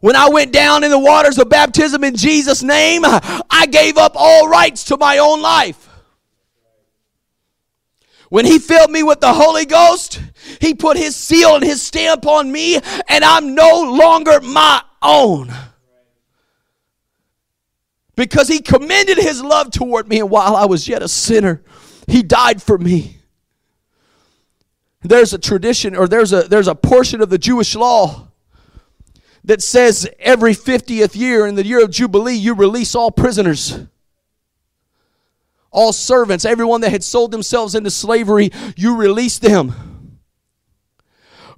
When 0.00 0.14
I 0.14 0.28
went 0.28 0.52
down 0.52 0.84
in 0.84 0.90
the 0.90 0.98
waters 0.98 1.38
of 1.38 1.48
baptism 1.48 2.04
in 2.04 2.14
Jesus' 2.14 2.62
name, 2.62 3.02
I 3.04 3.66
gave 3.70 3.96
up 3.96 4.12
all 4.14 4.48
rights 4.48 4.84
to 4.84 4.98
my 4.98 5.18
own 5.18 5.40
life. 5.40 5.88
When 8.28 8.44
He 8.44 8.58
filled 8.58 8.90
me 8.90 9.02
with 9.02 9.20
the 9.20 9.32
Holy 9.32 9.64
Ghost, 9.64 10.20
He 10.60 10.74
put 10.74 10.96
His 10.96 11.16
seal 11.16 11.54
and 11.54 11.64
His 11.64 11.80
stamp 11.80 12.26
on 12.26 12.50
me, 12.50 12.78
and 13.08 13.24
I'm 13.24 13.54
no 13.54 13.82
longer 13.82 14.40
my 14.40 14.82
own. 15.00 15.52
Because 18.16 18.48
He 18.48 18.60
commended 18.60 19.16
His 19.16 19.42
love 19.42 19.70
toward 19.70 20.08
me, 20.08 20.20
and 20.20 20.30
while 20.30 20.54
I 20.56 20.66
was 20.66 20.86
yet 20.86 21.02
a 21.02 21.08
sinner, 21.08 21.62
he 22.06 22.22
died 22.22 22.62
for 22.62 22.78
me. 22.78 23.18
There's 25.02 25.32
a 25.32 25.38
tradition 25.38 25.94
or 25.94 26.08
there's 26.08 26.32
a 26.32 26.42
there's 26.42 26.68
a 26.68 26.74
portion 26.74 27.20
of 27.20 27.30
the 27.30 27.38
Jewish 27.38 27.74
law 27.74 28.28
that 29.44 29.62
says 29.62 30.08
every 30.18 30.52
50th 30.52 31.14
year 31.14 31.46
in 31.46 31.54
the 31.54 31.64
year 31.64 31.82
of 31.82 31.90
Jubilee 31.90 32.34
you 32.34 32.54
release 32.54 32.94
all 32.94 33.10
prisoners. 33.10 33.78
All 35.70 35.92
servants, 35.92 36.44
everyone 36.44 36.80
that 36.80 36.90
had 36.90 37.04
sold 37.04 37.32
themselves 37.32 37.74
into 37.74 37.90
slavery, 37.90 38.50
you 38.76 38.96
release 38.96 39.38
them. 39.38 40.18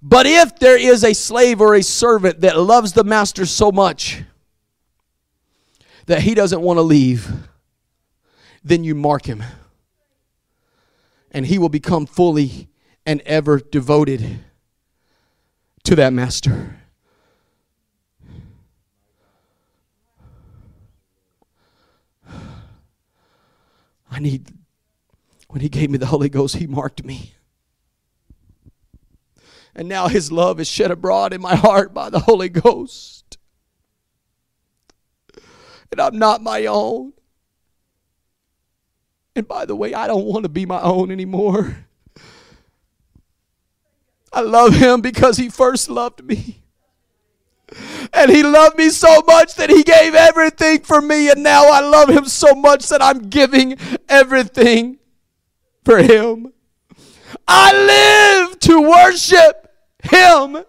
But 0.03 0.27
if 0.27 0.59
there 0.59 0.79
is 0.79 1.05
a 1.05 1.13
slave 1.13 1.61
or 1.61 1.75
a 1.75 1.83
servant 1.83 2.41
that 2.41 2.59
loves 2.59 2.93
the 2.93 3.05
master 3.05 3.47
so 3.47 3.71
much 3.71 4.23
that 6.07 6.23
he 6.23 6.35
doesn't 6.35 6.61
want 6.61 6.79
to 6.79 6.83
leave, 6.83 7.31
then 8.65 8.83
you 8.83 8.95
mark 8.95 9.27
him 9.27 9.43
and 11.31 11.47
he 11.47 11.59
will 11.59 11.69
become 11.69 12.07
fully 12.07 12.69
and 13.05 13.21
ever 13.23 13.59
devoted 13.59 14.41
to 15.85 15.97
that 15.97 16.13
master. 16.13 16.77
I 24.11 24.21
need, 24.21 24.53
when 25.49 25.61
he 25.61 25.69
gave 25.69 25.91
me 25.91 25.99
the 25.99 26.07
Holy 26.07 26.29
Ghost, 26.29 26.57
he 26.57 26.67
marked 26.67 27.05
me. 27.05 27.35
And 29.75 29.89
now 29.89 30.09
his 30.09 30.33
love 30.33 30.59
is 30.59 30.69
shed 30.69 30.91
abroad 30.91 31.33
in 31.33 31.41
my 31.41 31.55
heart 31.55 31.95
by 31.95 32.11
the 32.11 32.19
Holy 32.21 32.49
Ghost. 32.49 33.39
And 35.93 36.01
I'm 36.01 36.19
not 36.19 36.43
my 36.43 36.67
own. 36.67 37.13
And 39.39 39.47
by 39.47 39.67
the 39.67 39.77
way, 39.77 39.95
I 39.95 40.09
don't 40.09 40.25
want 40.25 40.43
to 40.43 40.49
be 40.49 40.67
my 40.67 40.81
own 40.83 41.13
anymore. 41.13 41.87
I 44.33 44.41
love 44.41 44.75
him 44.75 45.01
because 45.01 45.37
he 45.37 45.49
first 45.49 45.89
loved 45.89 46.25
me. 46.25 46.65
And 48.13 48.33
he 48.33 48.43
loved 48.43 48.77
me 48.77 48.91
so 48.91 49.23
much 49.29 49.55
that 49.55 49.71
he 49.71 49.85
gave 49.85 50.17
everything 50.17 50.81
for 50.81 51.01
me. 51.01 51.31
And 51.31 51.45
now 51.45 51.71
I 51.71 51.79
love 51.79 52.09
him 52.09 52.25
so 52.25 52.53
much 52.53 52.89
that 52.89 53.01
I'm 53.01 53.29
giving 53.29 53.77
everything 54.09 54.99
for 55.85 55.99
him. 55.99 56.53
I 57.47 58.49
live 58.51 58.59
to 58.59 58.81
worship 58.81 59.73
him. 60.03 60.65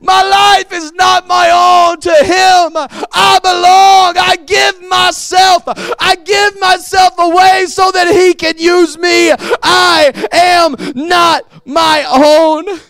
My 0.00 0.22
life 0.22 0.72
is 0.72 0.92
not 0.92 1.26
my 1.26 1.50
own. 1.50 2.00
To 2.00 2.10
Him 2.10 2.76
I 3.12 3.38
belong. 3.42 4.16
I 4.18 4.36
give 4.46 4.82
myself. 4.88 5.62
I 5.98 6.16
give 6.24 6.60
myself 6.60 7.14
away 7.18 7.66
so 7.66 7.90
that 7.90 8.08
He 8.14 8.34
can 8.34 8.58
use 8.58 8.98
me. 8.98 9.32
I 9.62 10.12
am 10.32 10.76
not 11.08 11.66
my 11.66 12.04
own. 12.08 12.80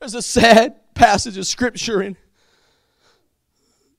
There's 0.00 0.14
a 0.14 0.22
sad 0.22 0.94
passage 0.94 1.36
of 1.36 1.46
scripture 1.46 2.02
in 2.02 2.16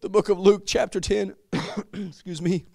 the 0.01 0.09
book 0.09 0.29
of 0.29 0.39
Luke, 0.39 0.63
chapter 0.65 1.01
10. 1.01 1.35
Excuse 1.93 2.41
me. 2.41 2.65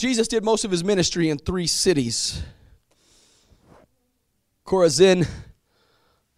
Jesus 0.00 0.28
did 0.28 0.42
most 0.42 0.64
of 0.64 0.70
his 0.70 0.82
ministry 0.82 1.28
in 1.28 1.36
three 1.36 1.66
cities 1.66 2.42
Chorazin, 4.64 5.28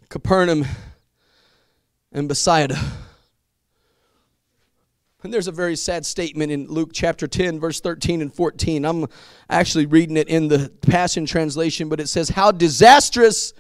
Capernaum, 0.09 0.65
and 2.11 2.29
Bethsaida. 2.29 2.77
And 5.23 5.33
there's 5.33 5.47
a 5.47 5.53
very 5.53 5.77
sad 5.77 6.05
statement 6.05 6.51
in 6.51 6.67
Luke 6.67 6.91
chapter 6.93 7.29
10, 7.29 7.61
verse 7.61 7.81
13 7.81 8.21
and 8.21 8.35
14. 8.35 8.85
I'm 8.85 9.07
actually 9.49 9.87
reading 9.87 10.17
it 10.17 10.27
in 10.27 10.49
the 10.49 10.73
Passion 10.83 11.25
Translation, 11.25 11.89
but 11.89 12.01
it 12.01 12.09
says, 12.09 12.31
How 12.31 12.51
disastrous, 12.51 13.53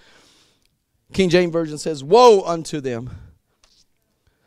King 1.13 1.29
James 1.29 1.53
Version 1.53 1.79
says, 1.79 2.03
Woe 2.03 2.43
unto 2.45 2.81
them 2.81 3.11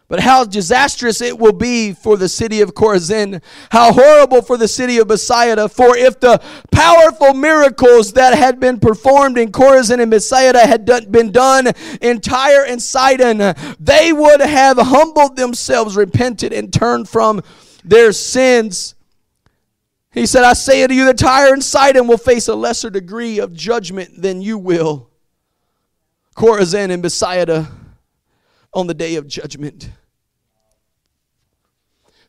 but 0.08 0.20
how 0.20 0.43
disastrous 0.43 1.20
it 1.20 1.39
will 1.39 1.53
be 1.53 1.91
for 1.91 2.16
the 2.16 2.30
city 2.30 2.62
of 2.62 2.76
Chorazin, 2.76 3.41
how 3.72 3.91
horrible 3.91 4.41
for 4.41 4.56
the 4.56 4.68
city 4.68 4.99
of 4.99 5.08
Bethsaida. 5.08 5.68
For 5.68 5.97
if 5.97 6.20
the 6.20 6.41
powerful 6.72 7.34
miracles 7.34 8.14
that 8.14 8.38
had 8.38 8.60
been 8.60 8.80
performed 8.80 9.38
in 9.38 9.51
Chorazin 9.51 9.99
and 9.99 10.12
Bethsaida 10.12 10.60
had 10.60 10.86
done, 10.86 11.10
been 11.10 11.32
done 11.32 11.72
in 12.01 12.22
Tyre 12.22 12.66
and 12.66 12.82
Sidon, 12.82 13.56
they 13.80 14.14
would 14.14 14.41
have 14.41 14.78
humbled 14.78 15.36
themselves, 15.36 15.95
repented, 15.95 16.53
and 16.53 16.72
turned 16.72 17.10
from 17.10 17.41
their 17.84 18.12
sins. 18.12 18.93
He 20.12 20.28
said, 20.28 20.43
I 20.43 20.53
say 20.53 20.84
unto 20.84 20.93
you 20.93 21.06
that 21.06 21.18
Tyre 21.18 21.51
and 21.51 21.64
Sidon 21.64 22.08
will 22.08 22.18
face 22.18 22.47
a 22.47 22.56
lesser 22.56 22.91
degree 22.91 23.39
of 23.39 23.53
judgment 23.53 24.22
than 24.22 24.41
you 24.41 24.58
will. 24.58 25.10
Chorazin 26.36 26.91
and 26.91 27.01
Bethsaida 27.01 27.70
on 28.76 28.88
the 28.88 28.93
day 28.93 29.15
of 29.15 29.26
judgment. 29.28 29.89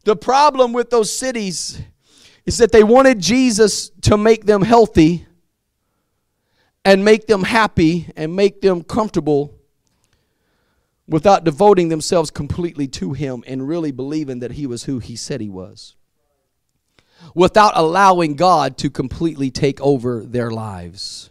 The 0.04 0.16
problem 0.16 0.72
with 0.72 0.88
those 0.88 1.14
cities 1.14 1.80
is 2.46 2.58
that 2.58 2.70
they 2.70 2.84
wanted 2.84 3.18
Jesus 3.18 3.90
to 4.02 4.16
make 4.16 4.46
them 4.46 4.62
healthy 4.62 5.26
and 6.84 7.04
make 7.04 7.26
them 7.26 7.42
happy 7.42 8.08
and 8.16 8.36
make 8.36 8.60
them 8.60 8.84
comfortable 8.84 9.52
without 11.08 11.42
devoting 11.42 11.88
themselves 11.88 12.30
completely 12.30 12.86
to 12.86 13.12
Him 13.12 13.42
and 13.48 13.66
really 13.66 13.90
believing 13.90 14.38
that 14.38 14.52
He 14.52 14.68
was 14.68 14.84
who 14.84 15.00
He 15.00 15.16
said 15.16 15.40
He 15.40 15.48
was. 15.48 15.96
Without 17.34 17.72
allowing 17.74 18.36
God 18.36 18.76
to 18.78 18.90
completely 18.90 19.50
take 19.50 19.80
over 19.80 20.24
their 20.24 20.52
lives. 20.52 21.30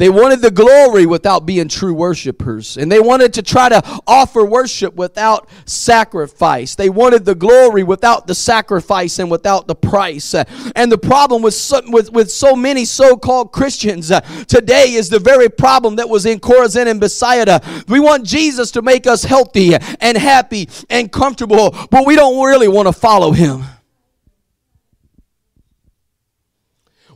They 0.00 0.08
wanted 0.08 0.40
the 0.40 0.50
glory 0.50 1.04
without 1.04 1.44
being 1.44 1.68
true 1.68 1.92
worshipers. 1.92 2.78
And 2.78 2.90
they 2.90 3.00
wanted 3.00 3.34
to 3.34 3.42
try 3.42 3.68
to 3.68 3.82
offer 4.06 4.42
worship 4.42 4.94
without 4.94 5.46
sacrifice. 5.66 6.74
They 6.74 6.88
wanted 6.88 7.26
the 7.26 7.34
glory 7.34 7.82
without 7.82 8.26
the 8.26 8.34
sacrifice 8.34 9.18
and 9.18 9.30
without 9.30 9.66
the 9.66 9.74
price. 9.74 10.34
And 10.74 10.90
the 10.90 10.96
problem 10.96 11.42
with 11.42 11.52
so, 11.52 11.82
with, 11.88 12.10
with 12.12 12.32
so 12.32 12.56
many 12.56 12.86
so 12.86 13.14
called 13.14 13.52
Christians 13.52 14.10
uh, 14.10 14.20
today 14.48 14.94
is 14.94 15.10
the 15.10 15.18
very 15.18 15.50
problem 15.50 15.96
that 15.96 16.08
was 16.08 16.24
in 16.24 16.40
Chorazin 16.40 16.86
and 16.86 16.98
Bethsaida. 16.98 17.60
We 17.86 18.00
want 18.00 18.24
Jesus 18.24 18.70
to 18.70 18.80
make 18.80 19.06
us 19.06 19.22
healthy 19.22 19.74
and 19.74 20.16
happy 20.16 20.70
and 20.88 21.12
comfortable, 21.12 21.76
but 21.90 22.06
we 22.06 22.16
don't 22.16 22.42
really 22.42 22.68
want 22.68 22.88
to 22.88 22.94
follow 22.94 23.32
him. 23.32 23.64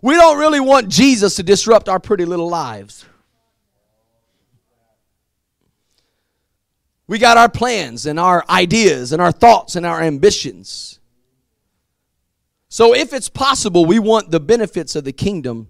We 0.05 0.17
don't 0.17 0.39
really 0.39 0.61
want 0.61 0.91
Jesus 0.91 1.37
to 1.37 1.43
disrupt 1.43 1.89
our 1.89 1.99
pretty 1.99 2.27
little 2.27 2.51
lives. 2.51 3.07
We 7.07 7.19
got 7.19 7.39
our 7.39 7.49
plans 7.49 8.05
and 8.05 8.21
our 8.21 8.45
ideas 8.51 9.13
and 9.13 9.23
our 9.23 9.33
thoughts 9.33 9.77
and 9.77 9.87
our 9.87 10.03
ambitions. 10.03 11.01
So, 12.69 12.95
if 12.95 13.15
it's 13.15 13.31
possible, 13.31 13.87
we 13.87 13.99
want 13.99 14.31
the 14.31 14.41
benefits 14.41 14.95
of 14.95 15.05
the 15.05 15.13
kingdom 15.13 15.69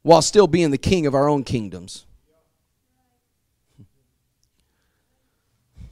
while 0.00 0.22
still 0.22 0.46
being 0.46 0.70
the 0.70 0.78
king 0.78 1.06
of 1.06 1.14
our 1.14 1.28
own 1.28 1.44
kingdoms. 1.44 2.06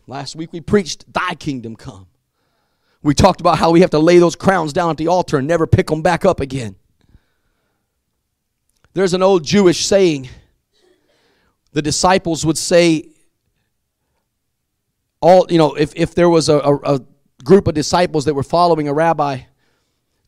Last 0.06 0.34
week 0.34 0.50
we 0.50 0.62
preached, 0.62 1.12
Thy 1.12 1.34
kingdom 1.34 1.76
come. 1.76 2.06
We 3.02 3.12
talked 3.12 3.42
about 3.42 3.58
how 3.58 3.70
we 3.70 3.82
have 3.82 3.90
to 3.90 3.98
lay 3.98 4.16
those 4.16 4.34
crowns 4.34 4.72
down 4.72 4.88
at 4.88 4.96
the 4.96 5.08
altar 5.08 5.36
and 5.36 5.46
never 5.46 5.66
pick 5.66 5.88
them 5.88 6.00
back 6.00 6.24
up 6.24 6.40
again. 6.40 6.76
There's 8.96 9.12
an 9.12 9.22
old 9.22 9.44
Jewish 9.44 9.84
saying. 9.84 10.30
The 11.72 11.82
disciples 11.82 12.46
would 12.46 12.56
say, 12.56 13.10
all, 15.20 15.44
you 15.50 15.58
know, 15.58 15.74
if, 15.74 15.92
if 15.94 16.14
there 16.14 16.30
was 16.30 16.48
a, 16.48 16.56
a, 16.60 16.76
a 16.94 17.00
group 17.44 17.68
of 17.68 17.74
disciples 17.74 18.24
that 18.24 18.32
were 18.32 18.42
following 18.42 18.88
a 18.88 18.94
rabbi, 18.94 19.40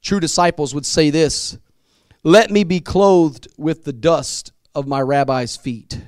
true 0.03 0.21
disciples 0.21 0.75
would 0.75 0.85
say 0.85 1.09
this 1.09 1.57
Let 2.23 2.51
me 2.51 2.63
be 2.63 2.79
clothed 2.79 3.49
with 3.57 3.85
the 3.85 3.93
dust 3.95 4.53
of 4.75 4.87
my 4.87 5.01
rabbi's 5.01 5.57
feet. 5.57 6.03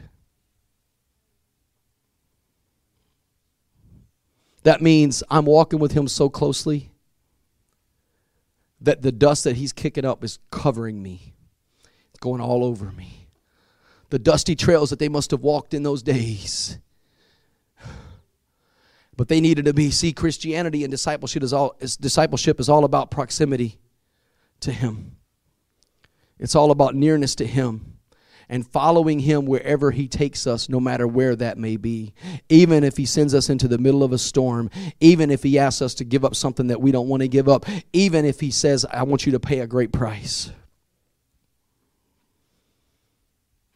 That 4.64 4.82
means 4.82 5.22
I'm 5.30 5.46
walking 5.46 5.78
with 5.78 5.92
him 5.92 6.06
so 6.08 6.28
closely 6.28 6.90
that 8.82 9.00
the 9.00 9.12
dust 9.12 9.44
that 9.44 9.56
he's 9.56 9.72
kicking 9.72 10.04
up 10.04 10.22
is 10.22 10.38
covering 10.50 11.02
me 11.02 11.29
going 12.20 12.40
all 12.40 12.64
over 12.64 12.92
me. 12.92 13.28
The 14.10 14.18
dusty 14.18 14.54
trails 14.54 14.90
that 14.90 14.98
they 14.98 15.08
must 15.08 15.30
have 15.30 15.40
walked 15.40 15.74
in 15.74 15.82
those 15.82 16.02
days. 16.02 16.78
But 19.16 19.28
they 19.28 19.40
needed 19.40 19.66
to 19.66 19.74
be. 19.74 19.90
See, 19.90 20.12
Christianity 20.12 20.82
and 20.82 20.90
discipleship 20.90 21.42
is 21.42 21.52
all, 21.52 21.76
is, 21.80 21.96
discipleship 21.96 22.58
is 22.58 22.68
all 22.68 22.84
about 22.84 23.10
proximity 23.10 23.78
to 24.60 24.72
Him. 24.72 25.16
It's 26.38 26.54
all 26.54 26.70
about 26.70 26.94
nearness 26.94 27.34
to 27.36 27.46
Him 27.46 27.98
and 28.48 28.66
following 28.66 29.20
Him 29.20 29.44
wherever 29.44 29.90
He 29.90 30.08
takes 30.08 30.46
us, 30.46 30.68
no 30.68 30.80
matter 30.80 31.06
where 31.06 31.36
that 31.36 31.58
may 31.58 31.76
be. 31.76 32.14
Even 32.48 32.82
if 32.82 32.96
He 32.96 33.04
sends 33.06 33.34
us 33.34 33.48
into 33.50 33.68
the 33.68 33.78
middle 33.78 34.02
of 34.02 34.12
a 34.12 34.18
storm, 34.18 34.70
even 35.00 35.30
if 35.30 35.42
He 35.42 35.58
asks 35.58 35.82
us 35.82 35.94
to 35.94 36.04
give 36.04 36.24
up 36.24 36.34
something 36.34 36.66
that 36.68 36.80
we 36.80 36.90
don't 36.90 37.08
want 37.08 37.20
to 37.20 37.28
give 37.28 37.48
up, 37.48 37.66
even 37.92 38.24
if 38.24 38.40
He 38.40 38.50
says, 38.50 38.86
I 38.90 39.02
want 39.02 39.26
you 39.26 39.32
to 39.32 39.40
pay 39.40 39.60
a 39.60 39.66
great 39.66 39.92
price. 39.92 40.50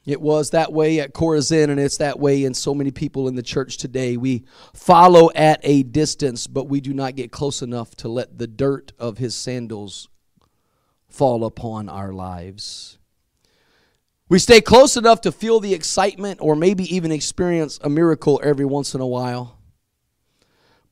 It 0.06 0.20
was 0.20 0.50
that 0.50 0.72
way 0.72 1.00
at 1.00 1.14
Chorazin, 1.14 1.70
and 1.70 1.80
it's 1.80 1.96
that 1.96 2.20
way 2.20 2.44
in 2.44 2.52
so 2.52 2.74
many 2.74 2.90
people 2.90 3.26
in 3.26 3.36
the 3.36 3.42
church 3.42 3.78
today. 3.78 4.16
We 4.18 4.44
follow 4.74 5.30
at 5.34 5.60
a 5.62 5.82
distance, 5.82 6.46
but 6.46 6.68
we 6.68 6.80
do 6.80 6.92
not 6.92 7.16
get 7.16 7.32
close 7.32 7.62
enough 7.62 7.94
to 7.96 8.08
let 8.08 8.36
the 8.36 8.46
dirt 8.46 8.92
of 8.98 9.16
his 9.16 9.34
sandals 9.34 10.08
fall 11.08 11.44
upon 11.44 11.88
our 11.88 12.12
lives. 12.12 12.98
We 14.28 14.38
stay 14.38 14.60
close 14.60 14.96
enough 14.96 15.20
to 15.22 15.32
feel 15.32 15.60
the 15.60 15.74
excitement 15.74 16.40
or 16.42 16.56
maybe 16.56 16.94
even 16.94 17.12
experience 17.12 17.78
a 17.82 17.88
miracle 17.88 18.40
every 18.42 18.64
once 18.64 18.94
in 18.94 19.00
a 19.00 19.06
while, 19.06 19.58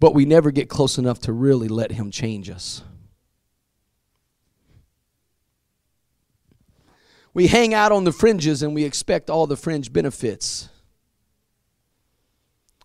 but 0.00 0.14
we 0.14 0.24
never 0.24 0.50
get 0.50 0.68
close 0.68 0.96
enough 0.96 1.18
to 1.20 1.32
really 1.32 1.68
let 1.68 1.92
him 1.92 2.10
change 2.10 2.48
us. 2.48 2.82
We 7.34 7.46
hang 7.46 7.72
out 7.72 7.92
on 7.92 8.04
the 8.04 8.12
fringes 8.12 8.62
and 8.62 8.74
we 8.74 8.84
expect 8.84 9.30
all 9.30 9.46
the 9.46 9.56
fringe 9.56 9.92
benefits. 9.92 10.68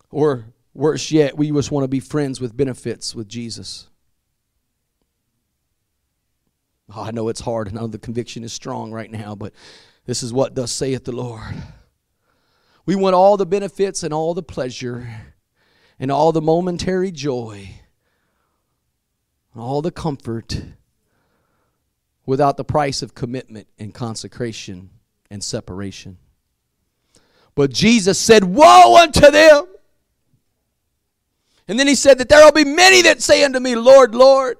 Or 0.09 0.45
worse 0.73 1.11
yet, 1.11 1.37
we 1.37 1.51
just 1.51 1.71
want 1.71 1.83
to 1.83 1.89
be 1.89 1.99
friends 1.99 2.39
with 2.39 2.55
benefits 2.55 3.13
with 3.13 3.27
Jesus. 3.27 3.89
Oh, 6.95 7.03
I 7.03 7.11
know 7.11 7.27
it's 7.27 7.41
hard. 7.41 7.67
And 7.67 7.77
I 7.77 7.81
know 7.81 7.87
the 7.87 7.97
conviction 7.97 8.43
is 8.43 8.53
strong 8.53 8.91
right 8.91 9.11
now, 9.11 9.35
but 9.35 9.53
this 10.05 10.23
is 10.23 10.31
what 10.31 10.55
thus 10.55 10.71
saith 10.71 11.03
the 11.03 11.11
Lord. 11.11 11.53
We 12.85 12.95
want 12.95 13.15
all 13.15 13.35
the 13.35 13.45
benefits 13.45 14.01
and 14.01 14.13
all 14.13 14.33
the 14.33 14.43
pleasure 14.43 15.09
and 15.99 16.09
all 16.09 16.31
the 16.31 16.41
momentary 16.41 17.11
joy, 17.11 17.81
and 19.51 19.61
all 19.61 19.81
the 19.81 19.91
comfort 19.91 20.61
without 22.27 22.57
the 22.57 22.63
price 22.63 23.01
of 23.01 23.15
commitment 23.15 23.67
and 23.79 23.91
consecration 23.91 24.91
and 25.31 25.43
separation. 25.43 26.17
But 27.55 27.71
Jesus 27.71 28.19
said, 28.19 28.43
Woe 28.43 28.97
unto 29.01 29.31
them! 29.31 29.65
And 31.67 31.79
then 31.79 31.87
he 31.87 31.95
said 31.95 32.19
that 32.19 32.29
there 32.29 32.43
will 32.45 32.51
be 32.51 32.63
many 32.63 33.01
that 33.03 33.21
say 33.21 33.43
unto 33.43 33.59
me, 33.59 33.75
Lord, 33.75 34.13
Lord. 34.13 34.57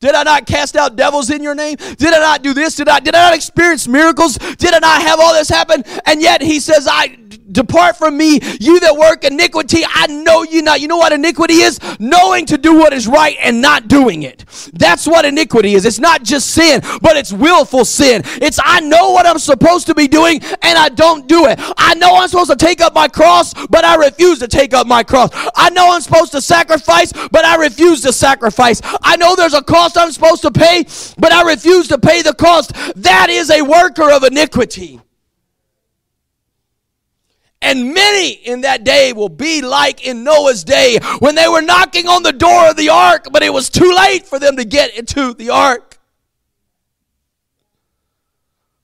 Did 0.00 0.14
I 0.14 0.22
not 0.22 0.46
cast 0.46 0.76
out 0.76 0.94
devils 0.94 1.28
in 1.28 1.42
your 1.42 1.56
name? 1.56 1.76
Did 1.76 2.14
I 2.14 2.20
not 2.20 2.42
do 2.42 2.54
this? 2.54 2.76
Did 2.76 2.88
I 2.88 3.00
did 3.00 3.16
I 3.16 3.30
not 3.30 3.34
experience 3.34 3.88
miracles? 3.88 4.36
Did 4.36 4.72
I 4.72 4.78
not 4.78 5.02
have 5.02 5.18
all 5.18 5.34
this 5.34 5.48
happen? 5.48 5.82
And 6.06 6.22
yet 6.22 6.40
he 6.40 6.60
says, 6.60 6.86
I 6.88 7.08
depart 7.52 7.96
from 7.96 8.16
me, 8.16 8.40
you 8.60 8.80
that 8.80 8.96
work 8.96 9.24
iniquity. 9.24 9.82
I 9.86 10.06
know 10.06 10.42
you 10.42 10.62
not. 10.62 10.80
You 10.80 10.88
know 10.88 10.96
what 10.96 11.12
iniquity 11.12 11.54
is? 11.54 11.78
Knowing 11.98 12.46
to 12.46 12.58
do 12.58 12.74
what 12.76 12.92
is 12.92 13.06
right 13.06 13.36
and 13.40 13.60
not 13.60 13.88
doing 13.88 14.22
it. 14.22 14.44
That's 14.72 15.06
what 15.06 15.24
iniquity 15.24 15.74
is. 15.74 15.84
It's 15.84 15.98
not 15.98 16.22
just 16.22 16.50
sin, 16.50 16.80
but 17.02 17.16
it's 17.16 17.32
willful 17.32 17.84
sin. 17.84 18.22
It's 18.24 18.58
I 18.62 18.80
know 18.80 19.10
what 19.10 19.26
I'm 19.26 19.38
supposed 19.38 19.86
to 19.86 19.94
be 19.94 20.08
doing 20.08 20.40
and 20.62 20.78
I 20.78 20.88
don't 20.88 21.26
do 21.28 21.46
it. 21.46 21.58
I 21.76 21.94
know 21.94 22.16
I'm 22.16 22.28
supposed 22.28 22.50
to 22.50 22.56
take 22.56 22.80
up 22.80 22.94
my 22.94 23.08
cross, 23.08 23.54
but 23.68 23.84
I 23.84 23.96
refuse 23.96 24.38
to 24.40 24.48
take 24.48 24.74
up 24.74 24.86
my 24.86 25.02
cross. 25.02 25.30
I 25.54 25.70
know 25.70 25.92
I'm 25.92 26.00
supposed 26.00 26.32
to 26.32 26.40
sacrifice, 26.40 27.12
but 27.12 27.44
I 27.44 27.56
refuse 27.56 28.02
to 28.02 28.12
sacrifice. 28.12 28.80
I 29.02 29.16
know 29.16 29.34
there's 29.34 29.54
a 29.54 29.62
cost 29.62 29.96
I'm 29.96 30.12
supposed 30.12 30.42
to 30.42 30.50
pay, 30.50 30.84
but 31.18 31.32
I 31.32 31.42
refuse 31.42 31.88
to 31.88 31.98
pay 31.98 32.22
the 32.22 32.34
cost. 32.34 32.72
That 32.96 33.28
is 33.30 33.50
a 33.50 33.62
worker 33.62 34.10
of 34.10 34.24
iniquity. 34.24 35.00
And 37.60 37.92
many 37.92 38.30
in 38.30 38.60
that 38.62 38.84
day 38.84 39.12
will 39.12 39.28
be 39.28 39.62
like 39.62 40.06
in 40.06 40.22
Noah's 40.22 40.62
day 40.62 40.98
when 41.18 41.34
they 41.34 41.48
were 41.48 41.62
knocking 41.62 42.06
on 42.06 42.22
the 42.22 42.32
door 42.32 42.70
of 42.70 42.76
the 42.76 42.88
ark, 42.88 43.26
but 43.32 43.42
it 43.42 43.52
was 43.52 43.68
too 43.68 43.92
late 43.94 44.26
for 44.26 44.38
them 44.38 44.56
to 44.56 44.64
get 44.64 44.96
into 44.96 45.34
the 45.34 45.50
ark. 45.50 45.87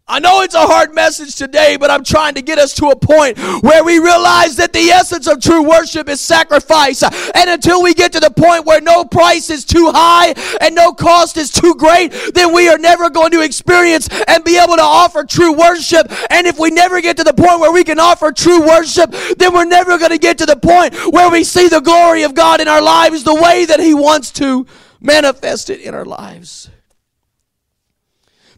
I 0.07 0.19
know 0.19 0.43
it's 0.43 0.55
a 0.55 0.67
hard 0.67 0.95
message 0.95 1.35
today, 1.35 1.79
but 1.79 1.91
I'm 1.91 2.05
trying 2.05 2.35
to 2.35 2.43
get 2.43 2.59
us 2.59 2.75
to 2.75 2.89
a 2.89 2.97
point 2.97 3.39
where 3.63 3.83
we 3.83 3.99
realize 3.99 4.55
that 4.57 4.75
the 4.75 4.91
essence 4.91 5.27
of 5.27 5.41
true 5.41 5.67
worship 5.67 6.11
is 6.11 6.21
sacrifice. 6.21 7.03
And 7.03 7.49
until 7.49 7.83
we 7.83 7.95
get 7.95 8.13
to 8.13 8.21
the 8.21 8.31
point 8.31 8.67
where 8.67 8.83
no 8.83 9.07
price 9.07 9.49
is 9.49 9.65
too 9.65 9.91
high 9.95 10.35
and 10.61 10.75
no 10.75 10.93
cost 10.93 11.39
is 11.39 11.51
too 11.51 11.75
great, 11.77 12.13
then 12.35 12.53
we 12.53 12.69
are 12.69 12.77
never 12.77 13.09
going 13.09 13.31
to 13.31 13.41
experience 13.41 14.11
and 14.29 14.45
be 14.45 14.59
able 14.59 14.77
to 14.77 14.83
offer 14.83 15.25
true 15.25 15.57
worship. 15.57 16.13
And 16.31 16.47
if 16.47 16.59
we 16.59 16.71
never 16.71 17.01
get 17.01 17.17
to 17.17 17.25
the 17.25 17.33
point 17.33 17.61
where 17.61 17.73
we 17.73 17.83
can 17.83 17.99
offer 17.99 18.31
true 18.31 18.61
worship, 18.61 19.11
then 19.39 19.55
we're 19.55 19.65
never 19.65 19.97
going 19.97 20.11
to 20.11 20.19
get 20.19 20.37
to 20.39 20.47
the 20.47 20.57
point 20.57 20.95
where 21.15 21.31
we 21.31 21.45
see 21.45 21.69
the 21.69 21.81
glory 21.81 22.25
of 22.25 22.35
God 22.35 22.61
in 22.61 22.69
our 22.69 22.83
lives 22.83 23.25
the 23.25 23.35
way 23.35 23.65
that 23.65 23.81
He 23.81 23.95
wants 23.95 24.31
to 24.33 24.67
manifest 25.01 25.71
it 25.71 25.81
in 25.81 25.95
our 25.95 26.05
lives. 26.05 26.69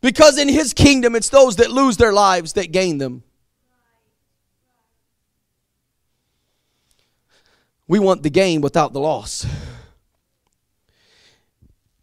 Because 0.06 0.38
in 0.38 0.48
his 0.48 0.72
kingdom, 0.72 1.16
it's 1.16 1.30
those 1.30 1.56
that 1.56 1.72
lose 1.72 1.96
their 1.96 2.12
lives 2.12 2.52
that 2.52 2.70
gain 2.70 2.98
them. 2.98 3.24
We 7.88 7.98
want 7.98 8.22
the 8.22 8.30
gain 8.30 8.60
without 8.60 8.92
the 8.92 9.00
loss. 9.00 9.44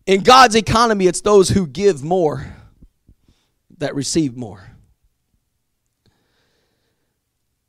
In 0.05 0.21
God's 0.21 0.55
economy, 0.55 1.07
it's 1.07 1.21
those 1.21 1.47
who 1.47 1.65
give 1.65 2.03
more 2.03 2.53
that 3.77 3.95
receive 3.95 4.35
more. 4.35 4.75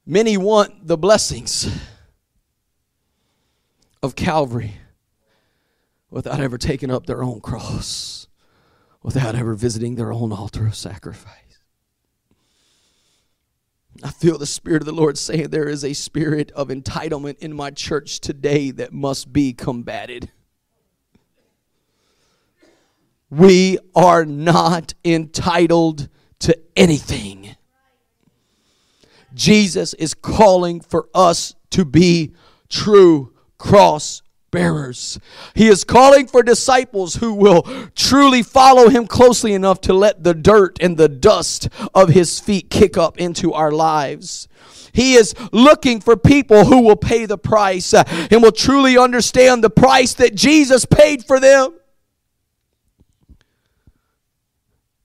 Many 0.05 0.37
want 0.37 0.85
the 0.85 0.99
blessings 0.99 1.72
of 4.03 4.16
Calvary 4.16 4.78
without 6.11 6.41
ever 6.41 6.59
taking 6.59 6.91
up 6.91 7.07
their 7.07 7.22
own 7.22 7.41
cross 7.41 8.26
without 9.05 9.36
ever 9.36 9.55
visiting 9.55 9.94
their 9.94 10.12
own 10.12 10.32
altar 10.32 10.66
of 10.66 10.74
sacrifice. 10.74 11.61
I 14.02 14.11
feel 14.11 14.38
the 14.38 14.46
Spirit 14.46 14.82
of 14.82 14.86
the 14.86 14.92
Lord 14.92 15.16
saying 15.18 15.50
there 15.50 15.68
is 15.68 15.84
a 15.84 15.92
spirit 15.92 16.50
of 16.52 16.68
entitlement 16.68 17.38
in 17.38 17.55
my 17.55 17.70
church 17.70 18.18
today 18.18 18.70
that 18.72 18.92
must 18.92 19.32
be 19.32 19.52
combated. 19.52 20.32
We 23.30 23.78
are 23.94 24.24
not 24.24 24.94
entitled 25.05 26.09
to 26.40 26.59
anything. 26.74 27.57
Jesus 29.34 29.94
is 29.94 30.14
calling 30.14 30.80
for 30.80 31.09
us 31.14 31.55
to 31.70 31.84
be 31.84 32.32
true 32.68 33.32
cross 33.59 34.22
bearers. 34.55 35.18
He 35.55 35.68
is 35.68 35.84
calling 35.84 36.26
for 36.26 36.42
disciples 36.42 37.16
who 37.16 37.34
will 37.34 37.62
truly 37.94 38.42
follow 38.42 38.88
him 38.88 39.07
closely 39.07 39.52
enough 39.52 39.80
to 39.82 39.92
let 39.92 40.24
the 40.24 40.32
dirt 40.32 40.78
and 40.80 40.96
the 40.96 41.09
dust 41.09 41.68
of 41.94 42.11
his 42.11 42.40
feet 42.40 42.70
kick 42.70 42.96
up 42.96 43.18
into 43.18 43.52
our 43.52 43.70
lives. 43.70 44.48
He 44.92 45.14
is 45.14 45.34
looking 45.52 46.00
for 46.00 46.16
people 46.16 46.64
who 46.64 46.82
will 46.82 46.96
pay 46.96 47.26
the 47.26 47.36
price 47.36 47.92
uh, 47.92 48.05
and 48.30 48.42
will 48.42 48.52
truly 48.52 48.96
understand 48.96 49.62
the 49.62 49.70
price 49.70 50.14
that 50.14 50.36
Jesus 50.36 50.84
paid 50.86 51.24
for 51.24 51.40
them. 51.40 51.74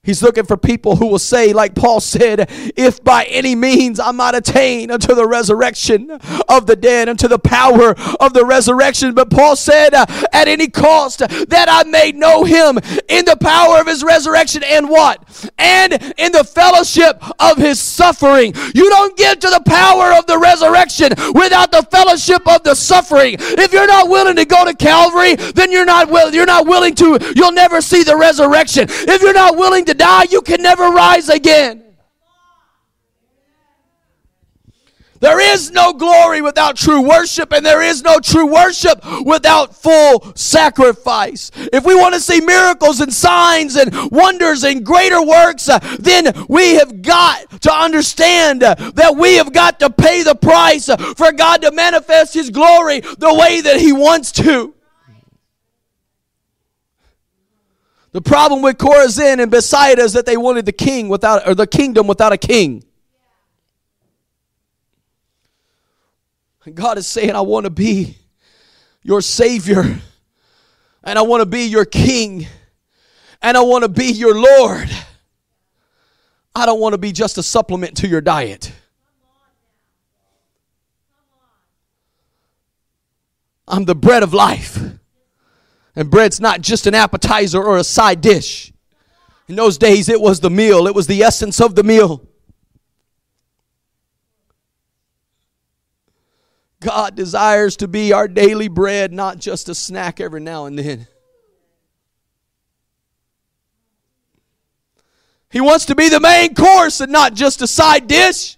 He's 0.02 0.22
looking 0.22 0.46
for 0.46 0.56
people 0.56 0.96
who 0.96 1.08
will 1.08 1.18
say, 1.18 1.52
like 1.52 1.74
Paul 1.74 2.00
said, 2.00 2.46
if 2.74 3.04
by 3.04 3.24
any 3.24 3.54
means 3.54 4.00
I 4.00 4.12
might 4.12 4.34
attain 4.34 4.90
unto 4.90 5.14
the 5.14 5.26
resurrection 5.26 6.10
of 6.48 6.66
the 6.66 6.74
dead, 6.74 7.10
unto 7.10 7.28
the 7.28 7.38
power 7.38 7.94
of 8.18 8.32
the 8.32 8.46
resurrection. 8.46 9.12
But 9.12 9.28
Paul 9.28 9.56
said, 9.56 9.92
uh, 9.92 10.06
at 10.32 10.48
any 10.48 10.68
cost, 10.68 11.18
that 11.18 11.66
I 11.68 11.86
may 11.86 12.12
know 12.12 12.44
him 12.44 12.78
in 13.10 13.26
the 13.26 13.36
power 13.38 13.78
of 13.78 13.86
his 13.86 14.02
resurrection 14.02 14.62
and 14.64 14.88
what? 14.88 15.52
And 15.58 15.92
in 16.16 16.32
the 16.32 16.44
fellowship 16.44 17.22
of 17.38 17.58
his 17.58 17.78
suffering. 17.78 18.54
You 18.74 18.88
don't 18.88 19.14
get 19.18 19.42
to 19.42 19.50
the 19.50 19.62
power 19.66 20.14
of 20.14 20.24
the 20.24 20.38
resurrection 20.38 21.10
without 21.34 21.72
the 21.72 21.86
fellowship 21.90 22.48
of 22.48 22.62
the 22.62 22.74
suffering. 22.74 23.36
If 23.38 23.74
you're 23.74 23.86
not 23.86 24.08
willing 24.08 24.36
to 24.36 24.46
go 24.46 24.64
to 24.64 24.72
Calvary, 24.74 25.34
then 25.34 25.70
you're 25.70 25.84
not 25.84 26.10
will, 26.10 26.32
you're 26.32 26.46
not 26.46 26.66
willing 26.66 26.94
to, 26.94 27.18
you'll 27.36 27.52
never 27.52 27.82
see 27.82 28.02
the 28.02 28.16
resurrection. 28.16 28.86
If 28.88 29.20
you're 29.20 29.34
not 29.34 29.58
willing 29.58 29.84
to 29.84 29.89
to 29.90 29.98
die, 29.98 30.24
you 30.30 30.40
can 30.42 30.62
never 30.62 30.90
rise 30.90 31.28
again. 31.28 31.84
There 35.20 35.38
is 35.38 35.70
no 35.70 35.92
glory 35.92 36.40
without 36.40 36.76
true 36.76 37.06
worship, 37.06 37.52
and 37.52 37.64
there 37.64 37.82
is 37.82 38.02
no 38.02 38.20
true 38.20 38.46
worship 38.46 39.04
without 39.26 39.76
full 39.76 40.32
sacrifice. 40.34 41.50
If 41.74 41.84
we 41.84 41.94
want 41.94 42.14
to 42.14 42.20
see 42.20 42.40
miracles 42.40 43.00
and 43.00 43.12
signs 43.12 43.76
and 43.76 44.10
wonders 44.10 44.64
and 44.64 44.84
greater 44.84 45.22
works, 45.22 45.68
uh, 45.68 45.78
then 45.98 46.46
we 46.48 46.76
have 46.76 47.02
got 47.02 47.60
to 47.60 47.72
understand 47.72 48.62
uh, 48.62 48.74
that 48.94 49.14
we 49.14 49.34
have 49.34 49.52
got 49.52 49.78
to 49.80 49.90
pay 49.90 50.22
the 50.22 50.34
price 50.34 50.88
uh, 50.88 50.96
for 50.96 51.32
God 51.32 51.60
to 51.62 51.70
manifest 51.70 52.32
His 52.32 52.48
glory 52.48 53.00
the 53.00 53.34
way 53.34 53.60
that 53.60 53.78
He 53.78 53.92
wants 53.92 54.32
to. 54.32 54.74
The 58.12 58.20
problem 58.20 58.62
with 58.62 58.78
Chorazin 58.78 59.40
and 59.40 59.50
Bethsaida 59.50 60.02
is 60.02 60.14
that 60.14 60.26
they 60.26 60.36
wanted 60.36 60.66
the 60.66 60.72
king 60.72 61.08
without, 61.08 61.46
or 61.46 61.54
the 61.54 61.66
kingdom 61.66 62.06
without 62.06 62.32
a 62.32 62.38
king. 62.38 62.84
And 66.64 66.74
God 66.74 66.98
is 66.98 67.06
saying, 67.06 67.30
I 67.30 67.40
want 67.40 67.64
to 67.64 67.70
be 67.70 68.18
your 69.02 69.22
Savior, 69.22 70.00
and 71.02 71.18
I 71.18 71.22
want 71.22 71.40
to 71.40 71.46
be 71.46 71.62
your 71.62 71.84
King, 71.84 72.46
and 73.40 73.56
I 73.56 73.62
want 73.62 73.82
to 73.82 73.88
be 73.88 74.06
your 74.06 74.38
Lord. 74.38 74.90
I 76.54 76.66
don't 76.66 76.80
want 76.80 76.92
to 76.92 76.98
be 76.98 77.12
just 77.12 77.38
a 77.38 77.42
supplement 77.42 77.96
to 77.98 78.08
your 78.08 78.20
diet. 78.20 78.72
I'm 83.66 83.84
the 83.84 83.94
bread 83.94 84.22
of 84.22 84.34
life. 84.34 84.78
And 85.96 86.10
bread's 86.10 86.40
not 86.40 86.60
just 86.60 86.86
an 86.86 86.94
appetizer 86.94 87.62
or 87.62 87.76
a 87.76 87.84
side 87.84 88.20
dish. 88.20 88.72
In 89.48 89.56
those 89.56 89.78
days, 89.78 90.08
it 90.08 90.20
was 90.20 90.40
the 90.40 90.50
meal, 90.50 90.86
it 90.86 90.94
was 90.94 91.06
the 91.06 91.22
essence 91.22 91.60
of 91.60 91.74
the 91.74 91.82
meal. 91.82 92.26
God 96.80 97.14
desires 97.14 97.76
to 97.78 97.88
be 97.88 98.12
our 98.12 98.26
daily 98.26 98.68
bread, 98.68 99.12
not 99.12 99.38
just 99.38 99.68
a 99.68 99.74
snack 99.74 100.18
every 100.18 100.40
now 100.40 100.64
and 100.64 100.78
then. 100.78 101.06
He 105.50 105.60
wants 105.60 105.86
to 105.86 105.94
be 105.94 106.08
the 106.08 106.20
main 106.20 106.54
course 106.54 107.00
and 107.00 107.12
not 107.12 107.34
just 107.34 107.60
a 107.60 107.66
side 107.66 108.06
dish. 108.06 108.56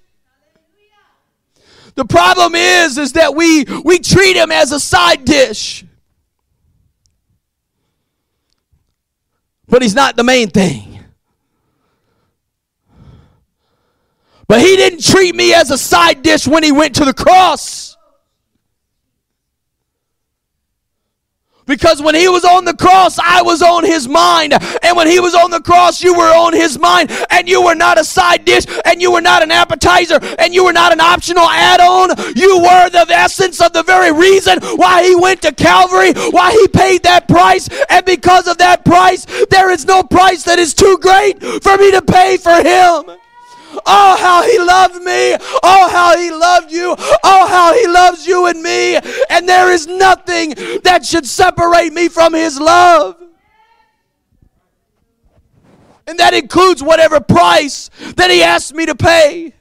The 1.94 2.04
problem 2.04 2.54
is 2.54 2.96
is 2.96 3.12
that 3.14 3.34
we 3.34 3.64
we 3.84 3.98
treat 3.98 4.36
him 4.36 4.50
as 4.52 4.72
a 4.72 4.80
side 4.80 5.24
dish. 5.24 5.84
But 9.72 9.80
he's 9.80 9.94
not 9.94 10.16
the 10.16 10.22
main 10.22 10.50
thing. 10.50 11.02
But 14.46 14.60
he 14.60 14.76
didn't 14.76 15.02
treat 15.02 15.34
me 15.34 15.54
as 15.54 15.70
a 15.70 15.78
side 15.78 16.20
dish 16.20 16.46
when 16.46 16.62
he 16.62 16.70
went 16.70 16.96
to 16.96 17.06
the 17.06 17.14
cross. 17.14 17.91
Because 21.72 22.02
when 22.02 22.14
he 22.14 22.28
was 22.28 22.44
on 22.44 22.66
the 22.66 22.74
cross, 22.74 23.18
I 23.18 23.40
was 23.40 23.62
on 23.62 23.82
his 23.82 24.06
mind. 24.06 24.52
And 24.82 24.94
when 24.94 25.06
he 25.06 25.20
was 25.20 25.34
on 25.34 25.50
the 25.50 25.60
cross, 25.60 26.02
you 26.02 26.12
were 26.12 26.30
on 26.36 26.52
his 26.52 26.78
mind. 26.78 27.10
And 27.30 27.48
you 27.48 27.64
were 27.64 27.74
not 27.74 27.98
a 27.98 28.04
side 28.04 28.44
dish. 28.44 28.66
And 28.84 29.00
you 29.00 29.10
were 29.10 29.22
not 29.22 29.42
an 29.42 29.50
appetizer. 29.50 30.18
And 30.38 30.52
you 30.52 30.66
were 30.66 30.74
not 30.74 30.92
an 30.92 31.00
optional 31.00 31.48
add 31.48 31.80
on. 31.80 32.10
You 32.36 32.58
were 32.58 32.90
the 32.90 33.06
essence 33.08 33.62
of 33.62 33.72
the 33.72 33.82
very 33.84 34.12
reason 34.12 34.58
why 34.76 35.02
he 35.02 35.16
went 35.16 35.40
to 35.42 35.52
Calvary, 35.52 36.12
why 36.30 36.50
he 36.52 36.68
paid 36.68 37.04
that 37.04 37.26
price. 37.26 37.70
And 37.88 38.04
because 38.04 38.48
of 38.48 38.58
that 38.58 38.84
price, 38.84 39.24
there 39.48 39.70
is 39.70 39.86
no 39.86 40.02
price 40.02 40.42
that 40.44 40.58
is 40.58 40.74
too 40.74 40.98
great 41.00 41.42
for 41.62 41.78
me 41.78 41.90
to 41.90 42.02
pay 42.02 42.36
for 42.36 42.62
him. 42.62 43.18
Oh, 43.86 44.16
how 44.18 44.42
he 44.42 44.58
loved 44.58 45.02
me. 45.02 45.36
Oh, 45.62 45.88
how 45.90 46.16
he 46.16 46.30
loved 46.30 46.72
you. 46.72 46.94
Oh, 46.98 47.46
how 47.46 47.74
he 47.74 47.86
loves 47.86 48.26
you 48.26 48.46
and 48.46 48.62
me. 48.62 48.96
And 49.30 49.48
there 49.48 49.70
is 49.72 49.86
nothing 49.86 50.54
that 50.84 51.04
should 51.04 51.26
separate 51.26 51.92
me 51.92 52.08
from 52.08 52.34
his 52.34 52.60
love. 52.60 53.16
And 56.06 56.18
that 56.18 56.34
includes 56.34 56.82
whatever 56.82 57.20
price 57.20 57.88
that 58.16 58.30
he 58.30 58.42
asked 58.42 58.74
me 58.74 58.86
to 58.86 58.94
pay. 58.94 59.54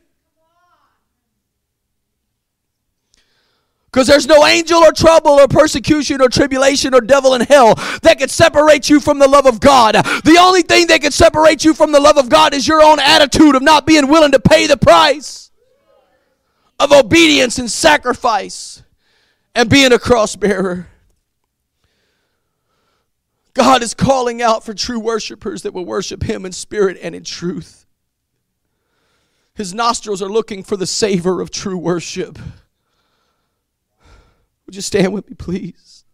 Because 3.92 4.08
there's 4.08 4.28
no 4.28 4.46
angel 4.46 4.80
or 4.80 4.94
trouble 4.94 5.32
or 5.32 5.50
persecution 5.50 6.22
or 6.22 6.30
tribulation 6.30 6.94
or 6.94 7.02
devil 7.02 7.34
in 7.34 7.42
hell 7.42 7.76
that 8.04 8.20
can 8.20 8.30
separate 8.30 8.90
you 8.90 9.02
from 9.02 9.20
the 9.20 9.28
love 9.28 9.46
of 9.46 9.60
God. 9.60 9.96
The 9.96 10.38
only 10.40 10.62
thing 10.62 10.88
that 10.88 11.02
can 11.02 11.12
separate 11.12 11.66
you 11.66 11.74
from 11.74 11.92
the 11.92 12.00
love 12.00 12.18
of 12.18 12.30
God 12.30 12.54
is 12.54 12.66
your 12.66 12.82
own 12.82 13.00
attitude 13.02 13.56
of 13.56 13.62
not 13.62 13.86
being 13.86 14.08
willing 14.08 14.32
to 14.32 14.40
pay 14.40 14.66
the 14.66 14.78
price 14.78 15.52
of 16.80 16.94
obedience 16.94 17.60
and 17.60 17.70
sacrifice 17.70 18.82
and 19.54 19.70
being 19.70 19.92
a 19.92 20.00
cross 20.00 20.38
bearer. 20.38 20.88
God 23.54 23.84
is 23.84 23.94
calling 23.94 24.42
out 24.42 24.64
for 24.64 24.74
true 24.74 25.00
worshipers 25.00 25.64
that 25.64 25.74
will 25.74 25.86
worship 25.86 26.24
Him 26.24 26.46
in 26.46 26.54
spirit 26.54 26.98
and 27.02 27.14
in 27.14 27.26
truth. 27.26 27.86
His 29.54 29.74
nostrils 29.74 30.22
are 30.22 30.30
looking 30.30 30.64
for 30.64 30.78
the 30.78 30.88
savor 30.88 31.42
of 31.42 31.52
true 31.52 31.78
worship. 31.78 32.40
Would 34.72 34.78
you 34.78 34.82
stand 34.82 35.12
with 35.12 35.30
me, 35.30 35.36
please? 35.36 36.06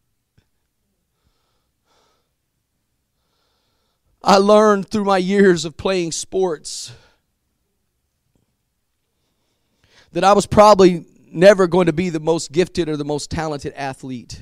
I 4.23 4.37
learned 4.37 4.89
through 4.89 5.03
my 5.03 5.19
years 5.19 5.63
of 5.63 5.77
playing 5.77 6.11
sports 6.11 6.91
that 10.11 10.23
I 10.23 10.33
was 10.33 10.47
probably 10.47 11.05
never 11.31 11.67
going 11.67 11.85
to 11.85 11.93
be 11.93 12.09
the 12.09 12.19
most 12.19 12.51
gifted 12.51 12.89
or 12.89 12.97
the 12.97 13.05
most 13.05 13.29
talented 13.29 13.73
athlete. 13.75 14.41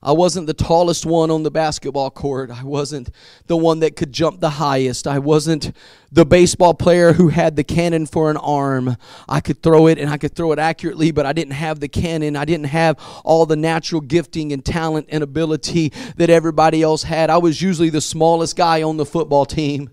I 0.00 0.12
wasn't 0.12 0.46
the 0.46 0.54
tallest 0.54 1.04
one 1.04 1.28
on 1.28 1.42
the 1.42 1.50
basketball 1.50 2.10
court. 2.10 2.52
I 2.52 2.62
wasn't 2.62 3.10
the 3.48 3.56
one 3.56 3.80
that 3.80 3.96
could 3.96 4.12
jump 4.12 4.38
the 4.38 4.50
highest. 4.50 5.08
I 5.08 5.18
wasn't 5.18 5.72
the 6.12 6.24
baseball 6.24 6.74
player 6.74 7.12
who 7.14 7.28
had 7.28 7.56
the 7.56 7.64
cannon 7.64 8.06
for 8.06 8.30
an 8.30 8.36
arm. 8.36 8.96
I 9.28 9.40
could 9.40 9.60
throw 9.60 9.88
it 9.88 9.98
and 9.98 10.08
I 10.08 10.16
could 10.16 10.36
throw 10.36 10.52
it 10.52 10.60
accurately, 10.60 11.10
but 11.10 11.26
I 11.26 11.32
didn't 11.32 11.54
have 11.54 11.80
the 11.80 11.88
cannon. 11.88 12.36
I 12.36 12.44
didn't 12.44 12.66
have 12.66 12.96
all 13.24 13.44
the 13.44 13.56
natural 13.56 14.00
gifting 14.00 14.52
and 14.52 14.64
talent 14.64 15.06
and 15.08 15.24
ability 15.24 15.92
that 16.16 16.30
everybody 16.30 16.80
else 16.80 17.02
had. 17.02 17.28
I 17.28 17.38
was 17.38 17.60
usually 17.60 17.90
the 17.90 18.00
smallest 18.00 18.56
guy 18.56 18.82
on 18.82 18.98
the 18.98 19.06
football 19.06 19.46
team. 19.46 19.90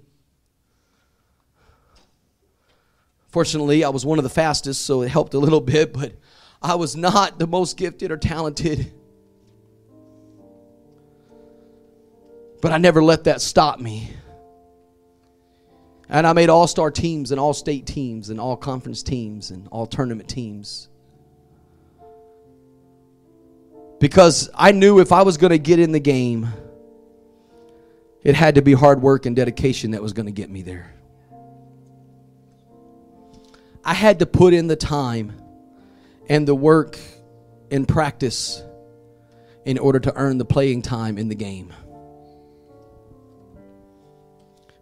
Fortunately, 3.29 3.83
I 3.83 3.89
was 3.89 4.05
one 4.05 4.19
of 4.19 4.23
the 4.23 4.29
fastest, 4.29 4.85
so 4.85 5.01
it 5.01 5.09
helped 5.09 5.33
a 5.33 5.39
little 5.39 5.61
bit, 5.61 5.93
but 5.93 6.13
I 6.61 6.75
was 6.75 6.95
not 6.95 7.39
the 7.39 7.47
most 7.47 7.75
gifted 7.75 8.11
or 8.11 8.17
talented. 8.17 8.93
But 12.65 12.71
I 12.71 12.79
never 12.79 13.03
let 13.03 13.25
that 13.25 13.41
stop 13.41 13.79
me. 13.79 14.09
And 16.09 16.25
I 16.25 16.33
made 16.33 16.49
all 16.49 16.65
star 16.65 16.89
teams 16.89 17.29
and 17.29 17.39
all 17.39 17.53
state 17.53 17.85
teams 17.85 18.31
and 18.31 18.39
all 18.39 18.57
conference 18.57 19.03
teams 19.03 19.51
and 19.51 19.67
all 19.67 19.85
tournament 19.85 20.27
teams. 20.27 20.89
Because 23.99 24.49
I 24.55 24.71
knew 24.71 24.99
if 24.99 25.11
I 25.11 25.21
was 25.21 25.37
going 25.37 25.51
to 25.51 25.59
get 25.59 25.77
in 25.77 25.91
the 25.91 25.99
game, 25.99 26.47
it 28.23 28.33
had 28.33 28.55
to 28.55 28.63
be 28.63 28.73
hard 28.73 28.99
work 28.99 29.27
and 29.27 29.35
dedication 29.35 29.91
that 29.91 30.01
was 30.01 30.13
going 30.13 30.25
to 30.25 30.31
get 30.31 30.49
me 30.49 30.63
there. 30.63 30.91
I 33.83 33.93
had 33.93 34.17
to 34.17 34.25
put 34.25 34.55
in 34.55 34.65
the 34.65 34.75
time 34.75 35.33
and 36.29 36.47
the 36.47 36.55
work 36.55 36.97
and 37.69 37.87
practice 37.87 38.63
in 39.65 39.77
order 39.77 39.99
to 39.99 40.15
earn 40.15 40.39
the 40.39 40.45
playing 40.45 40.81
time 40.81 41.19
in 41.19 41.27
the 41.27 41.35
game. 41.35 41.71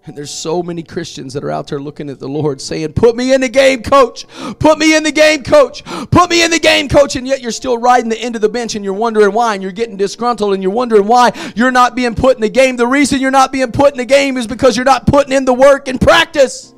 And 0.06 0.18
there's 0.18 0.32
so 0.32 0.62
many 0.62 0.84
Christians 0.84 1.34
that 1.34 1.46
are 1.46 1.52
out 1.52 1.68
there 1.68 1.80
looking 1.80 2.10
at 2.10 2.20
the 2.20 2.28
Lord 2.28 2.60
saying, 2.60 2.92
Put 2.92 3.16
me 3.16 3.34
in 3.34 3.40
the 3.40 3.48
game, 3.48 3.82
coach. 3.82 4.28
Put 4.60 4.78
me 4.78 4.98
in 4.98 5.04
the 5.04 5.14
game, 5.14 5.44
coach. 5.44 5.82
Put 6.12 6.30
me 6.30 6.44
in 6.44 6.52
the 6.52 6.60
game, 6.60 6.90
coach. 6.90 7.16
And 7.16 7.26
yet 7.26 7.42
you're 7.42 7.52
still 7.52 7.78
riding 7.78 8.10
the 8.10 8.20
end 8.20 8.36
of 8.36 8.42
the 8.42 8.50
bench 8.50 8.76
and 8.76 8.84
you're 8.84 8.94
wondering 8.94 9.34
why. 9.34 9.54
And 9.54 9.64
you're 9.64 9.72
getting 9.72 9.96
disgruntled 9.96 10.54
and 10.54 10.62
you're 10.62 10.74
wondering 10.74 11.08
why 11.08 11.32
you're 11.56 11.72
not 11.72 11.96
being 11.96 12.16
put 12.16 12.36
in 12.36 12.42
the 12.42 12.50
game. 12.50 12.76
The 12.76 12.86
reason 12.86 13.22
you're 13.22 13.32
not 13.32 13.54
being 13.54 13.72
put 13.72 13.94
in 13.94 13.98
the 13.98 14.06
game 14.06 14.36
is 14.36 14.46
because 14.46 14.76
you're 14.76 14.84
not 14.84 15.08
putting 15.08 15.32
in 15.32 15.46
the 15.46 15.54
work 15.54 15.88
and 15.88 16.02
practice. 16.02 16.74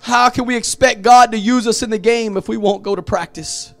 How 0.00 0.30
can 0.30 0.46
we 0.46 0.54
expect 0.54 1.02
God 1.02 1.32
to 1.32 1.38
use 1.38 1.66
us 1.66 1.82
in 1.82 1.90
the 1.90 1.98
game 1.98 2.36
if 2.36 2.48
we 2.48 2.56
won't 2.56 2.84
go 2.84 2.94
to 2.94 3.02
practice? 3.02 3.74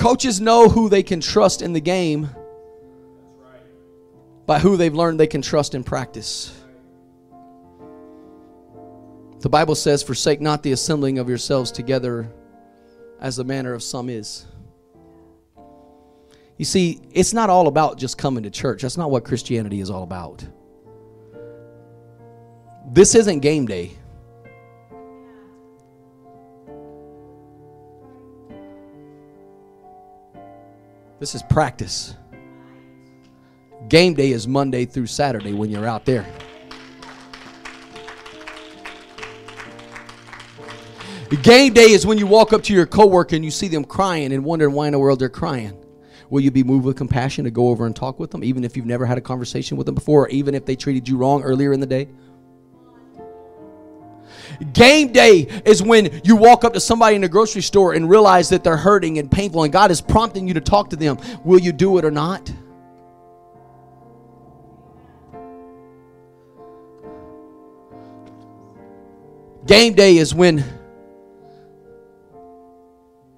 Coaches 0.00 0.40
know 0.40 0.66
who 0.66 0.88
they 0.88 1.02
can 1.02 1.20
trust 1.20 1.60
in 1.60 1.74
the 1.74 1.80
game 1.80 2.30
by 4.46 4.58
who 4.58 4.78
they've 4.78 4.94
learned 4.94 5.20
they 5.20 5.26
can 5.26 5.42
trust 5.42 5.74
in 5.74 5.84
practice. 5.84 6.58
The 9.40 9.50
Bible 9.50 9.74
says, 9.74 10.02
Forsake 10.02 10.40
not 10.40 10.62
the 10.62 10.72
assembling 10.72 11.18
of 11.18 11.28
yourselves 11.28 11.70
together 11.70 12.32
as 13.20 13.36
the 13.36 13.44
manner 13.44 13.74
of 13.74 13.82
some 13.82 14.08
is. 14.08 14.46
You 16.56 16.64
see, 16.64 17.02
it's 17.12 17.34
not 17.34 17.50
all 17.50 17.68
about 17.68 17.98
just 17.98 18.16
coming 18.16 18.44
to 18.44 18.50
church. 18.50 18.80
That's 18.80 18.96
not 18.96 19.10
what 19.10 19.26
Christianity 19.26 19.82
is 19.82 19.90
all 19.90 20.02
about. 20.02 20.42
This 22.90 23.14
isn't 23.14 23.40
game 23.40 23.66
day. 23.66 23.98
This 31.20 31.34
is 31.34 31.42
practice. 31.42 32.16
Game 33.90 34.14
day 34.14 34.32
is 34.32 34.48
Monday 34.48 34.86
through 34.86 35.06
Saturday 35.06 35.52
when 35.52 35.70
you're 35.70 35.86
out 35.86 36.06
there. 36.06 36.26
Game 41.42 41.74
day 41.74 41.90
is 41.90 42.06
when 42.06 42.16
you 42.16 42.26
walk 42.26 42.54
up 42.54 42.62
to 42.64 42.72
your 42.72 42.86
coworker 42.86 43.36
and 43.36 43.44
you 43.44 43.50
see 43.50 43.68
them 43.68 43.84
crying 43.84 44.32
and 44.32 44.44
wondering 44.44 44.74
why 44.74 44.86
in 44.86 44.92
the 44.92 44.98
world 44.98 45.18
they're 45.18 45.28
crying. 45.28 45.76
Will 46.30 46.40
you 46.40 46.50
be 46.50 46.64
moved 46.64 46.86
with 46.86 46.96
compassion 46.96 47.44
to 47.44 47.50
go 47.50 47.68
over 47.68 47.84
and 47.84 47.94
talk 47.94 48.18
with 48.18 48.30
them, 48.30 48.42
even 48.42 48.64
if 48.64 48.74
you've 48.74 48.86
never 48.86 49.04
had 49.04 49.18
a 49.18 49.20
conversation 49.20 49.76
with 49.76 49.84
them 49.84 49.94
before, 49.94 50.24
or 50.24 50.28
even 50.30 50.54
if 50.54 50.64
they 50.64 50.74
treated 50.74 51.06
you 51.06 51.18
wrong 51.18 51.42
earlier 51.42 51.74
in 51.74 51.80
the 51.80 51.86
day? 51.86 52.08
Game 54.72 55.12
day 55.12 55.46
is 55.64 55.82
when 55.82 56.20
you 56.22 56.36
walk 56.36 56.64
up 56.64 56.74
to 56.74 56.80
somebody 56.80 57.16
in 57.16 57.22
the 57.22 57.28
grocery 57.28 57.62
store 57.62 57.94
and 57.94 58.10
realize 58.10 58.50
that 58.50 58.62
they're 58.62 58.76
hurting 58.76 59.18
and 59.18 59.30
painful, 59.30 59.64
and 59.64 59.72
God 59.72 59.90
is 59.90 60.02
prompting 60.02 60.46
you 60.46 60.54
to 60.54 60.60
talk 60.60 60.90
to 60.90 60.96
them. 60.96 61.18
Will 61.44 61.58
you 61.58 61.72
do 61.72 61.96
it 61.96 62.04
or 62.04 62.10
not? 62.10 62.52
Game 69.66 69.94
day 69.94 70.18
is 70.18 70.34
when 70.34 70.64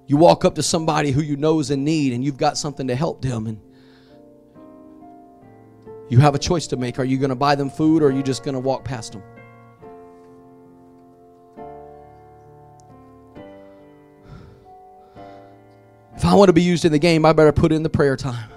you 0.07 0.17
walk 0.17 0.43
up 0.43 0.55
to 0.55 0.63
somebody 0.63 1.11
who 1.11 1.21
you 1.21 1.37
know 1.37 1.59
is 1.59 1.71
in 1.71 1.83
need 1.83 2.11
and 2.11 2.23
you've 2.23 2.37
got 2.37 2.57
something 2.57 2.87
to 2.87 2.95
help 2.95 3.21
them 3.21 3.47
and 3.47 3.61
you 6.09 6.19
have 6.19 6.35
a 6.35 6.39
choice 6.39 6.67
to 6.67 6.75
make. 6.75 6.99
Are 6.99 7.05
you 7.05 7.17
going 7.17 7.29
to 7.29 7.35
buy 7.35 7.55
them 7.55 7.69
food 7.69 8.03
or 8.03 8.07
are 8.07 8.11
you 8.11 8.23
just 8.23 8.43
going 8.43 8.53
to 8.55 8.59
walk 8.59 8.83
past 8.83 9.13
them? 9.13 9.23
If 16.23 16.29
I 16.29 16.35
want 16.35 16.47
to 16.47 16.53
be 16.53 16.61
used 16.61 16.85
in 16.85 16.93
the 16.93 16.99
game, 16.99 17.25
I 17.25 17.33
better 17.33 17.51
put 17.51 17.73
in 17.73 17.83
the 17.83 17.89
prayer 17.89 18.15
time. 18.15 18.49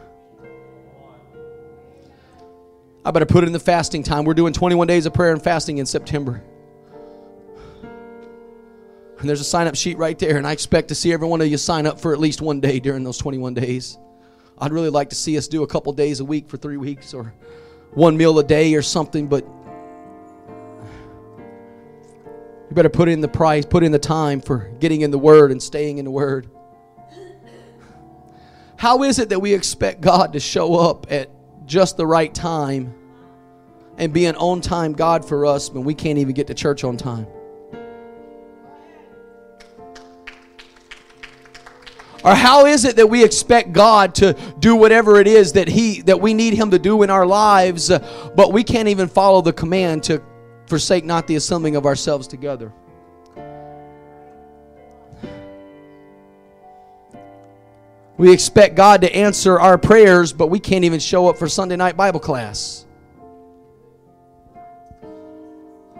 I 3.05 3.11
better 3.11 3.27
put 3.27 3.43
in 3.43 3.53
the 3.53 3.59
fasting 3.59 4.05
time. 4.05 4.25
We're 4.25 4.35
doing 4.35 4.53
21 4.53 4.87
days 4.87 5.05
of 5.05 5.13
prayer 5.13 5.33
and 5.33 5.43
fasting 5.43 5.79
in 5.79 5.87
September. 5.87 6.45
And 9.19 9.29
there's 9.29 9.41
a 9.41 9.45
sign 9.45 9.67
up 9.67 9.75
sheet 9.75 9.99
right 9.99 10.17
there, 10.17 10.37
and 10.37 10.47
I 10.47 10.53
expect 10.53 10.87
to 10.91 10.95
see 10.95 11.13
every 11.13 11.27
one 11.27 11.41
of 11.41 11.49
you 11.49 11.57
sign 11.57 11.87
up 11.87 11.99
for 11.99 12.13
at 12.13 12.21
least 12.21 12.41
one 12.41 12.61
day 12.61 12.79
during 12.79 13.03
those 13.03 13.19
21 13.19 13.55
days. 13.55 13.99
I'd 14.59 14.73
really 14.73 14.91
like 14.91 15.11
to 15.11 15.17
see 15.17 15.37
us 15.37 15.49
do 15.49 15.65
a 15.65 15.67
couple 15.67 15.93
days 15.93 16.21
a 16.21 16.25
week 16.25 16.49
for 16.49 16.59
three 16.59 16.77
weeks 16.77 17.15
or 17.15 17.35
one 17.95 18.17
meal 18.17 18.39
a 18.39 18.45
day 18.45 18.75
or 18.75 18.83
something, 18.83 19.27
but 19.27 19.45
you 22.69 22.77
better 22.77 22.89
put 22.89 23.09
in 23.09 23.21
the 23.21 23.27
price, 23.27 23.67
put 23.67 23.83
in 23.83 23.91
the 23.91 23.99
time 23.99 24.41
for 24.41 24.71
getting 24.79 25.01
in 25.01 25.11
the 25.11 25.19
Word 25.19 25.51
and 25.51 25.61
staying 25.61 25.99
in 25.99 26.05
the 26.05 26.13
Word. 26.13 26.49
How 28.77 29.03
is 29.05 29.19
it 29.19 29.31
that 29.31 29.41
we 29.41 29.55
expect 29.55 30.01
God 30.03 30.35
to 30.35 30.41
show 30.41 30.77
up 30.77 31.07
at 31.11 31.31
just 31.65 31.97
the 31.97 32.07
right 32.07 32.33
time 32.33 32.95
and 33.97 34.13
be 34.13 34.27
an 34.27 34.37
on 34.37 34.61
time 34.61 34.93
God 34.93 35.27
for 35.27 35.47
us 35.47 35.71
when 35.71 35.85
we 35.85 35.95
can't 35.95 36.19
even 36.19 36.35
get 36.35 36.47
to 36.49 36.55
church 36.55 36.85
on 36.85 36.97
time? 36.97 37.27
Or 42.23 42.35
how 42.35 42.67
is 42.67 42.85
it 42.85 42.97
that 42.97 43.07
we 43.07 43.25
expect 43.25 43.73
God 43.73 44.15
to 44.17 44.37
do 44.59 44.75
whatever 44.75 45.21
it 45.21 45.29
is 45.29 45.53
that 45.53 45.69
he 45.69 46.03
that 46.03 46.21
we 46.21 46.35
need 46.35 46.55
him 46.55 46.73
to 46.73 46.79
do 46.79 47.03
in 47.03 47.09
our 47.09 47.25
lives, 47.25 47.91
uh, 47.91 48.33
but 48.35 48.53
we 48.53 48.65
can't 48.65 48.89
even 48.89 49.09
follow 49.09 49.41
the 49.41 49.53
command 49.53 50.03
to 50.05 50.21
forsake 50.67 51.05
not 51.05 51.29
the 51.29 51.37
assembling 51.37 51.77
of 51.77 51.87
ourselves 51.87 52.27
together? 52.27 52.73
We 58.19 58.33
expect 58.33 58.77
God 58.77 59.03
to 59.03 59.15
answer 59.15 59.61
our 59.61 59.77
prayers, 59.77 60.33
but 60.33 60.47
we 60.47 60.59
can't 60.59 60.85
even 60.85 61.01
show 61.01 61.29
up 61.29 61.37
for 61.37 61.49
Sunday 61.49 61.77
night 61.77 61.97
Bible 61.97 62.21
class 62.21 62.87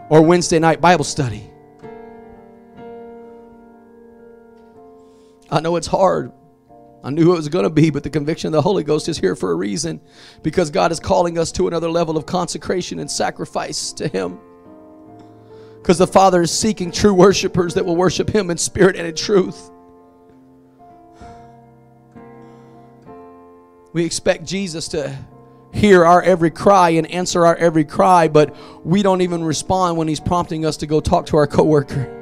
or 0.09 0.23
Wednesday 0.23 0.59
night 0.59 0.81
Bible 0.81 1.05
study. 1.05 1.51
I 5.51 5.61
know 5.61 5.77
it's 5.77 5.87
hard. 5.87 6.33
I 7.05 7.11
knew 7.11 7.33
it 7.33 7.37
was 7.37 7.49
going 7.49 7.65
to 7.65 7.71
be, 7.71 7.91
but 7.91 8.03
the 8.03 8.11
conviction 8.11 8.49
of 8.49 8.53
the 8.53 8.63
Holy 8.63 8.83
Ghost 8.83 9.09
is 9.09 9.19
here 9.19 9.37
for 9.37 9.53
a 9.53 9.55
reason 9.55 10.01
because 10.43 10.71
God 10.71 10.91
is 10.91 10.99
calling 10.99 11.39
us 11.39 11.53
to 11.53 11.69
another 11.69 11.89
level 11.89 12.17
of 12.17 12.27
consecration 12.27 12.99
and 12.99 13.09
sacrifice 13.09 13.93
to 13.93 14.09
Him. 14.09 14.41
Because 15.77 15.99
the 15.99 16.07
Father 16.07 16.43
is 16.43 16.51
seeking 16.51 16.91
true 16.91 17.15
worshipers 17.15 17.75
that 17.75 17.85
will 17.85 17.95
worship 17.95 18.29
Him 18.29 18.51
in 18.51 18.57
spirit 18.57 18.97
and 18.97 19.07
in 19.07 19.15
truth. 19.15 19.71
We 23.97 24.05
expect 24.05 24.45
Jesus 24.45 24.89
to 24.89 25.17
hear 25.73 26.05
our 26.05 26.21
every 26.21 26.51
cry 26.51 26.91
and 26.91 27.11
answer 27.11 27.47
our 27.47 27.57
every 27.57 27.87
cry, 27.87 28.29
but 28.29 28.55
we 28.85 29.03
don't 29.03 29.23
even 29.23 29.43
respond 29.43 29.97
when 29.97 30.07
He's 30.07 30.21
prompting 30.21 30.67
us 30.67 30.77
to 30.77 30.87
go 30.87 31.01
talk 31.01 31.25
to 31.29 31.39
our 31.39 31.47
coworker. 31.47 32.13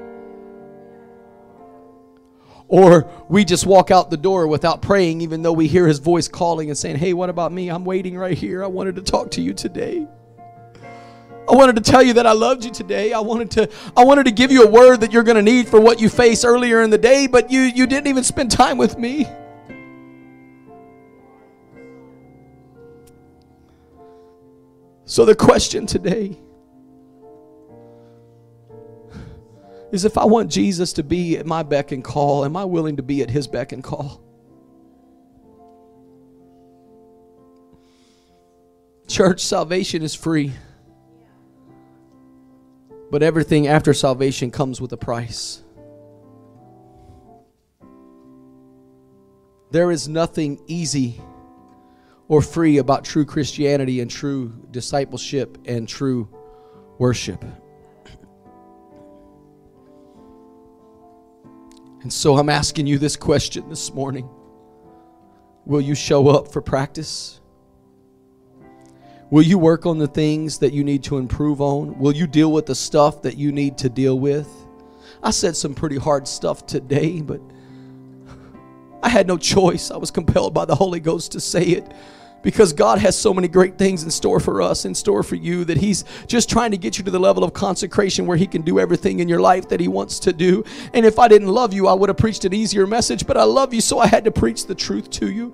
Or 2.69 3.11
we 3.29 3.45
just 3.45 3.67
walk 3.67 3.91
out 3.91 4.09
the 4.09 4.17
door 4.17 4.47
without 4.47 4.83
praying, 4.83 5.21
even 5.21 5.43
though 5.43 5.53
we 5.53 5.67
hear 5.67 5.89
his 5.89 5.99
voice 5.99 6.29
calling 6.29 6.69
and 6.69 6.79
saying, 6.79 6.95
Hey, 6.95 7.13
what 7.13 7.29
about 7.29 7.51
me? 7.51 7.71
I'm 7.71 7.85
waiting 7.85 8.17
right 8.17 8.39
here. 8.39 8.63
I 8.63 8.69
wanted 8.69 8.95
to 8.95 9.03
talk 9.03 9.33
to 9.33 9.43
you 9.43 9.53
today. 9.53 10.07
I 11.51 11.57
wanted 11.57 11.75
to 11.75 11.83
tell 11.83 12.05
you 12.05 12.13
that 12.13 12.27
I 12.29 12.35
loved 12.35 12.65
you 12.65 12.71
today. 12.71 13.13
I 13.13 13.19
wanted 13.19 13.51
to 13.51 13.69
I 13.97 14.05
wanted 14.05 14.27
to 14.27 14.31
give 14.31 14.53
you 14.53 14.63
a 14.63 14.71
word 14.71 15.01
that 15.01 15.13
you're 15.13 15.25
going 15.25 15.35
to 15.35 15.43
need 15.43 15.67
for 15.67 15.81
what 15.81 16.01
you 16.01 16.09
face 16.09 16.45
earlier 16.45 16.83
in 16.83 16.91
the 16.91 16.99
day, 16.99 17.27
but 17.27 17.51
you 17.51 17.63
you 17.63 17.89
didn't 17.89 18.07
even 18.07 18.23
spend 18.23 18.53
time 18.53 18.79
with 18.79 18.97
me. 18.97 19.27
So 25.07 25.25
the 25.25 25.35
question 25.35 25.87
today 25.87 26.39
is 29.93 30.05
if 30.05 30.17
I 30.17 30.25
want 30.25 30.51
Jesus 30.51 30.93
to 30.95 31.03
be 31.03 31.37
at 31.37 31.47
my 31.47 31.63
beck 31.63 31.93
and 31.93 32.03
call, 32.03 32.45
am 32.45 32.57
I 32.57 32.65
willing 32.65 32.97
to 32.97 33.03
be 33.03 33.23
at 33.23 33.31
his 33.31 33.47
beck 33.47 33.73
and 33.73 33.85
call? 33.85 34.23
Church, 39.07 39.41
salvation 39.43 40.03
is 40.03 40.15
free. 40.15 40.53
But 43.11 43.23
everything 43.23 43.69
after 43.69 43.93
salvation 43.93 44.51
comes 44.51 44.81
with 44.81 44.93
a 44.93 44.97
price. 44.97 45.63
There 49.71 49.91
is 49.91 50.09
nothing 50.09 50.61
easy 50.67 51.21
or 52.29 52.41
free 52.41 52.79
about 52.79 53.05
true 53.05 53.25
Christianity 53.25 54.01
and 54.01 54.11
true 54.11 54.53
discipleship 54.71 55.59
and 55.67 55.89
true 55.89 56.29
worship. 56.99 57.45
And 62.03 62.13
so 62.13 62.37
I'm 62.37 62.51
asking 62.51 62.87
you 62.87 62.99
this 62.99 63.17
question 63.17 63.69
this 63.69 63.93
morning 63.93 64.29
Will 65.65 65.81
you 65.81 65.95
show 65.95 66.29
up 66.29 66.53
for 66.53 66.61
practice? 66.61 67.41
Will 69.31 69.43
you 69.43 69.59
work 69.59 69.87
on 69.87 69.99
the 69.99 70.07
things 70.07 70.59
that 70.59 70.73
you 70.75 70.85
need 70.85 71.03
to 71.05 71.17
improve 71.17 71.61
on? 71.61 71.99
Will 71.99 72.15
you 72.15 72.27
deal 72.27 72.53
with 72.53 72.67
the 72.67 72.75
stuff 72.75 73.23
that 73.23 73.39
you 73.39 73.51
need 73.51 73.79
to 73.79 73.89
deal 73.89 74.19
with? 74.19 74.49
I 75.23 75.31
said 75.31 75.57
some 75.57 75.75
pretty 75.75 75.97
hard 75.97 76.29
stuff 76.29 76.67
today, 76.67 77.23
but 77.23 77.41
I 79.05 79.11
had 79.11 79.27
no 79.27 79.37
choice. 79.37 79.91
I 79.91 79.99
was 79.99 80.11
compelled 80.11 80.55
by 80.55 80.65
the 80.65 80.75
Holy 80.75 80.99
Ghost 80.99 81.33
to 81.33 81.41
say 81.41 81.63
it 81.63 81.93
because 82.41 82.73
God 82.73 82.99
has 83.01 83.15
so 83.19 83.35
many 83.35 83.49
great 83.49 83.77
things 83.77 84.03
in 84.03 84.11
store 84.11 84.41
for 84.41 84.63
us, 84.63 84.87
in 84.87 84.95
store 84.95 85.23
for 85.23 85.35
you, 85.35 85.63
that 85.67 85.77
He's 85.77 86.05
just 86.27 86.49
trying 86.49 86.71
to 86.71 86.79
get 86.79 86.97
you 86.97 87.05
to 87.05 87.11
the 87.11 87.19
level 87.19 87.45
of 87.45 87.53
consecration 87.53 88.27
where 88.27 88.39
He 88.39 88.47
can 88.47 88.63
do 88.63 88.81
everything 88.81 89.21
in 89.21 89.29
your 89.29 89.41
life 89.41 89.69
that 89.69 89.79
He 89.79 89.89
wants 89.89 90.19
to 90.21 90.33
do. 90.33 90.65
And 90.95 91.05
if 91.05 91.19
I 91.19 91.29
didn't 91.29 91.49
love 91.49 91.75
you, 91.75 91.87
I 91.87 91.93
would 91.93 92.09
have 92.09 92.17
preached 92.17 92.47
an 92.47 92.55
easier 92.55 92.87
message, 92.87 93.27
but 93.27 93.37
I 93.37 93.45
love 93.45 93.75
you, 93.75 93.83
so 93.83 93.99
I 93.99 94.07
had 94.07 94.25
to 94.25 94.31
preach 94.31 94.65
the 94.65 94.75
truth 94.75 95.11
to 95.11 95.31
you. 95.31 95.53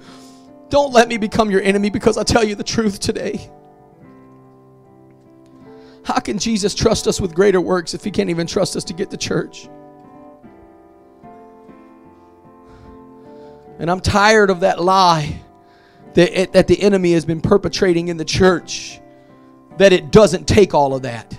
Don't 0.69 0.93
let 0.93 1.09
me 1.09 1.17
become 1.17 1.51
your 1.51 1.63
enemy 1.63 1.91
because 1.91 2.17
I 2.17 2.23
tell 2.23 2.45
you 2.45 2.55
the 2.55 2.63
truth 2.63 3.01
today. 3.01 3.51
How 6.05 6.21
can 6.21 6.39
Jesus 6.39 6.73
trust 6.73 7.09
us 7.09 7.21
with 7.21 7.35
greater 7.35 7.61
works 7.61 7.95
if 7.95 8.05
He 8.05 8.13
can't 8.13 8.31
even 8.31 8.47
trust 8.47 8.77
us 8.77 8.85
to 8.85 8.93
get 8.93 9.11
to 9.11 9.17
church? 9.17 9.69
And 13.81 13.91
I'm 13.91 14.01
tired 14.01 14.51
of 14.51 14.61
that 14.61 14.81
lie 14.81 15.41
that, 16.13 16.53
that 16.53 16.69
the 16.69 16.81
enemy 16.83 17.13
has 17.13 17.25
been 17.25 17.41
perpetrating 17.41 18.09
in 18.09 18.19
the 18.19 18.27
church, 18.27 19.01
that 19.79 19.95
it 19.95 20.13
doesn't 20.13 20.47
take 20.47 20.75
all 20.75 20.95
of 20.95 21.03
that. 21.03 21.37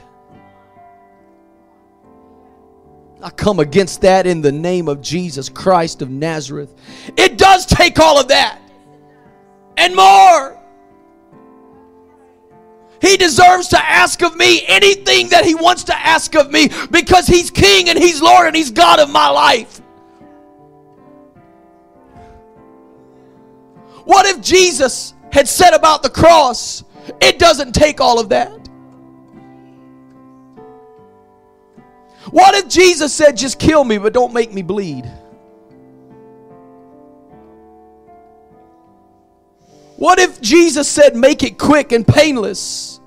I 3.21 3.29
come 3.29 3.59
against 3.59 4.01
that 4.01 4.25
in 4.25 4.41
the 4.41 4.51
name 4.51 4.87
of 4.87 5.01
Jesus 5.01 5.49
Christ 5.49 6.01
of 6.01 6.09
Nazareth. 6.09 6.73
It 7.15 7.37
does 7.37 7.67
take 7.67 7.99
all 7.99 8.19
of 8.19 8.29
that 8.29 8.59
and 9.77 9.95
more. 9.95 10.57
He 13.01 13.17
deserves 13.17 13.67
to 13.69 13.77
ask 13.79 14.23
of 14.23 14.35
me 14.35 14.63
anything 14.67 15.29
that 15.29 15.45
he 15.45 15.53
wants 15.53 15.83
to 15.85 15.95
ask 15.95 16.35
of 16.35 16.51
me 16.51 16.69
because 16.89 17.27
he's 17.27 17.51
king 17.51 17.89
and 17.89 17.99
he's 17.99 18.19
Lord 18.19 18.47
and 18.47 18.55
he's 18.55 18.71
God 18.71 18.99
of 18.99 19.11
my 19.11 19.29
life. 19.29 19.80
What 24.12 24.26
if 24.26 24.41
Jesus 24.41 25.14
had 25.32 25.47
said 25.47 25.74
about 25.74 26.03
the 26.03 26.09
cross, 26.09 26.84
it 27.22 27.39
doesn't 27.39 27.72
take 27.72 28.01
all 28.01 28.20
of 28.20 28.28
that? 28.28 28.51
What 32.30 32.53
if 32.55 32.68
Jesus 32.68 33.14
said, 33.14 33.38
just 33.38 33.57
kill 33.57 33.86
me, 33.86 33.97
but 33.97 34.12
don't 34.12 34.34
make 34.34 34.51
me 34.53 34.64
bleed? 34.64 35.09
What 39.95 40.20
if 40.20 40.41
Jesus 40.41 40.89
said, 40.89 41.16
make 41.16 41.43
it 41.43 41.57
quick 41.57 41.93
and 41.93 42.05
painless? 42.05 42.99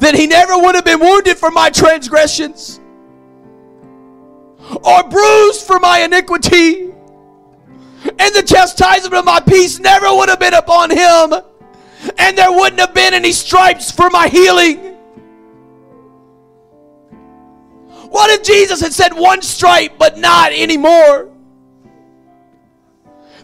Then 0.00 0.16
he 0.16 0.26
never 0.26 0.58
would 0.58 0.74
have 0.74 0.84
been 0.84 0.98
wounded 0.98 1.36
for 1.36 1.52
my 1.52 1.70
transgressions 1.70 2.80
or 4.82 5.04
bruised 5.04 5.64
for 5.68 5.78
my 5.78 6.00
iniquity 6.00 6.91
and 8.04 8.34
the 8.34 8.42
chastisement 8.42 9.14
of 9.14 9.24
my 9.24 9.40
peace 9.40 9.78
never 9.78 10.14
would 10.14 10.28
have 10.28 10.40
been 10.40 10.54
upon 10.54 10.90
him, 10.90 11.34
and 12.18 12.36
there 12.36 12.50
wouldn't 12.50 12.80
have 12.80 12.94
been 12.94 13.14
any 13.14 13.32
stripes 13.32 13.90
for 13.90 14.10
my 14.10 14.28
healing. 14.28 14.96
What 18.10 18.30
if 18.30 18.42
Jesus 18.42 18.80
had 18.80 18.92
said 18.92 19.14
one 19.14 19.40
stripe, 19.40 19.92
but 19.98 20.18
not 20.18 20.52
anymore? 20.52 21.30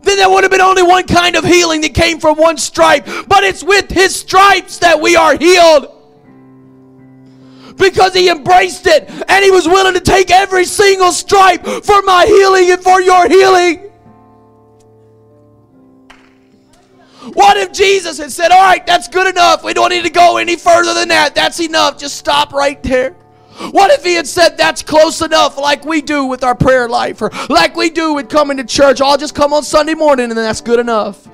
Then 0.02 0.16
there 0.16 0.28
would 0.28 0.44
have 0.44 0.50
been 0.50 0.60
only 0.60 0.82
one 0.82 1.06
kind 1.06 1.36
of 1.36 1.44
healing 1.44 1.80
that 1.80 1.94
came 1.94 2.20
from 2.20 2.36
one 2.36 2.56
stripe, 2.56 3.06
but 3.26 3.44
it's 3.44 3.64
with 3.64 3.90
his 3.90 4.14
stripes 4.14 4.78
that 4.78 5.00
we 5.00 5.16
are 5.16 5.36
healed 5.36 5.94
because 7.76 8.12
he 8.12 8.28
embraced 8.28 8.86
it 8.86 9.08
and 9.28 9.44
he 9.44 9.50
was 9.50 9.66
willing 9.66 9.94
to 9.94 10.00
take 10.00 10.30
every 10.30 10.64
single 10.64 11.12
stripe 11.12 11.64
for 11.64 12.02
my 12.02 12.26
healing 12.26 12.70
and 12.70 12.82
for 12.82 13.00
your 13.00 13.28
healing. 13.28 13.87
What 17.34 17.56
if 17.56 17.72
Jesus 17.72 18.18
had 18.18 18.32
said, 18.32 18.50
All 18.52 18.62
right, 18.62 18.84
that's 18.86 19.08
good 19.08 19.26
enough. 19.26 19.64
We 19.64 19.74
don't 19.74 19.90
need 19.90 20.04
to 20.04 20.10
go 20.10 20.36
any 20.36 20.56
further 20.56 20.94
than 20.94 21.08
that. 21.08 21.34
That's 21.34 21.60
enough. 21.60 21.98
Just 21.98 22.16
stop 22.16 22.52
right 22.52 22.82
there. 22.82 23.16
What 23.72 23.90
if 23.90 24.04
he 24.04 24.14
had 24.14 24.26
said 24.26 24.56
that's 24.56 24.82
close 24.82 25.20
enough, 25.20 25.58
like 25.58 25.84
we 25.84 26.00
do 26.00 26.26
with 26.26 26.44
our 26.44 26.54
prayer 26.54 26.88
life, 26.88 27.20
or 27.20 27.30
like 27.48 27.74
we 27.74 27.90
do 27.90 28.14
with 28.14 28.28
coming 28.28 28.56
to 28.58 28.64
church? 28.64 29.00
I'll 29.00 29.18
just 29.18 29.34
come 29.34 29.52
on 29.52 29.64
Sunday 29.64 29.94
morning 29.94 30.26
and 30.26 30.38
that's 30.38 30.60
good 30.60 30.78
enough. 30.78 31.26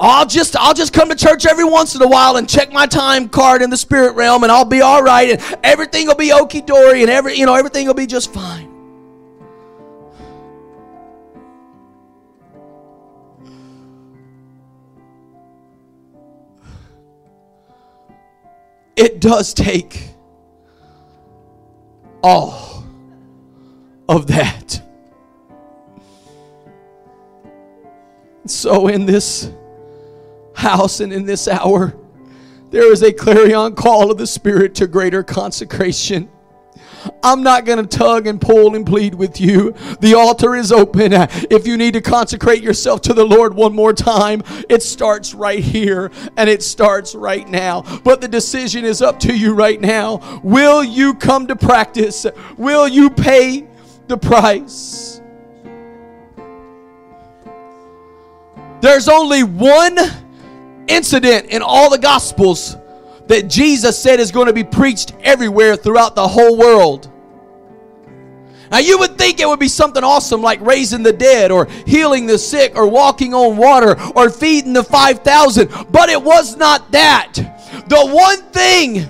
I'll 0.00 0.26
just 0.26 0.56
I'll 0.56 0.74
just 0.74 0.92
come 0.94 1.10
to 1.10 1.14
church 1.14 1.46
every 1.46 1.64
once 1.64 1.94
in 1.94 2.00
a 2.02 2.08
while 2.08 2.38
and 2.38 2.48
check 2.48 2.72
my 2.72 2.86
time 2.86 3.28
card 3.28 3.60
in 3.60 3.68
the 3.68 3.76
spirit 3.76 4.14
realm 4.14 4.42
and 4.42 4.50
I'll 4.50 4.64
be 4.64 4.80
all 4.80 5.02
right 5.02 5.30
and 5.30 5.58
everything 5.62 6.06
will 6.06 6.14
be 6.14 6.30
okie 6.30 6.64
dory 6.64 7.02
and 7.02 7.10
every 7.10 7.34
you 7.34 7.44
know 7.44 7.54
everything 7.54 7.86
will 7.86 7.94
be 7.94 8.06
just 8.06 8.32
fine. 8.32 8.69
It 19.00 19.18
does 19.18 19.54
take 19.54 20.10
all 22.22 22.84
of 24.10 24.26
that. 24.26 24.82
So 28.44 28.88
in 28.88 29.06
this 29.06 29.50
house 30.54 31.00
and 31.00 31.14
in 31.14 31.24
this 31.24 31.48
hour, 31.48 31.96
there 32.68 32.92
is 32.92 33.02
a 33.02 33.10
clarion 33.10 33.74
call 33.74 34.10
of 34.10 34.18
the 34.18 34.26
Spirit 34.26 34.74
to 34.74 34.86
greater 34.86 35.22
consecration. 35.22 36.28
I'm 37.22 37.42
not 37.42 37.64
going 37.64 37.86
to 37.86 37.98
tug 37.98 38.26
and 38.26 38.40
pull 38.40 38.74
and 38.74 38.86
plead 38.86 39.14
with 39.14 39.40
you. 39.40 39.72
The 40.00 40.14
altar 40.14 40.54
is 40.54 40.72
open. 40.72 41.12
If 41.12 41.66
you 41.66 41.76
need 41.76 41.94
to 41.94 42.00
consecrate 42.00 42.62
yourself 42.62 43.00
to 43.02 43.14
the 43.14 43.24
Lord 43.24 43.54
one 43.54 43.74
more 43.74 43.92
time, 43.92 44.42
it 44.68 44.82
starts 44.82 45.34
right 45.34 45.62
here 45.62 46.10
and 46.36 46.48
it 46.48 46.62
starts 46.62 47.14
right 47.14 47.48
now. 47.48 47.82
But 48.02 48.20
the 48.20 48.28
decision 48.28 48.84
is 48.84 49.02
up 49.02 49.20
to 49.20 49.36
you 49.36 49.54
right 49.54 49.80
now. 49.80 50.40
Will 50.42 50.82
you 50.82 51.14
come 51.14 51.46
to 51.48 51.56
practice? 51.56 52.26
Will 52.56 52.88
you 52.88 53.10
pay 53.10 53.66
the 54.08 54.16
price? 54.16 55.20
There's 58.80 59.08
only 59.08 59.42
one 59.42 59.98
incident 60.88 61.46
in 61.46 61.62
all 61.62 61.90
the 61.90 61.98
Gospels 61.98 62.76
that 63.30 63.46
Jesus 63.46 63.96
said 63.96 64.18
is 64.18 64.32
going 64.32 64.48
to 64.48 64.52
be 64.52 64.64
preached 64.64 65.12
everywhere 65.22 65.76
throughout 65.76 66.16
the 66.16 66.26
whole 66.26 66.58
world. 66.58 67.08
Now, 68.72 68.78
you 68.78 68.98
would 68.98 69.16
think 69.16 69.38
it 69.38 69.46
would 69.46 69.60
be 69.60 69.68
something 69.68 70.02
awesome 70.02 70.42
like 70.42 70.60
raising 70.60 71.04
the 71.04 71.12
dead 71.12 71.52
or 71.52 71.66
healing 71.86 72.26
the 72.26 72.36
sick 72.36 72.74
or 72.74 72.88
walking 72.88 73.32
on 73.32 73.56
water 73.56 73.94
or 74.16 74.30
feeding 74.30 74.72
the 74.72 74.82
5,000, 74.82 75.70
but 75.92 76.08
it 76.08 76.20
was 76.20 76.56
not 76.56 76.90
that. 76.90 77.34
The 77.86 78.04
one 78.04 78.42
thing 78.50 79.06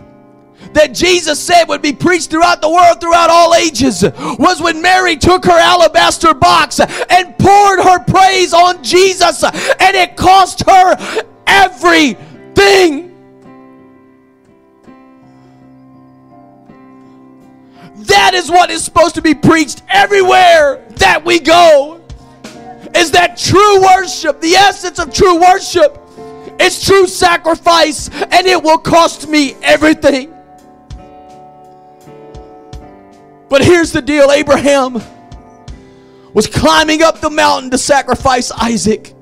that 0.74 0.92
Jesus 0.92 1.40
said 1.40 1.64
would 1.64 1.80
be 1.80 1.94
preached 1.94 2.28
throughout 2.28 2.60
the 2.60 2.68
world, 2.68 3.00
throughout 3.00 3.30
all 3.30 3.54
ages, 3.54 4.02
was 4.38 4.60
when 4.60 4.82
Mary 4.82 5.16
took 5.16 5.46
her 5.46 5.58
alabaster 5.58 6.34
box 6.34 6.78
and 6.78 7.38
poured 7.38 7.80
her 7.80 8.04
praise 8.04 8.52
on 8.52 8.84
Jesus, 8.84 9.42
and 9.44 9.96
it 9.96 10.14
cost 10.14 10.62
her 10.68 11.24
everything. 11.46 13.09
That 18.10 18.34
is 18.34 18.50
what 18.50 18.70
is 18.70 18.82
supposed 18.82 19.14
to 19.14 19.22
be 19.22 19.34
preached 19.34 19.82
everywhere 19.88 20.84
that 20.96 21.24
we 21.24 21.38
go. 21.38 22.00
Is 22.92 23.12
that 23.12 23.38
true 23.38 23.80
worship, 23.80 24.40
the 24.40 24.54
essence 24.54 24.98
of 24.98 25.14
true 25.14 25.40
worship 25.40 25.96
is 26.60 26.84
true 26.84 27.06
sacrifice, 27.06 28.10
and 28.10 28.48
it 28.48 28.60
will 28.60 28.78
cost 28.78 29.28
me 29.28 29.54
everything. 29.62 30.34
But 33.48 33.64
here's 33.64 33.92
the 33.92 34.02
deal 34.02 34.32
Abraham 34.32 35.00
was 36.34 36.48
climbing 36.48 37.02
up 37.02 37.20
the 37.20 37.30
mountain 37.30 37.70
to 37.70 37.78
sacrifice 37.78 38.50
Isaac. 38.50 39.14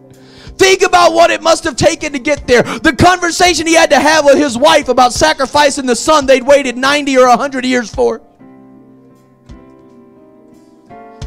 Think 0.57 0.81
about 0.81 1.13
what 1.13 1.31
it 1.31 1.43
must 1.43 1.63
have 1.65 1.77
taken 1.77 2.13
to 2.15 2.19
get 2.19 2.47
there. 2.47 2.63
The 2.63 2.95
conversation 2.95 3.67
he 3.67 3.75
had 3.75 3.91
to 3.91 4.01
have 4.01 4.25
with 4.25 4.39
his 4.39 4.57
wife 4.57 4.89
about 4.89 5.13
sacrificing 5.13 5.85
the 5.85 5.95
son 5.95 6.25
they'd 6.25 6.43
waited 6.43 6.79
90 6.79 7.19
or 7.19 7.29
100 7.29 7.67
years 7.67 7.95
for. 7.95 8.23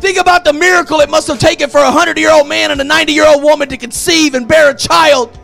Think 0.02 0.18
about 0.18 0.44
the 0.44 0.52
miracle 0.52 1.00
it 1.00 1.12
must 1.12 1.28
have 1.28 1.38
taken 1.38 1.70
for 1.70 1.78
a 1.78 1.84
100 1.84 2.18
year 2.18 2.32
old 2.32 2.48
man 2.48 2.72
and 2.72 2.82
a 2.82 2.84
90 2.84 3.14
year 3.14 3.28
old 3.28 3.44
woman 3.44 3.70
to 3.70 3.78
conceive 3.78 4.34
and 4.34 4.48
bear 4.48 4.72
a 4.72 4.76
child. 4.76 5.38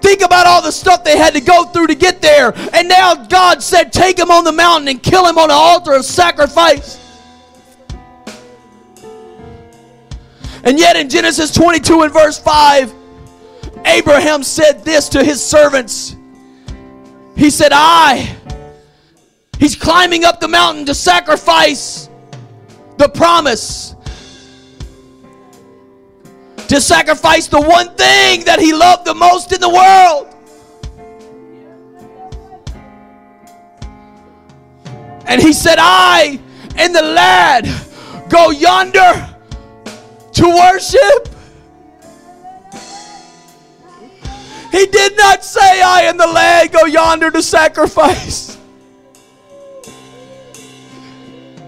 Think 0.00 0.22
about 0.22 0.46
all 0.46 0.62
the 0.62 0.70
stuff 0.70 1.04
they 1.04 1.18
had 1.18 1.34
to 1.34 1.40
go 1.42 1.64
through 1.64 1.88
to 1.88 1.94
get 1.94 2.22
there. 2.22 2.54
And 2.72 2.88
now 2.88 3.14
God 3.14 3.62
said, 3.62 3.92
Take 3.92 4.18
him 4.18 4.30
on 4.30 4.44
the 4.44 4.52
mountain 4.52 4.88
and 4.88 5.02
kill 5.02 5.26
him 5.26 5.36
on 5.36 5.48
the 5.48 5.54
altar 5.54 5.92
of 5.92 6.06
sacrifice. 6.06 6.98
And 10.64 10.78
yet 10.78 10.96
in 10.96 11.10
Genesis 11.10 11.52
22 11.52 12.02
and 12.02 12.12
verse 12.12 12.38
5, 12.38 12.94
Abraham 13.84 14.42
said 14.42 14.82
this 14.82 15.10
to 15.10 15.22
his 15.22 15.44
servants. 15.44 16.16
He 17.36 17.50
said, 17.50 17.72
I, 17.74 18.34
he's 19.58 19.76
climbing 19.76 20.24
up 20.24 20.40
the 20.40 20.48
mountain 20.48 20.86
to 20.86 20.94
sacrifice 20.94 22.05
the 22.96 23.08
promise 23.08 23.94
to 26.68 26.80
sacrifice 26.80 27.46
the 27.46 27.60
one 27.60 27.94
thing 27.94 28.44
that 28.44 28.58
he 28.58 28.72
loved 28.72 29.04
the 29.04 29.14
most 29.14 29.52
in 29.52 29.60
the 29.60 29.68
world. 29.68 30.32
And 35.26 35.40
he 35.40 35.52
said, 35.52 35.76
I 35.78 36.40
and 36.76 36.94
the 36.94 37.02
lad 37.02 37.68
go 38.28 38.50
yonder 38.50 39.28
to 40.32 40.48
worship. 40.48 41.28
He 44.72 44.86
did 44.86 45.16
not 45.16 45.44
say, 45.44 45.82
I 45.82 46.02
and 46.08 46.18
the 46.20 46.26
lad 46.26 46.72
go 46.72 46.84
yonder 46.84 47.30
to 47.30 47.42
sacrifice. 47.42 48.55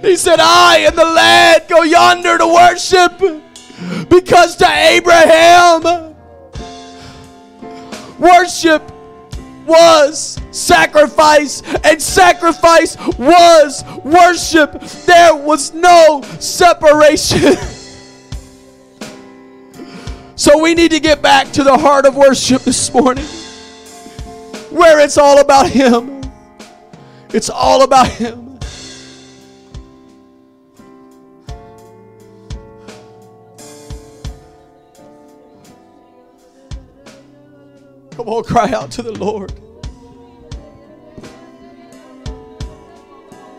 He 0.02 0.16
said, 0.16 0.38
I 0.40 0.84
and 0.86 0.96
the 0.96 1.04
lad 1.04 1.66
go 1.68 1.82
yonder 1.82 2.38
to 2.38 2.46
worship. 2.46 3.18
Because 4.08 4.56
to 4.56 4.66
Abraham, 4.68 6.14
worship 8.18 8.82
was 9.66 10.40
sacrifice, 10.50 11.62
and 11.84 12.00
sacrifice 12.00 12.96
was 13.18 13.84
worship. 14.04 14.80
There 15.06 15.36
was 15.36 15.72
no 15.74 16.22
separation. 16.38 17.56
So 20.38 20.62
we 20.62 20.72
need 20.74 20.92
to 20.92 21.00
get 21.00 21.20
back 21.20 21.50
to 21.54 21.64
the 21.64 21.76
heart 21.76 22.06
of 22.06 22.14
worship 22.14 22.62
this 22.62 22.94
morning 22.94 23.24
where 24.70 25.00
it's 25.00 25.18
all 25.18 25.40
about 25.40 25.68
Him. 25.68 26.22
It's 27.30 27.50
all 27.50 27.82
about 27.82 28.06
Him. 28.06 28.47
On, 38.28 38.44
cry 38.44 38.70
out 38.72 38.90
to 38.90 39.02
the 39.02 39.12
Lord. 39.12 39.50